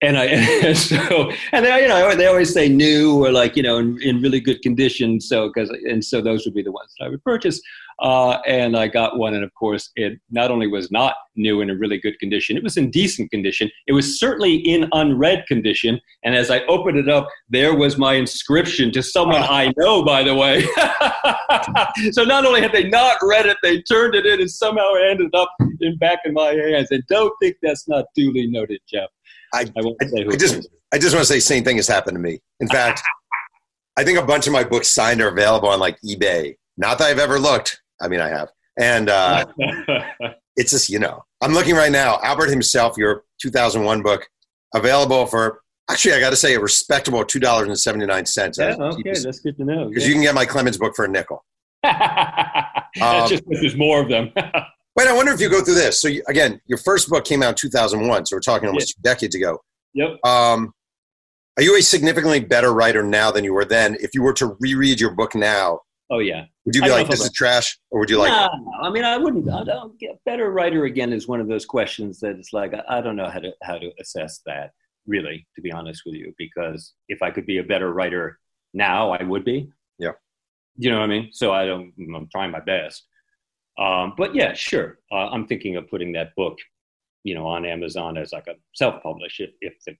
and 0.01 0.17
I 0.17 0.25
and 0.25 0.77
so 0.77 1.31
and 1.51 1.65
they 1.65 1.81
you 1.81 1.87
know 1.87 2.15
they 2.15 2.27
always 2.27 2.53
say 2.53 2.69
new 2.69 3.23
or 3.23 3.31
like 3.31 3.55
you 3.55 3.63
know 3.63 3.77
in, 3.77 4.01
in 4.01 4.21
really 4.21 4.39
good 4.39 4.61
condition. 4.61 5.19
So 5.19 5.47
because 5.47 5.69
and 5.69 6.03
so 6.03 6.21
those 6.21 6.45
would 6.45 6.53
be 6.53 6.63
the 6.63 6.71
ones 6.71 6.93
that 6.99 7.05
I 7.05 7.09
would 7.09 7.23
purchase. 7.23 7.61
Uh, 7.99 8.37
and 8.45 8.77
I 8.77 8.87
got 8.87 9.17
one, 9.17 9.33
and 9.33 9.43
of 9.43 9.51
course, 9.55 9.89
it 9.95 10.19
not 10.29 10.51
only 10.51 10.67
was 10.67 10.91
not 10.91 11.15
new 11.35 11.61
and 11.61 11.71
a 11.71 11.75
really 11.75 11.97
good 11.97 12.19
condition, 12.19 12.55
it 12.55 12.61
was 12.61 12.77
in 12.77 12.91
decent 12.91 13.31
condition. 13.31 13.71
It 13.87 13.93
was 13.93 14.19
certainly 14.19 14.55
in 14.55 14.87
unread 14.91 15.45
condition. 15.47 15.99
And 16.23 16.35
as 16.35 16.51
I 16.51 16.59
opened 16.65 16.99
it 16.99 17.09
up, 17.09 17.27
there 17.49 17.75
was 17.75 17.97
my 17.97 18.13
inscription 18.13 18.91
to 18.91 19.01
someone 19.01 19.41
I 19.41 19.73
know, 19.77 20.05
by 20.05 20.21
the 20.21 20.35
way. 20.35 20.61
so 22.11 22.23
not 22.23 22.45
only 22.45 22.61
had 22.61 22.71
they 22.71 22.87
not 22.87 23.17
read 23.23 23.47
it, 23.47 23.57
they 23.63 23.81
turned 23.81 24.13
it 24.13 24.27
in 24.27 24.41
and 24.41 24.51
somehow 24.51 24.93
ended 24.93 25.33
up 25.33 25.49
in 25.81 25.97
back 25.97 26.19
in 26.23 26.33
my 26.33 26.51
hands. 26.51 26.89
And 26.91 27.01
don't 27.09 27.33
think 27.41 27.55
that's 27.63 27.87
not 27.87 28.05
duly 28.15 28.45
noted, 28.45 28.79
Jeff. 28.87 29.09
I, 29.53 29.61
I 29.61 29.81
won't 29.81 29.97
say 30.01 30.23
who 30.23 30.31
I 30.33 30.35
just 30.35 30.67
I 30.93 30.97
just 30.97 31.13
want 31.13 31.25
to 31.27 31.31
say, 31.33 31.39
same 31.39 31.63
thing 31.63 31.75
has 31.77 31.87
happened 31.87 32.15
to 32.15 32.21
me. 32.21 32.39
In 32.59 32.67
fact, 32.67 33.01
I 33.97 34.03
think 34.03 34.17
a 34.17 34.25
bunch 34.25 34.47
of 34.47 34.53
my 34.53 34.63
books 34.63 34.87
signed 34.89 35.21
are 35.21 35.27
available 35.29 35.69
on 35.69 35.79
like 35.79 35.97
eBay. 36.01 36.55
Not 36.77 36.97
that 36.99 37.05
I've 37.07 37.19
ever 37.19 37.39
looked. 37.39 37.81
I 38.01 38.07
mean, 38.07 38.19
I 38.21 38.29
have, 38.29 38.49
and 38.79 39.09
uh, 39.09 39.45
it's 40.55 40.71
just 40.71 40.89
you 40.89 40.99
know, 40.99 41.23
I'm 41.41 41.53
looking 41.53 41.75
right 41.75 41.91
now. 41.91 42.19
Albert 42.23 42.49
himself, 42.49 42.95
your 42.97 43.23
2001 43.41 44.01
book, 44.03 44.27
available 44.75 45.25
for 45.25 45.61
actually, 45.89 46.13
I 46.13 46.19
got 46.19 46.29
to 46.31 46.35
say, 46.35 46.53
a 46.55 46.59
respectable 46.59 47.25
two 47.25 47.39
dollars 47.39 47.67
and 47.67 47.79
seventy 47.79 48.05
nine 48.05 48.25
cents. 48.25 48.57
yeah, 48.59 48.75
okay, 48.79 49.13
that's 49.23 49.39
good 49.39 49.57
to 49.57 49.65
know. 49.65 49.89
because 49.89 50.07
you 50.07 50.13
can 50.13 50.21
get 50.21 50.35
my 50.35 50.45
Clemens 50.45 50.77
book 50.77 50.95
for 50.95 51.05
a 51.05 51.07
nickel. 51.07 51.43
That's 51.83 53.01
Um, 53.01 53.29
just 53.29 53.43
there's 53.47 53.75
more 53.75 54.01
of 54.01 54.09
them. 54.09 54.31
Wait, 54.97 55.07
I 55.07 55.13
wonder 55.13 55.31
if 55.31 55.39
you 55.39 55.47
go 55.47 55.63
through 55.63 55.75
this. 55.75 56.01
So 56.01 56.07
you, 56.07 56.23
again, 56.27 56.59
your 56.65 56.79
first 56.79 57.07
book 57.07 57.23
came 57.23 57.43
out 57.43 57.49
in 57.49 57.55
2001, 57.55 58.25
so 58.25 58.35
we're 58.35 58.39
talking 58.39 58.67
almost 58.67 58.95
two 58.95 59.01
decades 59.03 59.35
ago. 59.35 59.61
yep. 59.93 60.17
Um, 60.25 60.73
are 61.55 61.63
you 61.63 61.77
a 61.77 61.81
significantly 61.81 62.39
better 62.39 62.73
writer 62.73 63.03
now 63.03 63.31
than 63.31 63.43
you 63.43 63.53
were 63.53 63.65
then? 63.65 63.95
If 63.99 64.15
you 64.15 64.23
were 64.23 64.33
to 64.33 64.57
reread 64.59 64.99
your 64.99 65.11
book 65.11 65.35
now, 65.35 65.81
Oh 66.09 66.19
yeah. 66.19 66.45
would 66.65 66.75
you 66.75 66.81
be 66.81 66.89
like, 66.89 67.09
"This 67.09 67.21
is 67.21 67.31
trash," 67.31 67.77
or 67.91 67.99
would 67.99 68.09
you 68.09 68.17
like? 68.17 68.29
no, 68.29 68.47
no, 68.59 68.71
I 68.81 68.89
mean, 68.89 69.03
I 69.03 69.17
wouldn't. 69.17 69.49
I 69.49 69.63
don't 69.63 69.99
get 69.99 70.19
better 70.25 70.51
writer 70.51 70.85
again 70.85 71.11
is 71.11 71.27
one 71.27 71.41
of 71.41 71.47
those 71.47 71.65
questions 71.65 72.19
that 72.21 72.35
it's 72.37 72.53
like 72.53 72.73
I, 72.73 72.99
I 72.99 73.01
don't 73.01 73.15
know 73.15 73.29
how 73.29 73.39
to 73.39 73.51
how 73.63 73.77
to 73.77 73.91
assess 73.99 74.41
that 74.45 74.71
really, 75.05 75.45
to 75.55 75.61
be 75.61 75.71
honest 75.71 76.03
with 76.05 76.15
you, 76.15 76.33
because 76.37 76.93
if 77.09 77.21
I 77.21 77.31
could 77.31 77.45
be 77.45 77.57
a 77.57 77.63
better 77.63 77.91
writer 77.91 78.39
now, 78.73 79.11
I 79.11 79.23
would 79.23 79.43
be. 79.43 79.69
Yeah. 79.99 80.11
You 80.77 80.91
know 80.91 80.99
what 80.99 81.05
I 81.05 81.07
mean? 81.07 81.29
So 81.33 81.51
I 81.51 81.65
don't. 81.65 81.91
I'm 82.15 82.29
trying 82.31 82.51
my 82.51 82.61
best. 82.61 83.03
Um, 83.77 84.13
but 84.17 84.33
yeah, 84.33 84.53
sure. 84.53 84.99
Uh, 85.11 85.29
I'm 85.29 85.47
thinking 85.47 85.75
of 85.75 85.89
putting 85.89 86.11
that 86.13 86.35
book, 86.35 86.57
you 87.23 87.35
know, 87.35 87.45
on 87.45 87.65
Amazon 87.65 88.17
as 88.17 88.33
like 88.33 88.47
a 88.47 88.55
self-publish 88.73 89.39
if 89.39 89.51
if 89.61 89.73
the 89.85 89.95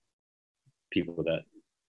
people 0.90 1.22
that 1.24 1.42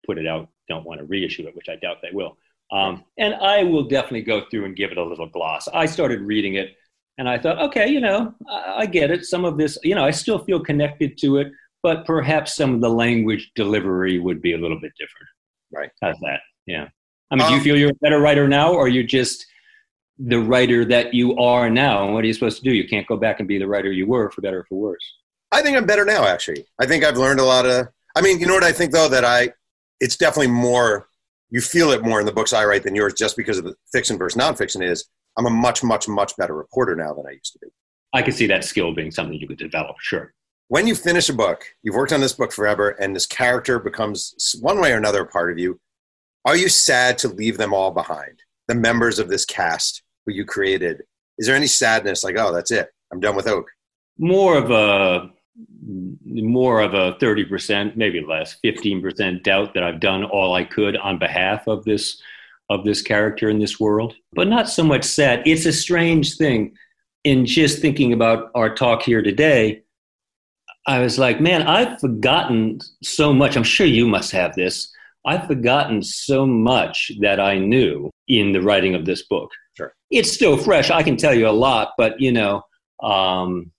put 0.05 0.17
it 0.17 0.27
out 0.27 0.49
don't 0.67 0.85
want 0.85 0.99
to 0.99 1.05
reissue 1.05 1.47
it, 1.47 1.55
which 1.55 1.69
I 1.69 1.75
doubt 1.75 1.97
they 2.01 2.11
will. 2.11 2.37
Um, 2.71 3.03
and 3.17 3.33
I 3.35 3.63
will 3.63 3.83
definitely 3.83 4.21
go 4.21 4.43
through 4.49 4.65
and 4.65 4.75
give 4.75 4.91
it 4.91 4.97
a 4.97 5.03
little 5.03 5.27
gloss. 5.27 5.67
I 5.73 5.87
started 5.87 6.21
reading 6.21 6.55
it 6.55 6.75
and 7.17 7.27
I 7.27 7.39
thought, 7.39 7.57
okay, 7.59 7.87
you 7.87 7.99
know, 7.99 8.33
I, 8.47 8.73
I 8.77 8.85
get 8.85 9.09
it. 9.09 9.25
Some 9.25 9.43
of 9.45 9.57
this, 9.57 9.77
you 9.83 9.95
know, 9.95 10.05
I 10.05 10.11
still 10.11 10.39
feel 10.39 10.59
connected 10.59 11.17
to 11.19 11.37
it, 11.37 11.51
but 11.81 12.05
perhaps 12.05 12.55
some 12.55 12.75
of 12.75 12.81
the 12.81 12.89
language 12.89 13.51
delivery 13.55 14.19
would 14.19 14.41
be 14.41 14.53
a 14.53 14.57
little 14.57 14.79
bit 14.79 14.91
different. 14.99 15.27
Right. 15.71 15.89
How's 16.01 16.19
that? 16.19 16.41
Yeah. 16.67 16.87
I 17.31 17.35
mean, 17.35 17.47
do 17.47 17.53
you 17.53 17.57
Um, 17.59 17.63
feel 17.63 17.77
you're 17.77 17.91
a 17.91 18.01
better 18.01 18.19
writer 18.19 18.47
now, 18.47 18.73
or 18.73 18.87
you're 18.87 19.03
just 19.03 19.45
the 20.19 20.39
writer 20.39 20.83
that 20.85 21.13
you 21.13 21.35
are 21.37 21.69
now? 21.69 22.05
And 22.05 22.13
what 22.13 22.23
are 22.23 22.27
you 22.27 22.33
supposed 22.33 22.57
to 22.57 22.63
do? 22.63 22.71
You 22.71 22.87
can't 22.87 23.07
go 23.07 23.17
back 23.17 23.39
and 23.39 23.47
be 23.47 23.57
the 23.57 23.67
writer 23.67 23.91
you 23.91 24.05
were, 24.05 24.29
for 24.29 24.41
better 24.41 24.59
or 24.59 24.65
for 24.65 24.75
worse. 24.75 25.13
I 25.51 25.61
think 25.61 25.77
I'm 25.77 25.85
better 25.85 26.05
now, 26.05 26.25
actually. 26.25 26.65
I 26.79 26.85
think 26.85 27.03
I've 27.03 27.17
learned 27.17 27.39
a 27.39 27.45
lot 27.45 27.65
of. 27.65 27.87
I 28.15 28.21
mean, 28.21 28.39
you 28.39 28.45
know 28.45 28.53
what 28.53 28.63
I 28.63 28.71
think 28.71 28.91
though 28.91 29.07
that 29.09 29.23
I, 29.25 29.53
it's 29.99 30.17
definitely 30.17 30.51
more. 30.51 31.07
You 31.49 31.61
feel 31.61 31.91
it 31.91 32.03
more 32.03 32.19
in 32.19 32.27
the 32.27 32.31
books 32.31 32.53
I 32.53 32.65
write 32.65 32.83
than 32.83 32.93
yours, 32.93 33.13
just 33.15 33.35
because 33.35 33.57
of 33.57 33.63
the 33.63 33.75
fiction 33.91 34.17
versus 34.17 34.39
nonfiction. 34.39 34.83
Is 34.87 35.09
I'm 35.37 35.47
a 35.47 35.49
much, 35.49 35.83
much, 35.83 36.07
much 36.07 36.35
better 36.37 36.53
reporter 36.53 36.95
now 36.95 37.13
than 37.13 37.25
I 37.25 37.31
used 37.31 37.53
to 37.53 37.59
be. 37.59 37.67
I 38.13 38.21
can 38.21 38.33
see 38.33 38.47
that 38.47 38.63
skill 38.63 38.93
being 38.93 39.11
something 39.11 39.39
you 39.39 39.47
could 39.47 39.57
develop. 39.57 39.95
Sure. 39.99 40.33
When 40.67 40.85
you 40.85 40.93
finish 40.93 41.29
a 41.29 41.33
book, 41.33 41.65
you've 41.81 41.95
worked 41.95 42.13
on 42.13 42.21
this 42.21 42.33
book 42.33 42.51
forever, 42.51 42.89
and 42.89 43.15
this 43.15 43.25
character 43.25 43.79
becomes 43.79 44.55
one 44.61 44.79
way 44.79 44.93
or 44.93 44.97
another 44.97 45.21
a 45.21 45.27
part 45.27 45.51
of 45.51 45.57
you. 45.57 45.79
Are 46.45 46.55
you 46.55 46.69
sad 46.69 47.17
to 47.19 47.27
leave 47.27 47.57
them 47.57 47.73
all 47.73 47.91
behind? 47.91 48.43
The 48.67 48.75
members 48.75 49.17
of 49.17 49.29
this 49.29 49.45
cast 49.45 50.03
you 50.29 50.45
created. 50.45 51.03
Is 51.37 51.47
there 51.47 51.55
any 51.55 51.67
sadness 51.67 52.23
like, 52.23 52.37
oh, 52.37 52.53
that's 52.53 52.71
it? 52.71 52.89
I'm 53.11 53.19
done 53.19 53.35
with 53.35 53.47
Oak. 53.47 53.69
more 54.17 54.57
of 54.57 54.71
a 54.71 55.31
more 56.25 56.81
of 56.81 56.93
a 56.93 57.13
30% 57.13 57.95
maybe 57.95 58.21
less 58.21 58.57
15% 58.63 59.43
doubt 59.43 59.73
that 59.73 59.83
i've 59.83 59.99
done 59.99 60.23
all 60.23 60.53
i 60.53 60.63
could 60.63 60.95
on 60.97 61.19
behalf 61.19 61.67
of 61.67 61.83
this 61.83 62.21
of 62.69 62.85
this 62.85 63.01
character 63.01 63.49
in 63.49 63.59
this 63.59 63.79
world 63.79 64.15
but 64.33 64.47
not 64.47 64.69
so 64.69 64.83
much 64.83 65.03
sad 65.03 65.41
it's 65.45 65.65
a 65.65 65.73
strange 65.73 66.37
thing 66.37 66.73
in 67.23 67.45
just 67.45 67.79
thinking 67.79 68.13
about 68.13 68.51
our 68.55 68.73
talk 68.73 69.01
here 69.01 69.21
today 69.21 69.81
i 70.87 70.99
was 70.99 71.19
like 71.19 71.41
man 71.41 71.63
i've 71.63 71.99
forgotten 71.99 72.79
so 73.03 73.33
much 73.33 73.57
i'm 73.57 73.63
sure 73.63 73.87
you 73.87 74.07
must 74.07 74.31
have 74.31 74.55
this 74.55 74.89
i've 75.25 75.47
forgotten 75.47 76.01
so 76.01 76.45
much 76.45 77.11
that 77.19 77.39
i 77.39 77.57
knew 77.57 78.09
in 78.29 78.53
the 78.53 78.61
writing 78.61 78.95
of 78.95 79.05
this 79.05 79.23
book 79.23 79.51
Sure. 79.73 79.93
it's 80.11 80.31
still 80.31 80.57
fresh 80.57 80.89
i 80.89 81.03
can 81.03 81.17
tell 81.17 81.33
you 81.33 81.47
a 81.47 81.51
lot 81.51 81.93
but 81.97 82.19
you 82.19 82.31
know 82.31 82.63
um, 83.01 83.71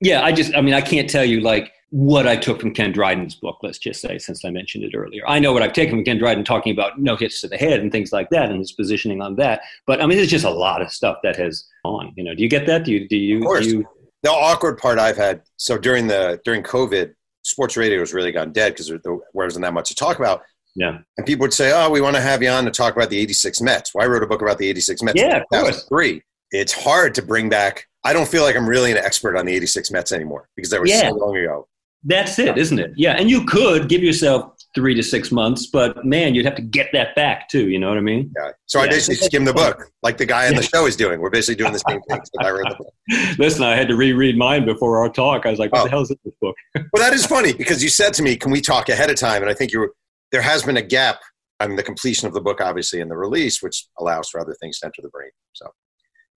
yeah, 0.00 0.22
I 0.22 0.32
just, 0.32 0.54
I 0.54 0.60
mean, 0.60 0.74
I 0.74 0.80
can't 0.80 1.08
tell 1.08 1.24
you 1.24 1.40
like 1.40 1.72
what 1.90 2.26
I 2.26 2.36
took 2.36 2.60
from 2.60 2.74
Ken 2.74 2.92
Dryden's 2.92 3.34
book, 3.34 3.58
let's 3.62 3.78
just 3.78 4.00
say, 4.00 4.18
since 4.18 4.44
I 4.44 4.50
mentioned 4.50 4.84
it 4.84 4.94
earlier. 4.94 5.22
I 5.26 5.38
know 5.38 5.52
what 5.52 5.62
I've 5.62 5.72
taken 5.72 5.96
from 5.96 6.04
Ken 6.04 6.18
Dryden 6.18 6.44
talking 6.44 6.72
about 6.72 7.00
no 7.00 7.16
hits 7.16 7.40
to 7.40 7.48
the 7.48 7.56
head 7.56 7.80
and 7.80 7.90
things 7.90 8.12
like 8.12 8.28
that 8.30 8.50
and 8.50 8.58
his 8.58 8.72
positioning 8.72 9.22
on 9.22 9.36
that. 9.36 9.62
But 9.86 10.02
I 10.02 10.06
mean, 10.06 10.18
there's 10.18 10.30
just 10.30 10.44
a 10.44 10.50
lot 10.50 10.82
of 10.82 10.92
stuff 10.92 11.18
that 11.22 11.36
has 11.36 11.64
on, 11.84 12.12
you 12.16 12.24
know, 12.24 12.34
do 12.34 12.42
you 12.42 12.48
get 12.48 12.66
that? 12.66 12.84
Do 12.84 12.92
you, 12.92 13.08
do 13.08 13.16
you, 13.16 13.38
Of 13.38 13.44
course. 13.44 13.66
do 13.66 13.78
you, 13.78 13.88
the 14.22 14.30
awkward 14.30 14.78
part 14.78 14.98
I've 14.98 15.16
had. 15.16 15.42
So 15.56 15.78
during 15.78 16.06
the 16.06 16.40
during 16.44 16.62
COVID, 16.62 17.14
sports 17.44 17.76
radio 17.76 18.00
has 18.00 18.12
really 18.12 18.32
gone 18.32 18.52
dead 18.52 18.72
because 18.72 18.88
there 18.88 18.98
there 19.02 19.16
wasn't 19.32 19.62
that 19.62 19.72
much 19.72 19.88
to 19.88 19.94
talk 19.94 20.18
about. 20.18 20.42
Yeah. 20.76 20.98
And 21.16 21.26
people 21.26 21.42
would 21.44 21.52
say, 21.54 21.72
"Oh, 21.74 21.90
we 21.90 22.00
want 22.00 22.14
to 22.16 22.22
have 22.22 22.42
you 22.42 22.48
on 22.48 22.64
to 22.66 22.70
talk 22.70 22.94
about 22.94 23.10
the 23.10 23.18
'86 23.18 23.60
Mets." 23.60 23.92
Well, 23.94 24.04
I 24.04 24.08
wrote 24.08 24.22
a 24.22 24.26
book 24.26 24.42
about 24.42 24.58
the 24.58 24.68
'86 24.68 25.02
Mets. 25.02 25.20
Yeah, 25.20 25.42
that 25.50 25.64
was 25.64 25.82
three. 25.84 26.22
It's 26.52 26.72
hard 26.72 27.14
to 27.16 27.22
bring 27.22 27.48
back. 27.48 27.86
I 28.04 28.12
don't 28.12 28.28
feel 28.28 28.44
like 28.44 28.54
I'm 28.56 28.68
really 28.68 28.92
an 28.92 28.98
expert 28.98 29.36
on 29.36 29.46
the 29.46 29.54
'86 29.54 29.90
Mets 29.90 30.12
anymore 30.12 30.48
because 30.54 30.70
that 30.70 30.80
was 30.80 30.90
Yeah. 30.90 31.08
so 31.10 31.16
long 31.16 31.36
ago. 31.36 31.66
That's 32.04 32.38
it, 32.38 32.56
isn't 32.56 32.78
it? 32.78 32.92
Yeah. 32.94 33.16
And 33.18 33.28
you 33.28 33.44
could 33.46 33.88
give 33.88 34.00
yourself 34.00 34.52
three 34.76 34.94
to 34.94 35.02
six 35.02 35.32
months, 35.32 35.66
but 35.66 36.04
man, 36.04 36.34
you'd 36.36 36.44
have 36.44 36.54
to 36.54 36.62
get 36.62 36.90
that 36.92 37.16
back 37.16 37.48
too. 37.48 37.68
You 37.68 37.80
know 37.80 37.88
what 37.88 37.98
I 37.98 38.02
mean? 38.02 38.30
Yeah. 38.38 38.52
So 38.66 38.78
I 38.78 38.86
basically 38.86 39.16
skimmed 39.16 39.48
the 39.48 39.52
book, 39.54 39.90
like 40.04 40.16
the 40.18 40.26
guy 40.26 40.46
on 40.46 40.54
the 40.54 40.62
show 40.62 40.86
is 40.86 40.94
doing. 40.94 41.18
We're 41.20 41.30
basically 41.30 41.56
doing 41.56 41.72
the 41.72 41.80
same 41.88 42.00
thing. 42.02 42.20
I 42.38 42.50
read 42.50 42.66
the 42.70 42.76
book. 42.76 43.38
Listen, 43.38 43.64
I 43.64 43.74
had 43.74 43.88
to 43.88 43.96
reread 43.96 44.36
mine 44.38 44.64
before 44.64 44.98
our 44.98 45.08
talk. 45.08 45.46
I 45.46 45.50
was 45.50 45.58
like, 45.58 45.72
what 45.72 45.80
Oh. 45.80 45.84
the 45.84 45.90
hell 45.90 46.02
is 46.02 46.08
this 46.10 46.18
book? 46.40 46.54
Well, 46.92 47.02
that 47.02 47.12
is 47.12 47.26
funny 47.26 47.52
because 47.54 47.82
you 47.82 47.88
said 47.88 48.12
to 48.14 48.22
me, 48.22 48.36
"Can 48.36 48.52
we 48.52 48.60
talk 48.60 48.88
ahead 48.88 49.10
of 49.10 49.16
time?" 49.16 49.42
And 49.42 49.50
I 49.50 49.54
think 49.54 49.72
you 49.72 49.80
were, 49.80 49.92
there 50.32 50.42
has 50.42 50.62
been 50.62 50.76
a 50.76 50.82
gap 50.82 51.20
on 51.60 51.76
the 51.76 51.82
completion 51.82 52.28
of 52.28 52.34
the 52.34 52.40
book, 52.40 52.60
obviously, 52.60 53.00
and 53.00 53.10
the 53.10 53.16
release, 53.16 53.62
which 53.62 53.86
allows 53.98 54.28
for 54.28 54.40
other 54.40 54.54
things 54.60 54.78
to 54.80 54.86
enter 54.86 55.02
the 55.02 55.08
brain. 55.08 55.30
So, 55.52 55.70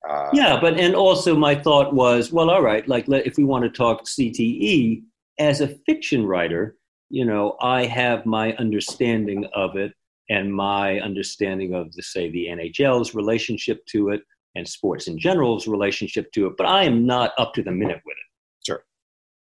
uh, 0.10 0.30
Yeah, 0.34 0.60
but 0.60 0.80
and 0.80 0.95
also 0.95 1.36
my 1.36 1.56
thought 1.56 1.93
was, 1.93 2.32
well, 2.32 2.49
all 2.49 2.62
right, 2.62 2.88
like 2.88 3.06
if 3.10 3.38
we 3.38 3.43
want 3.43 3.63
to 3.63 3.69
talk 3.69 4.06
CTE 4.06 5.04
as 5.39 5.62
a 5.62 5.67
fiction 5.86 6.25
writer, 6.25 6.78
you 7.10 7.25
know, 7.25 7.58
I 7.62 7.86
have 7.86 8.25
my 8.25 8.54
understanding 8.54 9.45
of 9.54 9.75
it 9.75 9.93
and 10.30 10.54
my 10.54 10.99
understanding 10.99 11.73
of 11.73 11.93
the 11.93 12.04
say 12.04 12.30
the 12.30 12.47
NHL's 12.47 13.15
relationship 13.15 13.84
to 13.88 14.10
it 14.10 14.21
and 14.56 14.67
sports 14.67 15.08
in 15.08 15.17
general's 15.17 15.67
relationship 15.67 16.32
to 16.34 16.47
it, 16.47 16.54
but 16.58 16.67
I 16.67 16.84
am 16.84 17.06
not 17.06 17.34
up 17.38 17.54
to 17.56 17.63
the 17.63 17.71
minute 17.71 18.02
with 18.06 18.15
it. 18.15 18.65
Sure. 18.65 18.84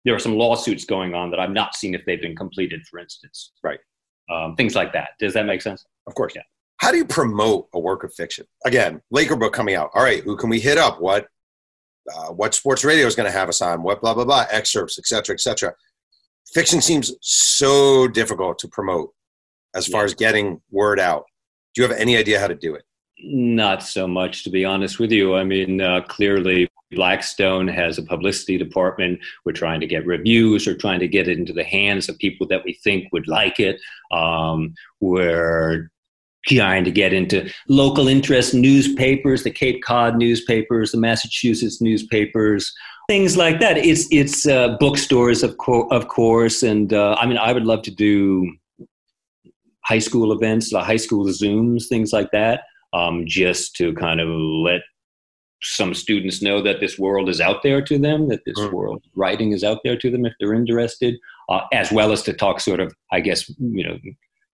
There 0.04 0.14
are 0.14 0.18
some 0.18 0.36
lawsuits 0.36 0.84
going 0.84 1.14
on 1.14 1.30
that 1.30 1.40
I've 1.40 1.50
not 1.50 1.74
seen 1.74 1.94
if 1.94 2.04
they've 2.04 2.20
been 2.20 2.36
completed, 2.36 2.82
for 2.90 2.98
instance. 2.98 3.52
Right. 3.62 3.78
Um, 4.30 4.56
things 4.56 4.74
like 4.74 4.92
that. 4.94 5.10
Does 5.18 5.34
that 5.34 5.46
make 5.46 5.60
sense? 5.62 5.84
Of 6.06 6.14
course. 6.14 6.32
Yeah. 6.34 6.42
How 6.78 6.90
do 6.90 6.96
you 6.98 7.04
promote 7.04 7.68
a 7.74 7.78
work 7.78 8.04
of 8.04 8.12
fiction? 8.14 8.46
Again, 8.64 9.00
Laker 9.10 9.36
book 9.36 9.52
coming 9.52 9.74
out. 9.74 9.90
All 9.94 10.02
right, 10.02 10.22
who 10.22 10.36
can 10.36 10.50
we 10.50 10.60
hit 10.60 10.78
up? 10.78 11.00
What 11.00 11.26
uh, 12.14 12.28
what 12.32 12.54
sports 12.54 12.84
radio 12.84 13.06
is 13.06 13.14
going 13.16 13.30
to 13.30 13.36
have 13.38 13.48
us 13.48 13.62
on? 13.62 13.82
What 13.82 14.00
blah 14.02 14.12
blah 14.14 14.24
blah 14.24 14.46
excerpts, 14.50 14.98
etc., 14.98 15.34
etc. 15.34 15.74
Fiction 16.52 16.80
seems 16.82 17.12
so 17.20 18.06
difficult 18.08 18.58
to 18.60 18.68
promote 18.68 19.10
as 19.74 19.86
far 19.86 20.02
Yeah. 20.02 20.06
as 20.06 20.14
getting 20.14 20.60
word 20.70 21.00
out. 21.00 21.24
Do 21.74 21.82
you 21.82 21.88
have 21.88 21.96
any 21.96 22.16
idea 22.16 22.38
how 22.38 22.46
to 22.46 22.54
do 22.54 22.74
it? 22.74 22.82
Not 23.18 23.82
so 23.82 24.06
much, 24.06 24.44
to 24.44 24.50
be 24.50 24.64
honest 24.64 24.98
with 24.98 25.10
you. 25.10 25.34
I 25.34 25.44
mean, 25.44 25.80
uh, 25.80 26.02
clearly, 26.02 26.68
Blackstone 26.94 27.68
has 27.68 27.98
a 27.98 28.02
publicity 28.02 28.58
department. 28.58 29.20
We're 29.44 29.52
trying 29.52 29.80
to 29.80 29.86
get 29.86 30.06
reviews. 30.06 30.66
We're 30.66 30.76
trying 30.76 31.00
to 31.00 31.08
get 31.08 31.28
it 31.28 31.38
into 31.38 31.52
the 31.52 31.64
hands 31.64 32.08
of 32.08 32.18
people 32.18 32.46
that 32.48 32.64
we 32.64 32.74
think 32.84 33.12
would 33.12 33.28
like 33.28 33.60
it. 33.60 33.80
Um, 34.10 34.74
we're 35.00 35.90
trying 36.46 36.84
to 36.84 36.90
get 36.90 37.12
into 37.12 37.50
local 37.68 38.08
interest 38.08 38.54
newspapers, 38.54 39.42
the 39.42 39.50
Cape 39.50 39.82
Cod 39.82 40.16
newspapers, 40.16 40.92
the 40.92 40.98
Massachusetts 40.98 41.80
newspapers, 41.80 42.72
things 43.08 43.36
like 43.36 43.60
that. 43.60 43.78
It's 43.78 44.06
it's 44.10 44.46
uh, 44.46 44.76
bookstores, 44.78 45.42
of 45.42 45.56
co- 45.58 45.88
of 45.88 46.08
course, 46.08 46.62
and 46.62 46.92
uh, 46.92 47.16
I 47.18 47.26
mean, 47.26 47.38
I 47.38 47.52
would 47.52 47.64
love 47.64 47.82
to 47.82 47.90
do 47.90 48.52
high 49.84 49.98
school 49.98 50.32
events, 50.32 50.70
the 50.70 50.80
high 50.80 50.96
school 50.96 51.26
zooms, 51.26 51.88
things 51.88 52.12
like 52.12 52.30
that 52.32 52.62
um, 52.94 53.24
just 53.26 53.76
to 53.76 53.92
kind 53.94 54.20
of 54.20 54.28
let 54.28 54.80
some 55.64 55.94
students 55.94 56.42
know 56.42 56.60
that 56.62 56.80
this 56.80 56.98
world 56.98 57.28
is 57.28 57.40
out 57.40 57.62
there 57.62 57.80
to 57.82 57.98
them, 57.98 58.28
that 58.28 58.44
this 58.44 58.58
Mm. 58.58 58.72
world 58.72 59.02
writing 59.16 59.52
is 59.52 59.64
out 59.64 59.78
there 59.84 59.96
to 59.96 60.10
them 60.10 60.24
if 60.26 60.34
they're 60.38 60.54
interested, 60.54 61.18
uh, 61.48 61.62
as 61.72 61.90
well 61.90 62.12
as 62.12 62.22
to 62.22 62.32
talk 62.32 62.60
sort 62.60 62.80
of, 62.80 62.94
I 63.10 63.20
guess, 63.20 63.48
you 63.58 63.84
know, 63.84 63.98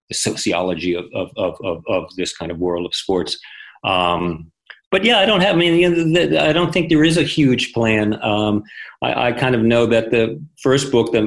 the 0.09 0.15
sociology 0.15 0.95
of, 0.95 1.07
of, 1.15 1.31
of, 1.37 1.57
of, 1.65 1.85
of 1.89 2.15
this 2.17 2.37
kind 2.37 2.51
of 2.51 2.59
world 2.59 2.87
of 2.87 2.95
sports. 2.95 3.39
Um, 3.85 4.51
but 4.91 5.05
yeah, 5.05 5.19
I 5.19 5.27
don't 5.27 5.41
have. 5.41 5.55
I 5.55 5.59
mean, 5.59 6.37
I 6.37 6.53
don't 6.53 6.73
think 6.73 6.89
there 6.89 7.05
is 7.05 7.17
a 7.17 7.23
huge 7.23 7.73
plan. 7.73 8.23
Um, 8.25 8.65
I, 9.03 9.29
I 9.29 9.33
kind 9.33 9.55
of 9.55 9.63
know 9.63 9.87
that 9.87 10.11
the 10.11 10.41
first 10.63 10.91
book, 10.91 11.13
the, 11.13 11.21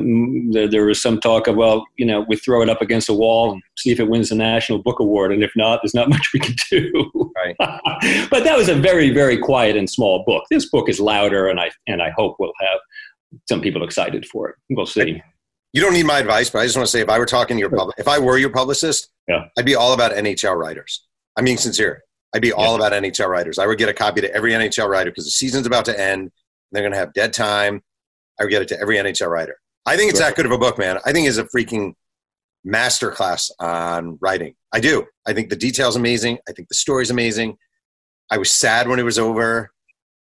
the, 0.52 0.68
there 0.70 0.86
was 0.86 1.02
some 1.02 1.20
talk 1.20 1.48
of, 1.48 1.56
well, 1.56 1.86
you 1.96 2.06
know, 2.06 2.26
we 2.28 2.36
throw 2.36 2.62
it 2.62 2.70
up 2.70 2.82
against 2.82 3.10
a 3.10 3.14
wall 3.14 3.54
and 3.54 3.62
see 3.78 3.92
if 3.92 4.00
it 4.00 4.10
wins 4.10 4.30
the 4.30 4.36
National 4.36 4.80
Book 4.80 5.00
Award, 5.00 5.32
and 5.32 5.44
if 5.44 5.52
not, 5.56 5.80
there's 5.82 5.94
not 5.94 6.10
much 6.16 6.30
we 6.34 6.40
can 6.40 6.56
do. 6.70 7.32
Right. 7.36 7.56
but 8.30 8.44
that 8.44 8.58
was 8.58 8.68
a 8.68 8.76
very, 8.76 9.12
very 9.12 9.38
quiet 9.38 9.78
and 9.78 9.90
small 9.90 10.24
book. 10.26 10.44
This 10.52 10.70
book 10.70 10.90
is 10.90 11.00
louder, 11.00 11.48
and 11.48 11.60
I 11.60 11.72
and 11.88 12.02
I 12.02 12.10
hope 12.12 12.36
we'll 12.40 12.52
have 12.60 12.80
some 13.48 13.62
people 13.62 13.84
excited 13.84 14.26
for 14.26 14.50
it. 14.50 14.56
We'll 14.70 14.86
see. 14.86 15.22
You 15.72 15.82
don't 15.82 15.94
need 15.94 16.06
my 16.06 16.20
advice, 16.20 16.50
but 16.52 16.60
I 16.60 16.66
just 16.66 16.78
want 16.78 16.86
to 16.86 16.92
say, 16.92 17.02
if 17.02 17.10
I 17.10 17.18
were 17.18 17.26
talking 17.26 17.58
to 17.58 17.62
your 17.62 17.72
if 17.98 18.08
I 18.08 18.20
were 18.20 18.38
your 18.38 18.52
publicist, 18.52 19.10
Yeah. 19.28 19.46
I'd 19.58 19.66
be 19.66 19.74
all 19.74 19.94
about 19.94 20.12
NHL 20.12 20.56
writers. 20.56 21.08
I'm 21.36 21.46
being 21.46 21.58
sincere. 21.58 22.04
I'd 22.34 22.42
be 22.42 22.52
all 22.52 22.76
about 22.76 22.92
NHL 22.92 23.28
writers. 23.28 23.60
I 23.60 23.68
would 23.68 23.78
get 23.78 23.90
a 23.90 23.94
copy 23.94 24.22
to 24.22 24.34
every 24.34 24.52
NHL 24.52 24.88
writer 24.88 25.12
because 25.12 25.26
the 25.26 25.32
season's 25.32 25.68
about 25.68 25.86
to 25.86 26.00
end. 26.00 26.32
They're 26.72 26.82
going 26.82 26.94
to 26.94 26.98
have 26.98 27.14
dead 27.14 27.34
time. 27.34 27.84
I 28.40 28.44
would 28.44 28.50
get 28.50 28.64
it 28.64 28.68
to 28.70 28.80
every 28.80 28.98
NHL 28.98 29.30
writer. 29.30 29.58
I 29.86 29.98
think 29.98 30.10
it's 30.10 30.20
that 30.20 30.36
good 30.36 30.46
of 30.46 30.52
a 30.52 30.58
book, 30.58 30.78
man. 30.78 30.98
I 31.06 31.12
think 31.12 31.28
it's 31.28 31.38
a 31.38 31.44
freaking 31.46 31.94
masterclass 32.66 33.52
on 33.60 34.18
writing. 34.22 34.56
I 34.72 34.80
do. 34.80 35.06
I 35.26 35.34
think 35.34 35.50
the 35.50 35.56
detail's 35.56 35.96
amazing. 35.96 36.40
I 36.48 36.54
think 36.54 36.70
the 36.70 36.76
story's 36.76 37.12
amazing. 37.12 37.58
I 38.32 38.38
was 38.38 38.52
sad 38.52 38.88
when 38.88 39.00
it 39.00 39.04
was 39.04 39.20
over. 39.20 39.72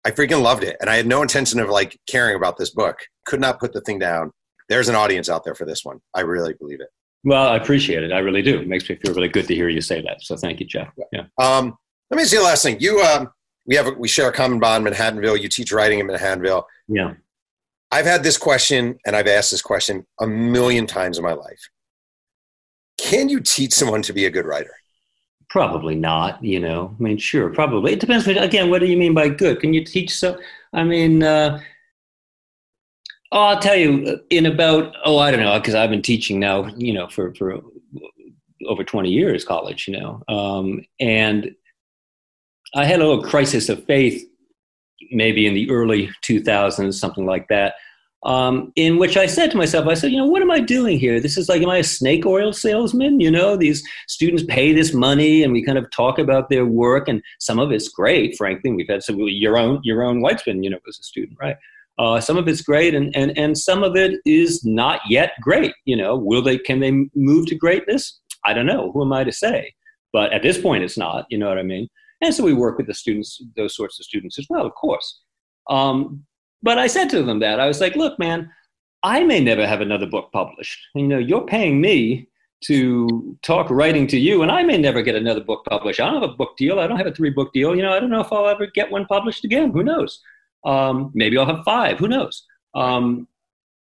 I 0.04 0.12
freaking 0.12 0.41
loved 0.41 0.64
it. 0.64 0.78
And 0.82 0.89
I 0.89 0.95
had 0.95 1.06
no 1.06 1.22
intention 1.22 1.60
of 1.60 1.70
like 1.70 1.99
caring 2.08 2.36
about 2.36 2.58
this 2.58 2.72
book. 2.72 2.97
Could 3.26 3.41
not 3.41 3.60
put 3.60 3.74
the 3.74 3.82
thing 3.82 3.99
down. 3.99 4.32
There's 4.70 4.89
an 4.89 4.95
audience 4.95 5.30
out 5.30 5.43
there 5.43 5.54
for 5.54 5.66
this 5.66 5.86
one. 5.86 5.99
I 6.14 6.22
really 6.22 6.54
believe 6.54 6.82
it. 6.82 6.88
Well, 7.24 7.49
I 7.49 7.58
appreciate 7.58 8.04
it. 8.04 8.12
I 8.12 8.20
really 8.20 8.41
do. 8.41 8.60
It 8.60 8.68
makes 8.68 8.89
me 8.89 8.95
feel 8.95 9.14
really 9.14 9.28
good 9.28 9.47
to 9.47 9.54
hear 9.54 9.70
you 9.70 9.82
say 9.82 10.02
that. 10.02 10.24
So 10.24 10.36
thank 10.36 10.60
you, 10.60 10.66
Jeff. 10.66 10.91
Yeah. 11.12 11.26
Um, 11.38 11.78
let 12.12 12.18
me 12.18 12.26
see 12.26 12.38
the 12.38 12.43
last 12.43 12.64
thing. 12.64 12.80
You, 12.80 13.01
um, 13.01 13.32
we 13.66 13.76
have, 13.76 13.88
a, 13.88 13.91
we 13.91 14.07
share 14.07 14.30
a 14.30 14.34
common 14.34 14.59
bond, 14.59 14.86
Manhattanville. 14.86 15.41
You 15.41 15.49
teach 15.49 15.72
writing 15.72 15.99
in 15.99 16.07
Manhattanville. 16.07 16.64
Yeah. 16.88 17.14
I've 17.91 18.05
had 18.05 18.24
this 18.24 18.38
question 18.38 18.97
and 19.05 19.16
I've 19.16 19.28
asked 19.28 19.51
this 19.51 19.62
question 19.62 20.05
a 20.20 20.28
million 20.28 20.86
times 20.86 21.18
in 21.18 21.24
my 21.24 21.34
life. 21.34 21.70
Can 22.97 23.30
you 23.30 23.39
teach 23.39 23.74
someone 23.74 24.01
to 24.03 24.14
be 24.14 24.26
a 24.26 24.30
good 24.30 24.45
writer? 24.45 24.74
Probably 25.49 25.95
not, 25.95 26.41
you 26.43 26.59
know. 26.59 26.95
I 26.97 27.03
mean, 27.03 27.18
sure, 27.18 27.49
probably. 27.49 27.93
It 27.93 27.99
depends. 27.99 28.28
Again, 28.28 28.70
what 28.70 28.80
do 28.80 28.86
you 28.86 28.95
mean 28.95 29.14
by 29.14 29.28
good? 29.30 29.59
Can 29.59 29.74
you 29.74 29.84
teach 29.84 30.16
so? 30.16 30.39
I 30.74 30.84
mean, 30.84 31.24
uh, 31.24 31.59
Oh, 33.34 33.43
I'll 33.43 33.59
tell 33.59 33.78
you 33.78 34.20
in 34.30 34.45
about 34.45 34.93
oh 35.05 35.18
I 35.18 35.32
don't 35.32 35.39
know 35.39 35.57
because 35.57 35.76
I've 35.76 35.89
been 35.89 36.01
teaching 36.01 36.39
now 36.39 36.66
you 36.76 36.93
know 36.93 37.07
for 37.07 37.34
for 37.36 37.62
over 38.68 38.84
20 38.84 39.09
years 39.09 39.45
college 39.45 39.88
you 39.88 39.97
know 39.97 40.22
um, 40.28 40.86
and 40.99 41.55
I 42.76 42.86
had 42.86 42.99
a 42.99 43.07
little 43.07 43.24
crisis 43.24 43.69
of 43.69 43.84
faith 43.86 44.28
maybe 45.11 45.45
in 45.45 45.53
the 45.53 45.69
early 45.69 46.09
2000s 46.24 46.93
something 46.93 47.26
like 47.26 47.47
that 47.49 47.74
um, 48.24 48.72
in 48.76 48.97
which 48.97 49.17
I 49.17 49.26
said 49.26 49.49
to 49.51 49.57
myself, 49.57 49.88
I 49.88 49.95
said, 49.95 50.11
you 50.11 50.17
know, 50.17 50.28
what 50.28 50.43
am 50.43 50.51
I 50.51 50.59
doing 50.59 50.99
here? 50.99 51.19
This 51.19 51.38
is 51.38 51.49
like, 51.49 51.61
am 51.63 51.69
I 51.69 51.78
a 51.78 51.84
snake 51.84 52.26
oil 52.26 52.53
salesman? 52.53 53.19
You 53.19 53.32
know, 53.32 53.57
these 53.57 53.84
students 54.07 54.43
pay 54.43 54.74
this 54.74 54.93
money, 54.93 55.43
and 55.43 55.51
we 55.51 55.65
kind 55.65 55.78
of 55.78 55.89
talk 55.89 56.19
about 56.19 56.49
their 56.49 56.65
work, 56.65 57.07
and 57.07 57.24
some 57.39 57.57
of 57.57 57.72
it's 57.72 57.89
great. 57.89 58.38
Frankly, 58.38 58.72
we've 58.72 58.88
had 58.88 59.01
some 59.01 59.17
your 59.19 59.57
own 59.57 59.80
your 59.84 60.03
own 60.03 60.22
Weitzman, 60.22 60.63
you 60.63 60.69
know, 60.69 60.78
was 60.86 60.99
a 60.99 61.03
student, 61.03 61.38
right? 61.41 61.55
Uh, 61.97 62.19
some 62.19 62.38
of 62.38 62.47
it's 62.47 62.61
great, 62.61 62.93
and 62.93 63.15
and 63.15 63.36
and 63.38 63.57
some 63.57 63.84
of 63.84 63.95
it 63.95 64.19
is 64.24 64.63
not 64.63 65.01
yet 65.09 65.32
great. 65.41 65.74
You 65.86 65.97
know, 65.97 66.15
will 66.15 66.43
they? 66.43 66.59
Can 66.59 66.80
they 66.80 66.91
move 67.15 67.47
to 67.47 67.55
greatness? 67.55 68.19
I 68.45 68.53
don't 68.53 68.67
know. 68.67 68.91
Who 68.91 69.03
am 69.03 69.13
I 69.13 69.24
to 69.24 69.32
say? 69.32 69.74
But 70.13 70.32
at 70.32 70.43
this 70.43 70.59
point, 70.59 70.84
it's 70.84 70.97
not. 70.97 71.26
You 71.32 71.39
know 71.39 71.49
what 71.49 71.57
I 71.57 71.63
mean? 71.63 71.88
And 72.22 72.34
so 72.34 72.43
we 72.43 72.53
work 72.53 72.78
with 72.78 72.88
the 72.88 72.93
students, 72.93 73.41
those 73.55 73.76
sorts 73.76 73.99
of 73.99 74.05
students 74.05 74.38
as 74.38 74.45
well, 74.49 74.65
of 74.65 74.74
course. 74.76 75.22
Um, 75.69 76.24
but 76.63 76.78
I 76.78 76.88
said 76.88 77.09
to 77.09 77.24
them 77.24 77.39
that 77.39 77.59
I 77.59 77.67
was 77.67 77.82
like, 77.82 77.95
look, 77.95 78.19
man, 78.19 78.51
I 79.03 79.24
may 79.24 79.39
never 79.39 79.65
have 79.65 79.82
another 79.82 80.05
book 80.05 80.30
published. 80.32 80.80
You 80.93 81.07
know, 81.07 81.17
you're 81.17 81.45
paying 81.45 81.82
me 81.82 82.28
to 82.65 83.36
talk 83.41 83.72
writing 83.72 84.05
to 84.07 84.19
you, 84.19 84.43
and 84.43 84.51
I 84.51 84.61
may 84.61 84.78
never 84.78 85.01
get 85.01 85.15
another 85.15 85.41
book 85.41 85.65
published. 85.67 85.99
I 85.99 86.05
don't 86.05 86.22
have 86.22 86.30
a 86.30 86.36
book 86.36 86.55
deal. 86.57 86.80
I 86.80 86.86
don't 86.86 86.97
have 86.97 87.07
a 87.07 87.11
three 87.11 87.32
book 87.32 87.51
deal. 87.53 87.76
You 87.76 87.82
know, 87.82 87.93
I 87.93 87.99
don't 87.99 88.11
know 88.11 88.22
if 88.22 88.32
I'll 88.32 88.47
ever 88.47 88.67
get 88.67 88.91
one 88.91 89.05
published 89.05 89.43
again. 89.43 89.72
Who 89.72 89.84
knows? 89.84 90.22
Um, 90.63 91.11
maybe 91.15 91.38
I'll 91.38 91.45
have 91.47 91.65
five. 91.65 91.97
Who 91.97 92.07
knows? 92.07 92.45
Um, 92.76 93.28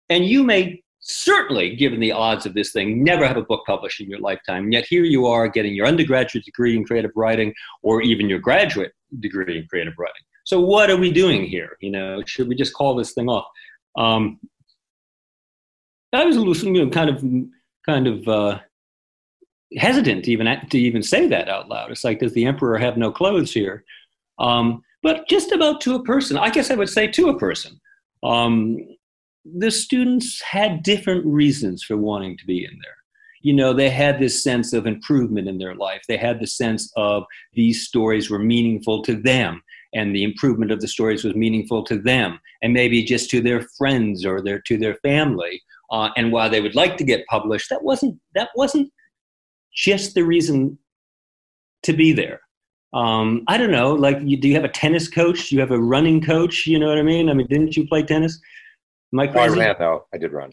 and 0.07 0.25
you 0.25 0.45
may 0.45 0.81
certainly, 1.09 1.75
given 1.75 1.99
the 1.99 2.11
odds 2.11 2.45
of 2.45 2.53
this 2.53 2.71
thing, 2.71 3.03
never 3.03 3.27
have 3.27 3.37
a 3.37 3.41
book 3.41 3.63
published 3.65 3.99
in 3.99 4.09
your 4.09 4.19
lifetime. 4.19 4.65
And 4.65 4.73
yet 4.73 4.85
here 4.85 5.03
you 5.03 5.25
are 5.25 5.47
getting 5.47 5.73
your 5.73 5.87
undergraduate 5.87 6.45
degree 6.45 6.77
in 6.77 6.85
creative 6.85 7.11
writing 7.15 7.53
or 7.81 8.01
even 8.01 8.29
your 8.29 8.39
graduate 8.39 8.91
degree 9.19 9.57
in 9.57 9.67
creative 9.67 9.93
writing. 9.97 10.21
So 10.45 10.59
what 10.59 10.89
are 10.89 10.97
we 10.97 11.11
doing 11.11 11.45
here? 11.45 11.77
You 11.81 11.91
know, 11.91 12.21
should 12.25 12.47
we 12.47 12.55
just 12.55 12.73
call 12.73 12.95
this 12.95 13.13
thing 13.13 13.27
off? 13.27 13.45
Um, 13.97 14.39
I 16.13 16.25
was 16.25 16.35
a 16.35 16.41
little, 16.41 16.75
you 16.75 16.85
know, 16.85 16.91
kind 16.91 17.09
of, 17.09 17.23
kind 17.85 18.07
of 18.07 18.27
uh, 18.27 18.59
hesitant 19.77 20.25
to 20.25 20.31
even 20.31 20.47
to 20.69 20.79
even 20.79 21.03
say 21.03 21.27
that 21.27 21.49
out 21.49 21.69
loud. 21.69 21.91
It's 21.91 22.03
like, 22.03 22.19
does 22.19 22.33
the 22.33 22.45
emperor 22.45 22.77
have 22.77 22.97
no 22.97 23.11
clothes 23.11 23.51
here? 23.51 23.83
Um, 24.39 24.83
but 25.01 25.27
just 25.27 25.51
about 25.51 25.81
to 25.81 25.95
a 25.95 26.03
person, 26.03 26.37
I 26.37 26.49
guess 26.49 26.71
I 26.71 26.75
would 26.75 26.89
say 26.89 27.07
to 27.07 27.29
a 27.29 27.37
person. 27.37 27.79
Um, 28.23 28.77
the 29.45 29.71
students 29.71 30.41
had 30.41 30.83
different 30.83 31.25
reasons 31.25 31.83
for 31.83 31.97
wanting 31.97 32.37
to 32.37 32.45
be 32.45 32.63
in 32.63 32.71
there. 32.83 32.95
You 33.41 33.53
know, 33.53 33.73
they 33.73 33.89
had 33.89 34.19
this 34.19 34.43
sense 34.43 34.73
of 34.73 34.85
improvement 34.85 35.47
in 35.47 35.57
their 35.57 35.75
life. 35.75 36.01
They 36.07 36.17
had 36.17 36.39
the 36.39 36.47
sense 36.47 36.91
of 36.97 37.23
these 37.53 37.87
stories 37.87 38.29
were 38.29 38.39
meaningful 38.39 39.01
to 39.03 39.15
them 39.15 39.61
and 39.93 40.15
the 40.15 40.23
improvement 40.23 40.71
of 40.71 40.81
the 40.81 40.87
stories 40.87 41.23
was 41.23 41.35
meaningful 41.35 41.83
to 41.83 41.97
them 41.97 42.39
and 42.61 42.73
maybe 42.73 43.03
just 43.03 43.29
to 43.31 43.41
their 43.41 43.61
friends 43.77 44.25
or 44.25 44.41
their 44.41 44.59
to 44.61 44.77
their 44.77 44.95
family. 44.95 45.61
Uh, 45.91 46.09
and 46.15 46.31
while 46.31 46.49
they 46.49 46.61
would 46.61 46.75
like 46.75 46.97
to 46.97 47.03
get 47.03 47.25
published 47.27 47.69
that 47.69 47.83
wasn't 47.83 48.19
that 48.35 48.49
wasn't 48.55 48.91
just 49.73 50.13
the 50.13 50.23
reason 50.23 50.77
to 51.83 51.93
be 51.93 52.11
there. 52.11 52.41
Um, 52.93 53.43
i 53.47 53.57
don't 53.57 53.71
know 53.71 53.93
like 53.93 54.17
you, 54.21 54.35
do 54.35 54.47
you 54.47 54.55
have 54.55 54.63
a 54.63 54.69
tennis 54.69 55.07
coach? 55.07 55.49
Do 55.49 55.55
you 55.55 55.61
have 55.61 55.71
a 55.71 55.79
running 55.79 56.21
coach? 56.21 56.67
You 56.67 56.77
know 56.77 56.89
what 56.89 56.99
i 56.99 57.03
mean? 57.03 57.29
I 57.29 57.33
mean 57.33 57.47
didn't 57.47 57.77
you 57.77 57.87
play 57.87 58.03
tennis 58.03 58.39
am 59.13 59.19
i 59.19 59.27
crazy? 59.27 59.57
Oh, 59.57 59.61
I 59.61 59.65
ran 59.65 59.75
though 59.79 60.05
i 60.13 60.17
did 60.17 60.31
run 60.33 60.51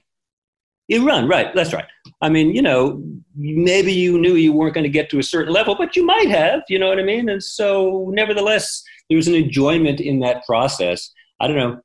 you 0.88 1.04
run, 1.04 1.26
right. 1.26 1.52
That's 1.54 1.72
right. 1.72 1.86
I 2.20 2.28
mean, 2.28 2.54
you 2.54 2.62
know, 2.62 3.02
maybe 3.34 3.92
you 3.92 4.18
knew 4.18 4.34
you 4.34 4.52
weren't 4.52 4.74
going 4.74 4.84
to 4.84 4.90
get 4.90 5.10
to 5.10 5.18
a 5.18 5.22
certain 5.22 5.52
level, 5.52 5.74
but 5.76 5.96
you 5.96 6.06
might 6.06 6.28
have, 6.28 6.62
you 6.68 6.78
know 6.78 6.88
what 6.88 7.00
I 7.00 7.02
mean? 7.02 7.28
And 7.28 7.42
so, 7.42 8.08
nevertheless, 8.12 8.84
there 9.08 9.16
was 9.16 9.26
an 9.26 9.34
enjoyment 9.34 10.00
in 10.00 10.20
that 10.20 10.44
process. 10.46 11.12
I 11.40 11.48
don't 11.48 11.56
know. 11.56 11.80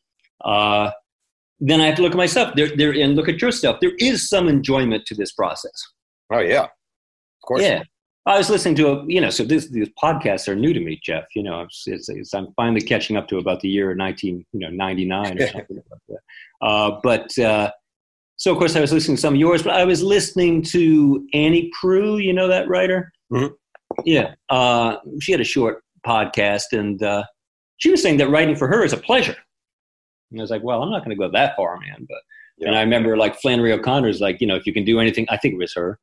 Uh, 0.46 0.92
then 1.60 1.82
I 1.82 1.88
have 1.88 1.96
to 1.96 2.04
look 2.04 2.12
at 2.12 2.18
myself 2.18 2.54
there, 2.56 2.76
there 2.76 2.92
and 2.92 3.16
look 3.16 3.28
at 3.28 3.42
yourself. 3.42 3.80
There 3.82 3.94
is 3.98 4.30
some 4.30 4.48
enjoyment 4.48 5.06
to 5.08 5.16
this 5.16 5.32
process. 5.32 5.74
Oh 6.32 6.40
yeah, 6.40 6.64
of 6.64 6.70
course. 7.46 7.62
Yeah. 7.62 7.84
I 8.26 8.38
was 8.38 8.50
listening 8.50 8.76
to 8.76 8.90
a, 8.90 9.06
you 9.08 9.20
know, 9.20 9.32
so 9.32 9.44
this, 9.44 9.70
these 9.70 9.90
podcasts 10.02 10.48
are 10.48 10.56
new 10.56 10.74
to 10.74 10.80
me, 10.80 11.00
Jeff. 11.04 11.26
You 11.36 11.42
know, 11.42 11.62
it's, 11.62 11.84
it's, 11.88 12.08
it's, 12.08 12.34
I'm 12.34 12.54
finally 12.56 12.82
catching 12.82 13.18
up 13.18 13.28
to 13.30 13.38
about 13.40 13.62
the 13.62 13.70
year 13.70 13.96
19, 13.96 14.46
you 14.54 14.60
know, 14.60 14.70
99 14.70 15.42
or 15.42 15.48
something 15.52 15.78
like 15.78 16.00
that. 16.10 16.20
Uh, 16.62 17.00
but 17.02 17.38
uh, 17.40 17.72
so, 18.36 18.52
of 18.52 18.60
course, 18.60 18.76
I 18.76 18.80
was 18.80 18.94
listening 18.94 19.18
to 19.18 19.22
some 19.22 19.34
of 19.34 19.40
yours, 19.40 19.64
but 19.64 19.74
I 19.74 19.86
was 19.86 20.04
listening 20.04 20.62
to 20.64 21.28
Annie 21.34 21.72
Proulx. 21.82 22.24
You 22.24 22.34
know 22.34 22.48
that 22.48 22.68
writer? 22.68 23.12
Mm-hmm. 23.32 23.54
Yeah. 24.06 24.36
Uh, 24.50 24.98
she 25.20 25.32
had 25.32 25.42
a 25.42 25.46
short 25.46 25.84
podcast, 26.06 26.74
and 26.74 27.02
uh, 27.02 27.24
she 27.78 27.90
was 27.90 28.02
saying 28.04 28.18
that 28.18 28.30
writing 28.30 28.56
for 28.56 28.68
her 28.68 28.84
is 28.84 28.94
a 28.94 28.98
pleasure. 28.98 29.36
And 30.32 30.40
I 30.40 30.44
was 30.44 30.52
like, 30.52 30.64
well, 30.64 30.84
I'm 30.84 30.92
not 30.92 31.00
going 31.04 31.16
to 31.16 31.22
go 31.22 31.30
that 31.32 31.56
far, 31.56 31.80
man. 31.80 32.06
But 32.08 32.18
yeah. 32.58 32.68
and 32.68 32.78
I 32.78 32.82
remember 32.82 33.18
like 33.18 33.40
Flannery 33.40 33.74
O'Connor's 33.74 34.22
like, 34.22 34.42
you 34.42 34.48
know, 34.48 34.56
if 34.56 34.66
you 34.66 34.74
can 34.74 34.86
do 34.86 35.00
anything, 35.00 35.26
I 35.30 35.38
think 35.38 35.56
it 35.56 35.58
was 35.58 35.74
her. 35.74 36.00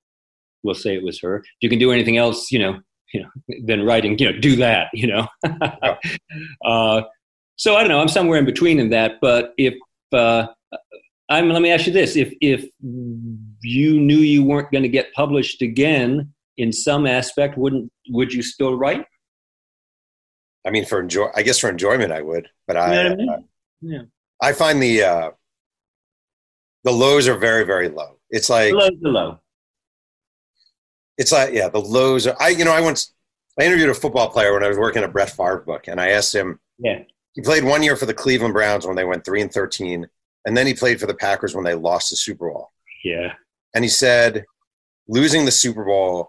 We'll 0.63 0.75
say 0.75 0.95
it 0.95 1.03
was 1.03 1.21
her. 1.21 1.37
If 1.37 1.45
you 1.61 1.69
can 1.69 1.79
do 1.79 1.93
anything 1.93 2.17
else, 2.17 2.51
you 2.51 2.59
know, 2.59 2.81
you 3.13 3.23
know, 3.23 3.29
than 3.65 3.85
writing, 3.85 4.19
you 4.19 4.31
know, 4.31 4.39
do 4.39 4.57
that, 4.57 4.89
you 4.93 5.07
know. 5.07 5.27
uh, 6.65 7.03
so 7.57 7.77
I 7.77 7.81
don't 7.81 7.89
know. 7.89 8.01
I'm 8.01 8.09
somewhere 8.09 8.39
in 8.39 8.45
between 8.45 8.79
in 8.79 8.91
that. 8.91 9.21
But 9.21 9.53
if 9.57 9.75
uh, 10.13 10.47
I'm, 11.29 11.51
let 11.51 11.63
me 11.63 11.71
ask 11.71 11.87
you 11.87 11.93
this: 11.93 12.17
if 12.17 12.33
if 12.41 12.65
you 13.63 14.01
knew 14.01 14.19
you 14.19 14.45
weren't 14.45 14.71
going 14.71 14.83
to 14.83 14.89
get 14.89 15.13
published 15.13 15.63
again 15.63 16.33
in 16.57 16.73
some 16.73 17.07
aspect, 17.07 17.59
wouldn't 17.59 17.91
would 18.11 18.33
you 18.33 18.43
still 18.43 18.77
write? 18.77 19.05
I 20.67 20.71
mean, 20.71 20.85
for 20.85 21.01
enjoy, 21.01 21.29
I 21.35 21.43
guess 21.43 21.59
for 21.59 21.69
enjoyment, 21.69 22.13
I 22.13 22.23
would. 22.23 22.49
But 22.67 22.77
I, 22.77 23.07
I 23.07 23.15
mean? 23.15 23.29
uh, 23.29 23.39
yeah, 23.81 24.03
I 24.41 24.53
find 24.53 24.83
the 24.83 25.03
uh, 25.03 25.31
the 26.85 26.93
lows 26.93 27.29
are 27.29 27.37
very, 27.37 27.65
very 27.65 27.89
low. 27.89 28.19
It's 28.31 28.49
like 28.49 28.71
the 28.71 28.79
lows 28.79 28.91
are 29.05 29.11
low. 29.11 29.41
It's 31.19 31.33
like 31.33 31.53
yeah, 31.53 31.69
the 31.69 31.81
lows 31.81 32.27
are. 32.27 32.37
I 32.41 32.49
you 32.49 32.65
know 32.65 32.73
I 32.73 32.81
once 32.81 33.13
I 33.59 33.65
interviewed 33.65 33.91
a 33.91 33.95
football 33.95 34.31
player 34.31 34.55
when 34.55 34.65
I 34.65 34.69
was 34.69 34.79
working 34.79 35.03
a 35.03 35.09
Brett 35.09 35.31
Favre 35.31 35.65
book, 35.67 35.89
and 35.89 36.01
I 36.01 36.11
asked 36.11 36.35
him. 36.35 36.61
Yeah. 36.79 37.03
He 37.35 37.43
played 37.43 37.65
one 37.65 37.83
year 37.83 37.97
for 37.97 38.07
the 38.07 38.15
Cleveland 38.15 38.55
Browns 38.55 38.87
when 38.87 38.97
they 38.97 39.05
went 39.05 39.25
three 39.25 39.43
and 39.43 39.53
thirteen, 39.53 40.07
and 40.45 40.57
then 40.57 40.67
he 40.67 40.75
played 40.75 41.01
for 41.01 41.07
the 41.07 41.15
Packers 41.15 41.55
when 41.55 41.65
they 41.65 41.75
lost 41.75 42.11
the 42.11 42.17
Super 42.17 42.51
Bowl. 42.51 42.71
Yeah. 43.05 43.35
And 43.75 43.85
he 43.85 43.91
said, 43.91 44.45
losing 45.09 45.45
the 45.45 45.51
Super 45.51 45.85
Bowl 45.85 46.29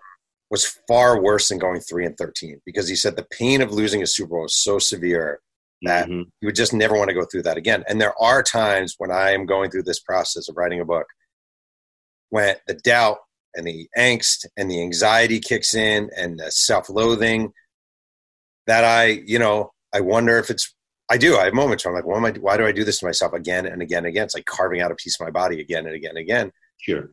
was 0.51 0.77
far 0.87 1.21
worse 1.21 1.49
than 1.49 1.59
going 1.59 1.79
three 1.79 2.05
and 2.05 2.17
thirteen 2.17 2.61
because 2.65 2.87
he 2.87 2.95
said 2.95 3.15
the 3.15 3.27
pain 3.31 3.61
of 3.61 3.71
losing 3.71 4.01
a 4.01 4.07
Super 4.07 4.29
Bowl 4.29 4.45
is 4.45 4.57
so 4.57 4.79
severe 4.79 5.39
that 5.83 6.07
mm-hmm. 6.07 6.23
you 6.41 6.45
would 6.45 6.55
just 6.55 6.73
never 6.73 6.97
want 6.97 7.09
to 7.09 7.15
go 7.15 7.25
through 7.25 7.43
that 7.43 7.57
again. 7.57 7.83
And 7.87 8.01
there 8.01 8.19
are 8.21 8.43
times 8.43 8.95
when 8.97 9.11
I 9.11 9.31
am 9.31 9.45
going 9.45 9.71
through 9.71 9.83
this 9.83 9.99
process 9.99 10.49
of 10.49 10.57
writing 10.57 10.81
a 10.81 10.85
book 10.85 11.07
when 12.29 12.55
the 12.67 12.73
doubt 12.73 13.17
and 13.55 13.65
the 13.65 13.87
angst 13.97 14.45
and 14.57 14.69
the 14.69 14.81
anxiety 14.81 15.39
kicks 15.39 15.75
in 15.75 16.09
and 16.15 16.39
the 16.39 16.51
self-loathing 16.51 17.51
that 18.67 18.83
I, 18.83 19.21
you 19.25 19.39
know, 19.39 19.71
I 19.93 20.01
wonder 20.01 20.37
if 20.37 20.49
it's 20.49 20.73
I 21.11 21.17
do. 21.17 21.37
I 21.37 21.45
have 21.45 21.55
moments 21.55 21.83
where 21.83 21.91
I'm 21.91 21.95
like, 21.95 22.05
why, 22.05 22.17
am 22.17 22.25
I, 22.25 22.31
why 22.39 22.57
do 22.57 22.67
I 22.67 22.71
do 22.71 22.83
this 22.83 22.99
to 22.99 23.05
myself 23.05 23.33
again 23.33 23.65
and 23.65 23.81
again 23.81 23.99
and 23.99 24.07
again? 24.07 24.25
It's 24.25 24.35
like 24.35 24.45
carving 24.45 24.81
out 24.81 24.91
a 24.91 24.95
piece 24.95 25.19
of 25.19 25.25
my 25.25 25.31
body 25.31 25.59
again 25.59 25.87
and 25.87 25.95
again 25.95 26.11
and 26.11 26.19
again. 26.19 26.51
Sure. 26.77 27.09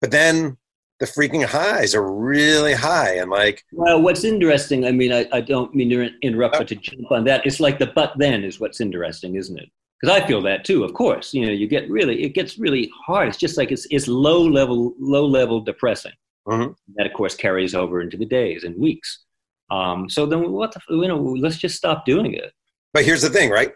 But 0.00 0.12
then 0.12 0.56
the 1.00 1.06
freaking 1.06 1.44
highs 1.44 1.94
are 1.94 2.12
really 2.12 2.74
high 2.74 3.16
and 3.16 3.30
like 3.30 3.64
well 3.72 4.00
what's 4.00 4.22
interesting 4.22 4.86
i 4.86 4.92
mean 4.92 5.12
i, 5.12 5.26
I 5.32 5.40
don't 5.40 5.74
mean 5.74 5.88
to 5.90 6.10
interrupt 6.20 6.54
uh, 6.56 6.58
but 6.58 6.68
to 6.68 6.74
jump 6.76 7.10
on 7.10 7.24
that 7.24 7.44
it's 7.46 7.58
like 7.58 7.78
the 7.78 7.86
but 7.86 8.12
then 8.18 8.44
is 8.44 8.60
what's 8.60 8.80
interesting 8.80 9.34
isn't 9.34 9.58
it 9.58 9.70
because 10.00 10.20
i 10.20 10.26
feel 10.26 10.40
that 10.42 10.64
too 10.64 10.84
of 10.84 10.94
course. 10.94 11.34
You 11.34 11.46
know 11.46 11.52
you 11.52 11.66
get 11.66 11.88
really 11.90 12.22
it 12.22 12.30
gets 12.30 12.58
really 12.58 12.90
hard. 13.06 13.28
It's 13.28 13.36
just 13.36 13.56
like 13.56 13.70
it's, 13.70 13.86
it's 13.90 14.08
low 14.08 14.42
level 14.42 14.94
low 14.98 15.26
level 15.26 15.60
depressing. 15.60 16.12
Mm-hmm. 16.48 16.72
that 16.96 17.06
of 17.06 17.12
course 17.12 17.34
carries 17.34 17.74
over 17.74 18.00
into 18.00 18.16
the 18.16 18.24
days 18.24 18.64
and 18.64 18.74
weeks. 18.76 19.24
Um, 19.70 20.08
so 20.08 20.24
then 20.26 20.50
what 20.50 20.72
the 20.72 20.80
you 20.88 21.06
know 21.06 21.18
let's 21.38 21.58
just 21.58 21.76
stop 21.76 22.04
doing 22.04 22.34
it. 22.34 22.52
But 22.92 23.04
here's 23.04 23.22
the 23.22 23.30
thing 23.30 23.50
right? 23.50 23.72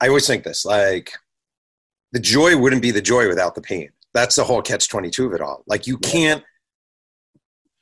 I 0.00 0.08
always 0.08 0.26
think 0.26 0.44
this 0.44 0.64
like 0.64 1.12
the 2.12 2.20
joy 2.20 2.56
wouldn't 2.56 2.82
be 2.82 2.90
the 2.90 3.00
joy 3.00 3.28
without 3.28 3.54
the 3.54 3.60
pain. 3.60 3.90
That's 4.12 4.36
the 4.36 4.44
whole 4.44 4.62
catch 4.62 4.88
22 4.88 5.26
of 5.26 5.34
it 5.34 5.40
all. 5.40 5.62
Like 5.66 5.86
you 5.86 5.98
can't 5.98 6.42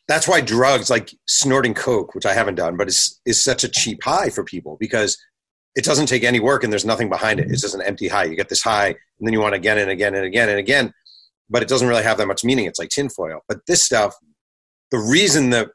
that's 0.09 0.28
why 0.28 0.40
drugs 0.40 0.88
like 0.88 1.12
snorting 1.26 1.74
coke 1.74 2.14
which 2.14 2.26
i 2.26 2.32
haven't 2.32 2.54
done 2.54 2.76
but 2.76 2.88
is 2.88 3.20
is 3.24 3.42
such 3.42 3.64
a 3.64 3.68
cheap 3.68 4.02
high 4.02 4.28
for 4.28 4.44
people 4.44 4.76
because 4.78 5.18
it 5.76 5.84
doesn't 5.84 6.06
take 6.06 6.24
any 6.24 6.40
work 6.40 6.64
and 6.64 6.72
there's 6.72 6.84
nothing 6.84 7.08
behind 7.08 7.38
it. 7.38 7.50
It's 7.50 7.62
just 7.62 7.74
an 7.74 7.82
empty 7.82 8.08
high. 8.08 8.24
You 8.24 8.34
get 8.34 8.48
this 8.48 8.62
high 8.62 8.88
and 8.88 9.26
then 9.26 9.32
you 9.32 9.40
want 9.40 9.54
again 9.54 9.78
and 9.78 9.90
again 9.90 10.14
and 10.14 10.24
again 10.24 10.48
and 10.48 10.58
again 10.58 10.92
but 11.48 11.62
it 11.62 11.68
doesn't 11.68 11.86
really 11.86 12.02
have 12.02 12.18
that 12.18 12.26
much 12.26 12.42
meaning. 12.42 12.64
It's 12.64 12.80
like 12.80 12.88
tinfoil. 12.88 13.40
But 13.46 13.58
this 13.66 13.84
stuff 13.84 14.14
the 14.90 14.98
reason 14.98 15.50
that 15.50 15.68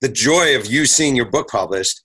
the 0.00 0.08
joy 0.08 0.56
of 0.56 0.66
you 0.66 0.86
seeing 0.86 1.16
your 1.16 1.30
book 1.30 1.48
published 1.48 2.02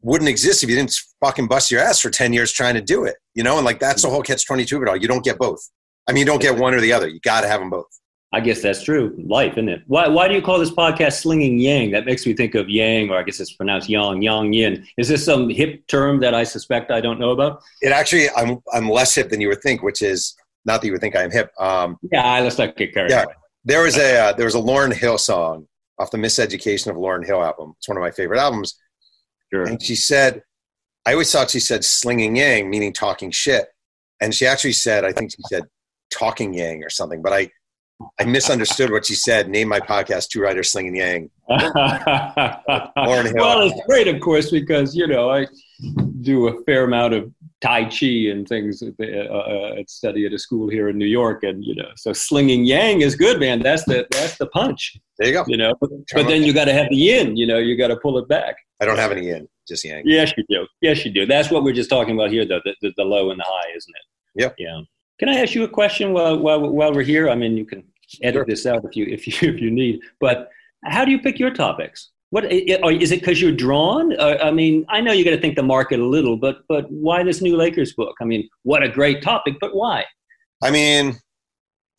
wouldn't 0.00 0.28
exist 0.28 0.62
if 0.62 0.70
you 0.70 0.76
didn't 0.76 0.94
fucking 1.20 1.48
bust 1.48 1.70
your 1.70 1.80
ass 1.80 2.00
for 2.00 2.10
10 2.10 2.32
years 2.32 2.52
trying 2.52 2.74
to 2.74 2.80
do 2.80 3.04
it 3.04 3.16
you 3.34 3.42
know? 3.42 3.56
And 3.56 3.64
like 3.64 3.78
that's 3.78 4.02
the 4.02 4.08
mm-hmm. 4.08 4.14
whole 4.14 4.22
catch 4.22 4.46
22 4.46 4.76
of 4.76 4.82
it 4.82 4.88
all. 4.88 4.96
You 4.96 5.08
don't 5.08 5.24
get 5.24 5.38
both. 5.38 5.60
I 6.08 6.12
mean, 6.12 6.20
you 6.20 6.26
don't 6.26 6.42
get 6.42 6.56
one 6.56 6.74
or 6.74 6.80
the 6.80 6.92
other. 6.92 7.08
You 7.08 7.20
got 7.20 7.42
to 7.42 7.48
have 7.48 7.60
them 7.60 7.70
both. 7.70 7.86
I 8.34 8.40
guess 8.40 8.62
that's 8.62 8.82
true. 8.82 9.14
Life, 9.18 9.52
isn't 9.52 9.68
it? 9.68 9.82
Why, 9.86 10.08
why 10.08 10.26
do 10.26 10.34
you 10.34 10.40
call 10.40 10.58
this 10.58 10.70
podcast 10.70 11.20
Slinging 11.20 11.58
Yang? 11.58 11.90
That 11.90 12.06
makes 12.06 12.26
me 12.26 12.32
think 12.32 12.54
of 12.54 12.68
Yang, 12.68 13.10
or 13.10 13.18
I 13.18 13.22
guess 13.22 13.38
it's 13.40 13.52
pronounced 13.52 13.88
Yang, 13.88 14.22
Yang 14.22 14.52
Yin. 14.54 14.86
Is 14.96 15.08
this 15.08 15.24
some 15.24 15.50
hip 15.50 15.86
term 15.86 16.18
that 16.20 16.34
I 16.34 16.44
suspect 16.44 16.90
I 16.90 17.00
don't 17.00 17.20
know 17.20 17.30
about? 17.30 17.62
It 17.82 17.92
actually, 17.92 18.30
I'm 18.30 18.58
I'm 18.72 18.88
less 18.88 19.14
hip 19.14 19.28
than 19.28 19.40
you 19.40 19.48
would 19.48 19.60
think, 19.62 19.82
which 19.82 20.00
is 20.00 20.34
not 20.64 20.80
that 20.80 20.86
you 20.86 20.92
would 20.92 21.00
think 21.00 21.14
I'm 21.14 21.30
hip. 21.30 21.50
Um, 21.58 21.98
yeah, 22.10 22.40
let's 22.40 22.58
not 22.58 22.76
get 22.76 22.94
carried 22.94 23.10
yeah, 23.10 23.24
away. 23.24 23.34
there 23.64 23.82
was 23.82 23.98
a 23.98 24.18
uh, 24.18 24.32
there 24.32 24.46
was 24.46 24.54
a 24.54 24.60
Lauryn 24.60 24.94
Hill 24.94 25.18
song 25.18 25.66
off 25.98 26.10
the 26.10 26.18
Miseducation 26.18 26.88
of 26.88 26.96
Lauryn 26.96 27.24
Hill 27.24 27.42
album. 27.42 27.74
It's 27.78 27.88
one 27.88 27.96
of 27.96 28.02
my 28.02 28.10
favorite 28.10 28.40
albums. 28.40 28.78
Sure. 29.52 29.64
And 29.64 29.80
she 29.82 29.94
said, 29.94 30.42
I 31.04 31.12
always 31.12 31.30
thought 31.30 31.50
she 31.50 31.60
said 31.60 31.84
slinging 31.84 32.36
yang, 32.36 32.70
meaning 32.70 32.92
talking 32.92 33.30
shit. 33.30 33.66
And 34.20 34.34
she 34.34 34.46
actually 34.46 34.72
said, 34.72 35.04
I 35.04 35.12
think 35.12 35.32
she 35.32 35.42
said 35.48 35.64
talking 36.10 36.54
yang 36.54 36.82
or 36.82 36.90
something, 36.90 37.22
but 37.22 37.32
I, 37.32 37.50
I 38.20 38.24
misunderstood 38.24 38.90
what 38.90 39.08
you 39.08 39.16
said. 39.16 39.48
Name 39.48 39.68
my 39.68 39.80
podcast, 39.80 40.28
Two 40.28 40.40
Writers 40.40 40.72
Slinging 40.72 40.96
Yang. 40.96 41.30
Well, 41.48 41.72
it's 43.66 43.86
great, 43.86 44.08
of 44.08 44.20
course, 44.20 44.50
because 44.50 44.94
you 44.94 45.06
know 45.06 45.30
I 45.30 45.46
do 46.20 46.48
a 46.48 46.62
fair 46.64 46.84
amount 46.84 47.14
of 47.14 47.32
Tai 47.60 47.84
Chi 47.86 48.06
and 48.30 48.46
things 48.46 48.82
at, 48.82 48.96
the, 48.96 49.28
uh, 49.28 49.34
uh, 49.34 49.80
at 49.80 49.90
study 49.90 50.26
at 50.26 50.32
a 50.32 50.38
school 50.38 50.68
here 50.68 50.88
in 50.88 50.98
New 50.98 51.06
York, 51.06 51.42
and 51.42 51.64
you 51.64 51.74
know, 51.74 51.88
so 51.96 52.12
slinging 52.12 52.64
Yang 52.64 53.02
is 53.02 53.16
good, 53.16 53.40
man. 53.40 53.60
That's 53.60 53.84
the 53.84 54.06
that's 54.10 54.38
the 54.38 54.46
punch, 54.46 54.96
There 55.18 55.28
you 55.28 55.34
go. 55.34 55.44
you 55.46 55.56
know. 55.56 55.74
But, 55.80 55.90
but 56.14 56.26
then 56.26 56.42
you 56.42 56.52
got 56.52 56.66
to 56.66 56.72
have 56.72 56.88
the 56.90 56.96
Yin, 56.96 57.36
you 57.36 57.46
know. 57.46 57.58
You 57.58 57.76
got 57.76 57.88
to 57.88 57.96
pull 57.96 58.18
it 58.18 58.28
back. 58.28 58.56
I 58.80 58.84
don't 58.84 58.98
have 58.98 59.12
any 59.12 59.26
yin, 59.26 59.48
just 59.68 59.84
yang. 59.84 60.02
Yes, 60.04 60.32
you 60.36 60.44
do. 60.48 60.66
Yes, 60.80 61.04
you 61.04 61.12
do. 61.12 61.26
That's 61.26 61.50
what 61.50 61.62
we're 61.62 61.72
just 61.72 61.90
talking 61.90 62.14
about 62.14 62.30
here, 62.30 62.44
though. 62.44 62.60
The, 62.64 62.74
the, 62.82 62.92
the 62.96 63.04
low 63.04 63.30
and 63.30 63.38
the 63.38 63.44
high, 63.46 63.70
isn't 63.76 63.94
it? 63.94 64.42
Yep. 64.42 64.54
Yeah. 64.58 64.80
Can 65.20 65.28
I 65.28 65.36
ask 65.36 65.54
you 65.54 65.62
a 65.62 65.68
question 65.68 66.12
while 66.12 66.38
while 66.38 66.68
while 66.68 66.92
we're 66.92 67.02
here? 67.02 67.30
I 67.30 67.36
mean, 67.36 67.56
you 67.56 67.64
can 67.64 67.84
edit 68.22 68.34
Sure. 68.40 68.44
this 68.46 68.66
out 68.66 68.84
if 68.84 68.96
you 68.96 69.06
if 69.06 69.26
you 69.26 69.48
if 69.54 69.60
you 69.60 69.70
need. 69.70 70.00
But 70.20 70.50
how 70.84 71.04
do 71.04 71.10
you 71.10 71.20
pick 71.20 71.38
your 71.38 71.50
topics? 71.50 72.10
What 72.30 72.44
i- 72.46 72.64
i- 72.70 72.80
or 72.82 72.92
is 72.92 73.12
it 73.12 73.20
because 73.20 73.40
you're 73.40 73.52
drawn? 73.52 74.18
Uh, 74.18 74.38
I 74.42 74.50
mean, 74.50 74.84
I 74.88 75.00
know 75.00 75.12
you 75.12 75.24
got 75.24 75.30
to 75.32 75.40
think 75.40 75.54
the 75.56 75.62
market 75.62 76.00
a 76.00 76.04
little, 76.06 76.36
but 76.36 76.62
but 76.68 76.90
why 76.90 77.22
this 77.22 77.40
new 77.42 77.56
Lakers 77.56 77.92
book? 77.94 78.14
I 78.20 78.24
mean, 78.24 78.48
what 78.62 78.82
a 78.82 78.88
great 78.88 79.22
topic, 79.22 79.54
but 79.60 79.74
why? 79.74 80.04
I 80.62 80.70
mean, 80.70 81.14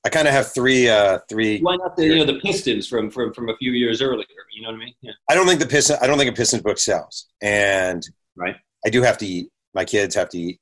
I 0.05 0.09
kind 0.09 0.28
of 0.28 0.34
have 0.34 0.51
three, 0.53 0.89
uh, 0.89 1.20
three. 1.30 1.59
Why 1.61 1.76
not 1.78 1.95
the 1.95 2.05
you 2.07 2.16
know 2.16 2.26
the 2.26 2.39
Pistons 2.39 2.88
from 2.88 3.09
from 3.11 3.34
from 3.34 3.49
a 3.49 3.55
few 3.57 3.72
years 3.74 4.01
earlier? 4.01 4.26
You 4.55 4.64
know 4.64 4.70
what 4.70 4.76
I 4.76 4.86
mean? 4.86 4.93
Yeah. 5.01 5.11
I 5.30 5.36
don't 5.36 5.47
think 5.47 5.59
the 5.59 5.68
Piston, 5.68 5.97
I 6.01 6.07
don't 6.07 6.18
think 6.18 6.30
a 6.32 6.34
Pistons 6.34 6.61
book 6.64 6.78
sells. 6.78 7.28
And 7.41 8.03
Right. 8.36 8.55
I 8.86 8.89
do 8.89 9.01
have 9.03 9.18
to 9.20 9.26
eat. 9.28 9.49
My 9.76 9.86
kids 9.86 10.16
have 10.16 10.30
to 10.30 10.38
eat. 10.39 10.59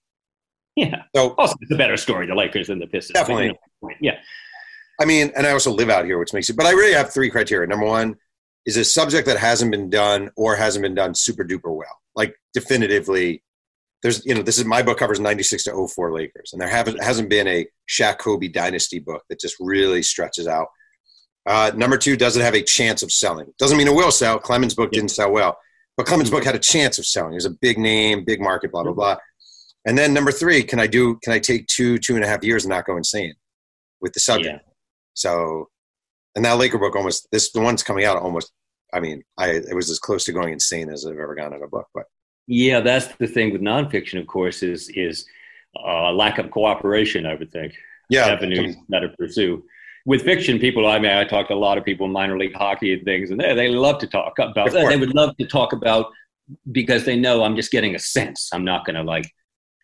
Yeah. 0.75 1.03
So, 1.15 1.33
Also, 1.37 1.55
it's 1.61 1.71
a 1.71 1.75
better 1.75 1.97
story, 1.97 2.27
the 2.27 2.35
Lakers 2.35 2.67
than 2.67 2.79
the 2.79 2.87
Pistons. 2.87 3.13
but, 3.13 3.19
you 3.29 3.35
Definitely. 3.35 3.59
know, 3.81 3.89
yeah. 4.01 4.19
I 5.01 5.05
mean, 5.05 5.31
and 5.35 5.47
I 5.47 5.51
also 5.51 5.71
live 5.71 5.89
out 5.89 6.05
here, 6.05 6.19
which 6.19 6.31
makes 6.31 6.47
it, 6.51 6.55
but 6.55 6.67
I 6.67 6.71
really 6.71 6.93
have 6.93 7.11
three 7.11 7.31
criteria. 7.31 7.67
Number 7.67 7.87
one 7.87 8.15
is 8.67 8.77
a 8.77 8.85
subject 8.85 9.25
that 9.25 9.39
hasn't 9.39 9.71
been 9.71 9.89
done 9.89 10.29
or 10.37 10.55
hasn't 10.55 10.83
been 10.83 10.93
done 10.93 11.15
super 11.15 11.43
duper 11.43 11.75
well. 11.75 11.99
Like 12.15 12.35
definitively, 12.53 13.41
there's, 14.03 14.23
you 14.27 14.35
know, 14.35 14.43
this 14.43 14.59
is 14.59 14.65
my 14.65 14.83
book 14.83 14.99
covers 14.99 15.19
96 15.19 15.63
to 15.63 15.87
04 15.87 16.13
Lakers. 16.13 16.53
And 16.53 16.61
there 16.61 16.69
haven't, 16.69 17.03
hasn't 17.03 17.31
been 17.31 17.47
a 17.47 17.65
Shaq 17.89 18.19
Kobe 18.19 18.47
dynasty 18.47 18.99
book 18.99 19.23
that 19.29 19.39
just 19.39 19.55
really 19.59 20.03
stretches 20.03 20.47
out. 20.47 20.67
Uh, 21.47 21.71
number 21.75 21.97
two, 21.97 22.15
does 22.15 22.37
it 22.37 22.43
have 22.43 22.53
a 22.53 22.61
chance 22.61 23.01
of 23.01 23.11
selling? 23.11 23.51
Doesn't 23.57 23.79
mean 23.79 23.87
it 23.87 23.95
will 23.95 24.11
sell. 24.11 24.37
Clemens' 24.37 24.75
book 24.75 24.91
didn't 24.91 25.09
sell 25.09 25.31
well, 25.31 25.57
but 25.97 26.05
Clemens' 26.05 26.29
book 26.29 26.43
had 26.43 26.53
a 26.53 26.59
chance 26.59 26.99
of 26.99 27.07
selling. 27.07 27.31
It 27.31 27.35
was 27.35 27.45
a 27.45 27.57
big 27.59 27.79
name, 27.79 28.23
big 28.23 28.39
market, 28.39 28.71
blah, 28.71 28.83
blah, 28.83 28.93
blah. 28.93 29.17
And 29.85 29.97
then 29.97 30.13
number 30.13 30.31
three, 30.31 30.61
can 30.61 30.79
I 30.79 30.85
do, 30.85 31.17
can 31.23 31.33
I 31.33 31.39
take 31.39 31.65
two, 31.65 31.97
two 31.97 32.13
and 32.13 32.23
a 32.23 32.27
half 32.27 32.43
years 32.43 32.65
and 32.65 32.69
not 32.69 32.85
go 32.85 32.97
insane 32.97 33.33
with 33.99 34.13
the 34.13 34.19
subject? 34.19 34.61
Yeah. 34.63 34.70
So, 35.13 35.69
and 36.35 36.45
that 36.45 36.57
Laker 36.57 36.77
book 36.77 36.95
almost 36.95 37.27
this 37.31 37.51
the 37.51 37.61
one's 37.61 37.83
coming 37.83 38.05
out 38.05 38.17
almost. 38.17 38.51
I 38.93 38.99
mean, 38.99 39.23
I 39.37 39.49
it 39.49 39.75
was 39.75 39.89
as 39.89 39.99
close 39.99 40.25
to 40.25 40.33
going 40.33 40.53
insane 40.53 40.89
as 40.89 41.05
I've 41.05 41.13
ever 41.17 41.35
gone 41.35 41.53
in 41.53 41.63
a 41.63 41.67
book. 41.67 41.87
But 41.93 42.05
Yeah, 42.47 42.79
that's 42.81 43.07
the 43.15 43.27
thing 43.27 43.51
with 43.51 43.61
nonfiction, 43.61 44.19
of 44.19 44.27
course, 44.27 44.63
is 44.63 44.89
is 44.89 45.25
uh, 45.75 46.11
lack 46.11 46.37
of 46.37 46.51
cooperation. 46.51 47.25
I 47.25 47.35
would 47.35 47.51
think 47.51 47.73
yeah, 48.09 48.27
avenues 48.27 48.75
that 48.89 48.99
to 48.99 49.09
pursue. 49.09 49.63
With 50.05 50.23
fiction, 50.23 50.57
people, 50.57 50.87
I 50.87 50.97
mean, 50.97 51.11
I 51.11 51.23
talk 51.25 51.47
to 51.49 51.53
a 51.53 51.55
lot 51.55 51.77
of 51.77 51.85
people 51.85 52.07
in 52.07 52.11
minor 52.11 52.37
league 52.37 52.55
hockey 52.55 52.93
and 52.93 53.03
things, 53.05 53.29
and 53.31 53.39
they 53.39 53.53
they 53.53 53.67
love 53.69 53.99
to 53.99 54.07
talk 54.07 54.33
about. 54.39 54.71
Course. 54.71 54.89
They 54.89 54.97
would 54.97 55.13
love 55.15 55.37
to 55.37 55.45
talk 55.45 55.73
about 55.73 56.07
because 56.71 57.05
they 57.05 57.15
know 57.15 57.43
I'm 57.43 57.55
just 57.55 57.71
getting 57.71 57.95
a 57.95 57.99
sense. 57.99 58.49
I'm 58.51 58.65
not 58.65 58.85
going 58.85 58.95
to 58.95 59.03
like 59.03 59.29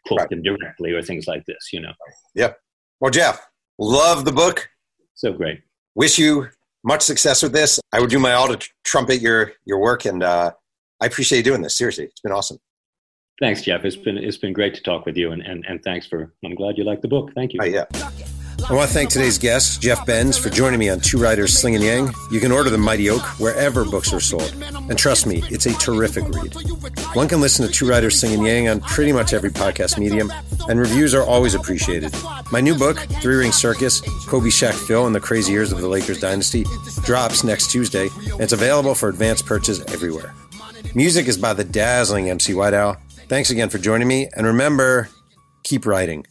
quote 0.08 0.22
Right. 0.22 0.30
them 0.30 0.42
directly 0.42 0.92
or 0.92 1.02
things 1.02 1.28
like 1.28 1.46
this. 1.46 1.70
You 1.72 1.82
know, 1.82 1.94
Yeah. 2.34 2.54
well, 3.00 3.12
Jeff, 3.12 3.40
love 3.78 4.26
the 4.26 4.32
book. 4.32 4.68
So 5.18 5.34
great. 5.34 5.62
Wish 5.96 6.18
you 6.18 6.48
much 6.84 7.02
success 7.02 7.44
with 7.44 7.52
this. 7.52 7.80
I 7.92 8.00
would 8.00 8.10
do 8.10 8.20
my 8.20 8.34
all 8.34 8.48
to 8.48 8.70
trumpet 8.86 9.20
your 9.20 9.52
your 9.66 9.80
work, 9.80 10.06
and 10.06 10.24
uh, 10.24 10.52
I 11.02 11.06
appreciate 11.06 11.40
you 11.40 11.44
doing 11.44 11.62
this. 11.62 11.78
Seriously, 11.78 12.06
it's 12.06 12.22
been 12.22 12.32
awesome. 12.32 12.58
Thanks, 13.42 13.62
Jeff. 13.64 13.84
It's 13.84 13.96
been 13.96 14.18
it's 14.18 14.38
been 14.38 14.54
great 14.54 14.74
to 14.76 14.82
talk 14.82 15.06
with 15.06 15.18
you, 15.18 15.32
and 15.32 15.42
and, 15.42 15.66
and 15.68 15.84
thanks 15.84 16.08
for. 16.08 16.34
I'm 16.46 16.56
glad 16.56 16.78
you 16.78 16.84
like 16.84 17.02
the 17.02 17.08
book. 17.08 17.32
Thank 17.36 17.54
you. 17.54 17.60
Oh, 17.62 17.66
yeah. 17.66 17.86
I 18.66 18.74
want 18.74 18.90
to 18.90 18.94
thank 18.94 19.10
today's 19.10 19.38
guest, 19.38 19.82
Jeff 19.82 20.06
Bens, 20.06 20.38
for 20.38 20.50
joining 20.50 20.80
me 20.80 20.90
on 20.90 21.00
Two 21.00 21.18
Writers 21.18 21.58
Slinging 21.58 21.82
Yang. 21.84 22.12
You 22.32 22.42
can 22.42 22.52
order 22.52 22.70
The 22.70 22.78
Mighty 22.78 23.10
Oak 23.10 23.22
wherever 23.40 23.86
books 23.86 24.12
are 24.12 24.20
sold. 24.20 24.54
And 24.90 24.98
trust 24.98 25.26
me, 25.26 25.42
it's 25.50 25.68
a 25.68 25.74
terrific 25.76 26.28
read. 26.28 26.54
One 27.14 27.30
can 27.30 27.40
listen 27.40 27.66
to 27.66 27.72
Two 27.72 27.88
Writers 27.88 28.20
Slinging 28.20 28.46
Yang 28.46 28.70
on 28.70 28.82
pretty 28.82 29.14
much 29.14 29.32
every 29.32 29.52
podcast 29.52 29.98
medium, 29.98 30.34
and 30.68 30.80
reviews 30.80 31.14
are 31.14 31.24
always 31.24 31.54
appreciated. 31.54 32.14
My 32.52 32.60
new 32.60 32.76
book, 32.76 32.98
Three 33.22 33.36
Ring 33.38 33.54
Circus 33.54 34.02
Kobe 34.28 34.50
Shaq 34.50 34.74
Phil 34.74 35.06
and 35.06 35.16
the 35.16 35.22
Crazy 35.22 35.54
Years 35.54 35.72
of 35.72 35.80
the 35.80 35.88
Lakers 35.88 36.20
Dynasty, 36.20 36.66
drops 37.04 37.46
next 37.46 37.72
Tuesday, 37.72 38.10
and 38.32 38.42
it's 38.42 38.54
available 38.54 38.96
for 38.96 39.08
advanced 39.08 39.46
purchase 39.46 39.80
everywhere. 39.94 40.34
Music 40.94 41.28
is 41.28 41.38
by 41.38 41.54
the 41.54 41.64
dazzling 41.64 42.30
MC 42.30 42.54
White 42.54 42.74
Owl. 42.74 42.98
Thanks 43.30 43.50
again 43.50 43.70
for 43.70 43.78
joining 43.78 44.08
me, 44.10 44.30
and 44.36 44.46
remember, 44.46 45.10
keep 45.64 45.86
writing. 45.86 46.26